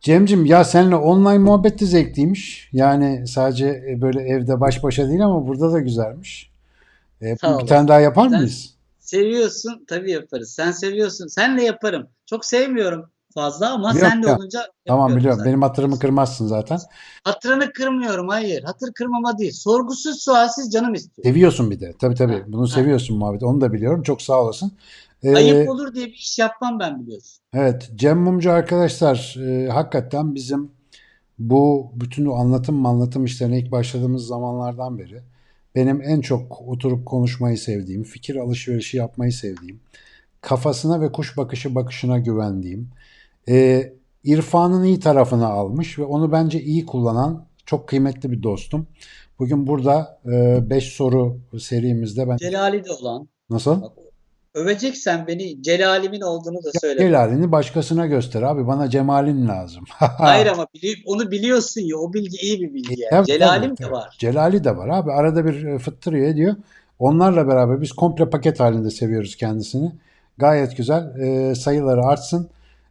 Cemcim 0.00 0.44
ya 0.46 0.64
seninle 0.64 0.96
online 0.96 1.38
muhabbet 1.38 1.80
de 1.80 1.86
zevkliymiş. 1.86 2.68
Yani 2.72 3.26
sadece 3.28 3.66
e, 3.90 4.00
böyle 4.00 4.20
evde 4.20 4.60
baş 4.60 4.82
başa 4.82 5.08
değil 5.08 5.24
ama 5.24 5.46
burada 5.46 5.72
da 5.72 5.80
güzelmiş. 5.80 6.50
E, 7.20 7.36
Sağ 7.36 7.48
bir 7.48 7.52
olasın. 7.52 7.66
tane 7.66 7.88
daha 7.88 8.00
yapar 8.00 8.28
Sen- 8.28 8.38
mıyız? 8.38 8.74
Seviyorsun 9.00 9.84
tabii 9.88 10.10
yaparız. 10.10 10.50
Sen 10.52 10.70
seviyorsun. 10.70 11.26
Senle 11.26 11.64
yaparım. 11.64 12.06
Çok 12.26 12.44
sevmiyorum 12.44 13.10
fazla 13.34 13.70
ama 13.72 13.88
Yok 13.90 13.98
senle 14.00 14.28
ya. 14.28 14.36
olunca 14.36 14.60
Tamam 14.86 15.16
biliyorum. 15.16 15.38
zaten. 15.38 15.50
Benim 15.52 15.62
hatırımı 15.62 15.98
kırmazsın 15.98 16.46
zaten. 16.46 16.78
Hatırını 17.24 17.72
kırmıyorum. 17.72 18.28
Hayır. 18.28 18.62
Hatır 18.62 18.92
kırmama 18.92 19.38
değil. 19.38 19.52
Sorgusuz 19.52 20.22
sualsiz 20.22 20.72
canım 20.72 20.94
istiyor. 20.94 21.24
Seviyorsun 21.24 21.70
bir 21.70 21.80
de. 21.80 21.94
Tabii 22.00 22.14
tabii. 22.14 22.32
Ha, 22.40 22.44
Bunu 22.46 22.62
ha. 22.62 22.66
seviyorsun 22.66 23.18
muhabbeti. 23.18 23.44
Onu 23.46 23.60
da 23.60 23.72
biliyorum. 23.72 24.02
Çok 24.02 24.22
sağ 24.22 24.42
olasın. 24.42 24.72
E, 25.22 25.34
Ayıp 25.34 25.68
olur 25.68 25.94
diye 25.94 26.06
bir 26.06 26.12
iş 26.12 26.38
yapmam 26.38 26.78
ben 26.78 27.00
biliyorsun. 27.00 27.44
Evet, 27.54 27.90
Cem 27.94 28.18
Mumcu 28.18 28.52
arkadaşlar 28.52 29.36
e, 29.46 29.68
hakikaten 29.68 30.34
bizim 30.34 30.70
bu 31.38 31.92
bütün 31.94 32.26
o 32.26 32.34
anlatım 32.34 32.86
anlatım 32.86 33.24
işlerine 33.24 33.58
ilk 33.58 33.72
başladığımız 33.72 34.26
zamanlardan 34.26 34.98
beri 34.98 35.22
benim 35.74 36.02
en 36.02 36.20
çok 36.20 36.62
oturup 36.62 37.06
konuşmayı 37.06 37.58
sevdiğim, 37.58 38.02
fikir 38.02 38.36
alışverişi 38.36 38.96
yapmayı 38.96 39.32
sevdiğim, 39.32 39.80
kafasına 40.40 41.00
ve 41.00 41.12
kuş 41.12 41.36
bakışı 41.36 41.74
bakışına 41.74 42.18
güvendiğim, 42.18 42.90
e, 43.48 43.92
irfanın 44.24 44.84
iyi 44.84 45.00
tarafını 45.00 45.46
almış 45.46 45.98
ve 45.98 46.04
onu 46.04 46.32
bence 46.32 46.62
iyi 46.62 46.86
kullanan 46.86 47.46
çok 47.66 47.88
kıymetli 47.88 48.32
bir 48.32 48.42
dostum. 48.42 48.86
Bugün 49.38 49.66
burada 49.66 50.20
5 50.70 50.84
soru 50.84 51.40
serimizde 51.58 52.28
ben 52.28 52.36
Celali 52.36 52.84
de 52.84 52.90
olan. 52.92 53.28
nasıl? 53.50 53.82
Bak, 53.82 53.92
öveceksen 54.54 55.26
beni 55.26 55.62
Celalimin 55.62 56.20
olduğunu 56.20 56.64
da 56.64 56.70
söyle. 56.80 57.00
Celalini 57.00 57.52
başkasına 57.52 58.06
göster 58.06 58.42
abi 58.42 58.66
bana 58.66 58.90
Cemal'in 58.90 59.48
lazım. 59.48 59.84
Hayır 59.98 60.46
ama 60.46 60.66
bili- 60.74 61.02
onu 61.06 61.30
biliyorsun 61.30 61.80
ya. 61.80 61.96
O 61.96 62.12
bilgi 62.12 62.36
iyi 62.36 62.60
bir 62.60 62.74
bilgi. 62.74 63.00
yani. 63.00 63.10
Tabii, 63.10 63.26
Celalim 63.26 63.74
tabii, 63.74 63.88
de 63.88 63.92
var. 63.92 64.16
Celali 64.18 64.64
de 64.64 64.76
var 64.76 64.88
abi. 64.88 65.12
Arada 65.12 65.44
bir 65.46 65.64
e, 65.66 65.78
fıttırıyor 65.78 66.28
ediyor. 66.28 66.56
Onlarla 66.98 67.48
beraber 67.48 67.80
biz 67.80 67.92
komple 67.92 68.30
paket 68.30 68.60
halinde 68.60 68.90
seviyoruz 68.90 69.36
kendisini. 69.36 69.92
Gayet 70.38 70.76
güzel. 70.76 71.20
E, 71.20 71.54
sayıları 71.54 72.02
artsın. 72.02 72.48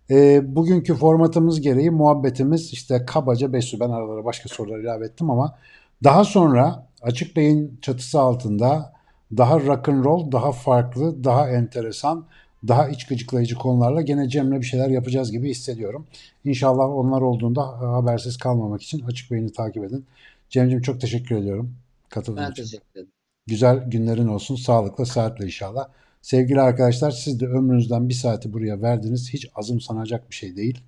E, 0.10 0.42
bugünkü 0.56 0.96
formatımız 0.96 1.62
gereği 1.62 1.92
muhabbetimiz 1.92 2.74
işte 2.74 3.06
kabaca 3.06 3.54
5 3.54 3.80
Ben 3.80 3.90
aralara 3.90 4.26
başka 4.26 4.50
sorular 4.50 4.80
ilave 4.80 5.06
ettim 5.06 5.30
ama 5.30 5.58
daha 6.04 6.24
sonra 6.24 6.88
Açık 7.02 7.36
Bey'in 7.36 7.80
çatısı 7.82 8.20
altında 8.20 8.91
daha 9.38 9.60
rock 9.60 9.90
and 9.90 10.06
roll, 10.06 10.32
daha 10.32 10.52
farklı, 10.52 11.24
daha 11.24 11.50
enteresan, 11.50 12.26
daha 12.68 12.90
iç 12.90 13.08
gıcıklayıcı 13.08 13.56
konularla 13.56 14.02
gene 14.02 14.30
Cem'le 14.30 14.52
bir 14.62 14.66
şeyler 14.66 14.90
yapacağız 14.90 15.32
gibi 15.32 15.50
hissediyorum. 15.50 16.08
İnşallah 16.46 16.90
onlar 16.90 17.22
olduğunda 17.22 17.62
e, 17.62 17.86
habersiz 17.86 18.38
kalmamak 18.38 18.82
için 18.82 19.00
Açık 19.02 19.32
Bey'ini 19.32 19.52
takip 19.52 19.84
edin. 19.84 20.06
Cem'ciğim 20.50 20.82
çok 20.82 21.02
teşekkür 21.02 21.36
ediyorum 21.36 21.76
katıldığın 22.10 22.44
Ben 22.44 22.52
için. 22.52 22.64
teşekkür 22.64 22.92
ederim. 22.92 23.12
Güzel 23.48 23.78
günlerin 23.88 24.28
olsun. 24.28 24.56
Sağlıkla, 24.56 25.06
saatle 25.06 25.46
inşallah. 25.46 25.88
Sevgili 26.22 26.62
arkadaşlar 26.62 27.12
siz 27.12 27.40
de 27.40 27.48
ömrünüzden 27.48 28.10
bir 28.10 28.14
saati 28.14 28.54
buraya 28.54 28.82
verdiniz. 28.82 29.34
Hiç 29.34 29.50
azımsanacak 29.56 30.30
bir 30.30 30.36
şey 30.36 30.56
değil. 30.56 30.84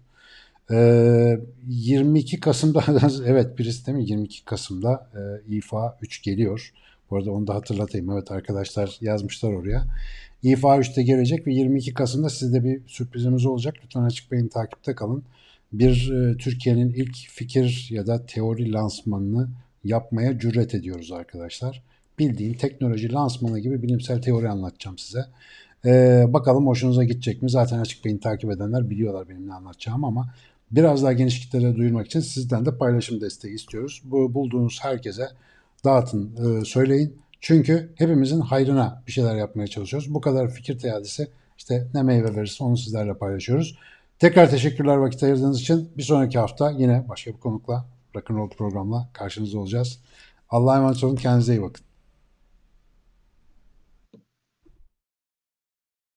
Ee, 0.71 1.39
22 1.67 2.39
Kasım'da 2.39 2.83
evet 3.25 3.59
birisi 3.59 3.85
değil 3.85 3.97
mi? 3.97 4.05
22 4.05 4.45
Kasım'da 4.45 5.09
e, 5.15 5.55
İFA 5.55 5.97
3 6.01 6.23
geliyor. 6.23 6.73
Bu 7.11 7.17
arada 7.17 7.31
onu 7.31 7.47
da 7.47 7.55
hatırlatayım. 7.55 8.11
Evet 8.11 8.31
arkadaşlar 8.31 8.97
yazmışlar 9.01 9.53
oraya. 9.53 9.85
İFA 10.43 10.77
3'te 10.77 11.03
gelecek 11.03 11.47
ve 11.47 11.53
22 11.53 11.93
Kasım'da 11.93 12.29
sizde 12.29 12.63
bir 12.63 12.81
sürprizimiz 12.87 13.45
olacak. 13.45 13.75
Lütfen 13.83 14.01
Açık 14.01 14.31
Bey'in 14.31 14.47
takipte 14.47 14.95
kalın. 14.95 15.23
Bir 15.73 16.11
e, 16.11 16.37
Türkiye'nin 16.37 16.93
ilk 16.93 17.15
fikir 17.15 17.87
ya 17.91 18.07
da 18.07 18.25
teori 18.25 18.71
lansmanını 18.71 19.49
yapmaya 19.83 20.39
cüret 20.39 20.75
ediyoruz 20.75 21.11
arkadaşlar. 21.11 21.83
Bildiğin 22.19 22.53
teknoloji 22.53 23.11
lansmanı 23.11 23.59
gibi 23.59 23.81
bilimsel 23.81 24.21
teori 24.21 24.49
anlatacağım 24.49 24.97
size. 24.97 25.25
Ee, 25.85 26.23
bakalım 26.27 26.67
hoşunuza 26.67 27.03
gidecek 27.03 27.41
mi? 27.41 27.49
Zaten 27.49 27.79
Açık 27.79 28.05
Bey'in 28.05 28.17
takip 28.17 28.51
edenler 28.51 28.89
biliyorlar 28.89 29.29
benim 29.29 29.47
ne 29.47 29.53
anlatacağım 29.53 30.05
ama 30.05 30.33
biraz 30.71 31.03
daha 31.03 31.13
geniş 31.13 31.39
kitlere 31.39 31.75
duyurmak 31.75 32.05
için 32.05 32.19
sizden 32.19 32.65
de 32.65 32.77
paylaşım 32.77 33.21
desteği 33.21 33.55
istiyoruz. 33.55 34.01
Bu 34.03 34.33
bulduğunuz 34.33 34.79
herkese 34.81 35.27
dağıtın, 35.83 36.35
e, 36.61 36.65
söyleyin. 36.65 37.23
Çünkü 37.41 37.93
hepimizin 37.95 38.39
hayrına 38.39 39.03
bir 39.07 39.11
şeyler 39.11 39.35
yapmaya 39.35 39.67
çalışıyoruz. 39.67 40.13
Bu 40.13 40.21
kadar 40.21 40.49
fikir 40.49 40.79
teadisi 40.79 41.27
işte 41.57 41.87
ne 41.93 42.03
meyve 42.03 42.35
verirse 42.35 42.63
onu 42.63 42.77
sizlerle 42.77 43.13
paylaşıyoruz. 43.13 43.77
Tekrar 44.19 44.49
teşekkürler 44.49 44.95
vakit 44.95 45.23
ayırdığınız 45.23 45.61
için. 45.61 45.89
Bir 45.97 46.03
sonraki 46.03 46.39
hafta 46.39 46.71
yine 46.71 47.05
başka 47.09 47.31
bir 47.31 47.37
konukla, 47.37 47.85
rock'n'roll 48.15 48.49
programla 48.49 49.09
karşınızda 49.13 49.59
olacağız. 49.59 49.99
Allah'a 50.49 50.77
emanet 50.77 51.03
olun. 51.03 51.15
Kendinize 51.15 51.53
iyi 51.53 51.61
bakın. 51.61 51.85